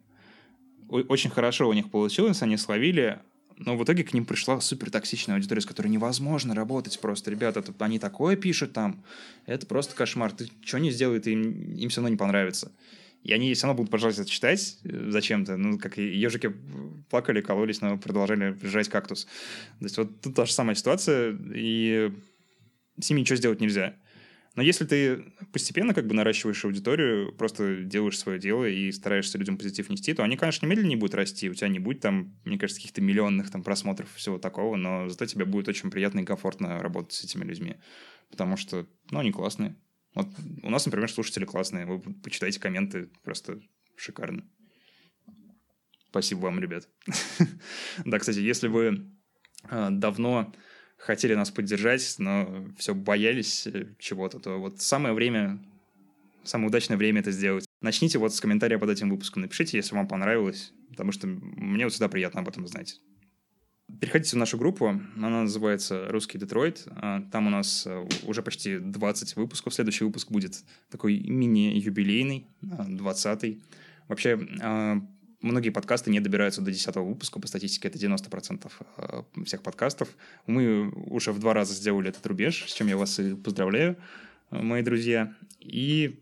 Очень 0.89 1.31
хорошо 1.31 1.69
у 1.69 1.73
них 1.75 1.91
получилось, 1.91 2.41
они 2.43 2.57
словили, 2.57 3.21
но 3.59 3.77
в 3.77 3.85
итоге 3.85 4.05
к 4.05 4.15
ним 4.15 4.25
пришла 4.25 4.61
супер 4.61 4.91
токсичная 4.91 5.37
аудитория, 5.37 5.61
с 5.61 5.67
которой 5.67 5.89
невозможно 5.89 6.55
работать 6.55 6.99
просто. 6.99 7.31
Ребята, 7.31 7.63
тут 7.63 7.81
они 7.83 7.99
такое 7.99 8.37
пишут 8.37 8.73
там, 8.73 9.05
это 9.47 9.67
просто 9.67 9.95
кошмар. 9.95 10.33
Ты 10.33 10.49
что 10.63 10.79
не 10.79 10.91
сделает, 10.91 11.27
им, 11.27 11.75
им 11.75 11.89
все 11.89 12.01
равно 12.01 12.09
не 12.09 12.17
понравится. 12.17 12.73
И 13.25 13.33
они 13.33 13.53
все 13.55 13.67
равно 13.67 13.79
будут 13.79 13.91
продолжать 13.91 14.19
это 14.19 14.31
читать 14.31 14.79
э, 14.85 15.11
зачем-то. 15.11 15.57
Ну, 15.57 15.79
как 15.79 15.97
ежики 15.97 16.55
плакали, 17.11 17.41
кололись, 17.41 17.81
но 17.81 17.97
продолжали 17.99 18.57
жрать 18.63 18.89
кактус. 18.89 19.25
То 19.25 19.85
есть 19.85 19.97
вот 19.97 20.21
тут 20.21 20.35
та 20.35 20.45
же 20.45 20.53
самая 20.53 20.77
ситуация, 20.77 21.37
и 21.55 22.13
с 23.01 23.11
ними 23.11 23.21
ничего 23.21 23.37
сделать 23.37 23.61
нельзя. 23.61 23.97
Но 24.57 24.63
если 24.63 24.85
ты 24.85 25.25
постепенно 25.53 25.95
как 25.95 26.07
бы 26.07 26.15
наращиваешь 26.15 26.65
аудиторию, 26.65 27.33
просто 27.33 27.83
делаешь 27.83 28.19
свое 28.19 28.39
дело 28.39 28.67
и 28.67 28.93
стараешься 28.93 29.37
людям 29.37 29.57
позитив 29.57 29.89
нести, 29.89 30.15
то 30.15 30.23
они, 30.23 30.37
конечно, 30.37 30.67
медленнее 30.67 30.97
будут 30.97 31.17
расти. 31.17 31.51
У 31.51 31.55
тебя 31.55 31.69
не 31.69 31.81
будет 31.81 32.01
там, 32.01 32.37
мне 32.45 32.57
кажется, 32.57 32.81
каких-то 32.81 33.01
миллионных 33.01 33.51
там 33.51 33.65
просмотров, 33.65 34.15
всего 34.15 34.39
такого, 34.39 34.77
но 34.77 35.09
зато 35.09 35.27
тебе 35.27 35.45
будет 35.45 35.67
очень 35.67 35.91
приятно 35.91 36.21
и 36.21 36.25
комфортно 36.25 36.81
работать 36.81 37.15
с 37.15 37.25
этими 37.25 37.43
людьми. 37.43 37.77
Потому 38.31 38.57
что, 38.57 38.87
ну, 39.11 39.19
они 39.19 39.33
классные. 39.33 39.75
Вот 40.15 40.29
у 40.63 40.71
нас, 40.71 40.87
например, 40.87 41.11
слушатели 41.11 41.45
классные. 41.45 41.87
Вы 41.87 42.01
почитайте 42.01 42.61
комменты, 42.61 43.11
просто 43.23 43.61
шикарно. 43.97 44.45
Спасибо 46.11 46.43
вам, 46.43 46.61
ребят. 46.61 46.89
да, 48.05 48.19
кстати, 48.19 48.39
если 48.39 48.69
вы 48.69 49.11
э, 49.69 49.89
давно 49.91 50.53
хотели 50.97 51.35
нас 51.35 51.51
поддержать, 51.51 52.15
но 52.19 52.69
все 52.79 52.95
боялись 52.95 53.67
э, 53.67 53.95
чего-то, 53.99 54.39
то 54.39 54.59
вот 54.59 54.81
самое 54.81 55.15
время, 55.15 55.59
самое 56.45 56.69
удачное 56.69 56.97
время 56.97 57.21
это 57.21 57.33
сделать. 57.33 57.67
Начните 57.81 58.19
вот 58.19 58.33
с 58.33 58.41
комментария 58.41 58.79
под 58.79 58.91
этим 58.91 59.11
выпуском. 59.11 59.43
Напишите, 59.43 59.77
если 59.77 59.97
вам 59.97 60.07
понравилось, 60.07 60.73
потому 60.89 61.11
что 61.11 61.27
мне 61.27 61.85
вот 61.85 61.93
всегда 61.93 62.09
приятно 62.09 62.41
об 62.41 62.49
этом 62.49 62.67
знать. 62.69 63.01
Переходите 64.01 64.37
в 64.37 64.39
нашу 64.39 64.57
группу, 64.57 64.89
она 64.89 65.43
называется 65.43 66.09
«Русский 66.09 66.39
Детройт». 66.39 66.87
А, 66.97 67.23
там 67.31 67.47
у 67.47 67.51
нас 67.51 67.87
э, 67.87 68.09
уже 68.25 68.43
почти 68.43 68.79
20 68.79 69.37
выпусков. 69.37 69.75
Следующий 69.75 70.05
выпуск 70.05 70.31
будет 70.31 70.65
такой 70.91 71.21
мини-юбилейный, 71.21 72.47
20-й. 72.63 73.63
А, 73.63 74.09
Вообще, 74.09 74.39
а, 74.63 75.01
многие 75.43 75.69
подкасты 75.69 76.11
не 76.11 76.21
добираются 76.21 76.63
до 76.63 76.73
10 76.73 76.97
выпуска. 76.97 77.39
По 77.39 77.47
статистике 77.47 77.89
это 77.89 77.99
90% 77.99 79.25
всех 79.45 79.63
подкастов. 79.63 80.09
Мы 80.47 80.91
уже 80.91 81.33
в 81.33 81.39
два 81.39 81.53
раза 81.53 81.75
сделали 81.75 82.09
этот 82.09 82.27
рубеж, 82.27 82.65
с 82.67 82.73
чем 82.73 82.89
я 82.89 82.97
вас 82.97 83.19
и 83.19 83.35
поздравляю, 83.35 83.97
мои 84.51 84.83
друзья. 84.83 85.35
И 85.61 86.21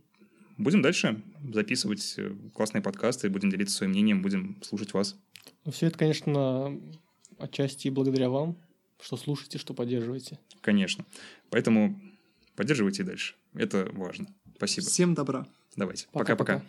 будем 0.58 0.82
дальше 0.82 1.22
записывать 1.52 2.14
э, 2.18 2.34
классные 2.54 2.82
подкасты, 2.82 3.30
будем 3.30 3.50
делиться 3.50 3.76
своим 3.76 3.92
мнением, 3.92 4.22
будем 4.22 4.58
слушать 4.62 4.94
вас. 4.94 5.16
Ну, 5.64 5.72
все 5.72 5.86
это, 5.86 5.98
конечно, 5.98 6.78
отчасти 7.42 7.88
и 7.88 7.90
благодаря 7.90 8.30
вам, 8.30 8.56
что 9.00 9.16
слушаете, 9.16 9.58
что 9.58 9.74
поддерживаете. 9.74 10.38
Конечно. 10.60 11.04
Поэтому 11.50 12.00
поддерживайте 12.54 13.02
дальше. 13.02 13.34
Это 13.54 13.88
важно. 13.92 14.28
Спасибо. 14.56 14.86
Всем 14.86 15.14
добра. 15.14 15.46
Давайте. 15.76 16.06
Пока-пока. 16.12 16.62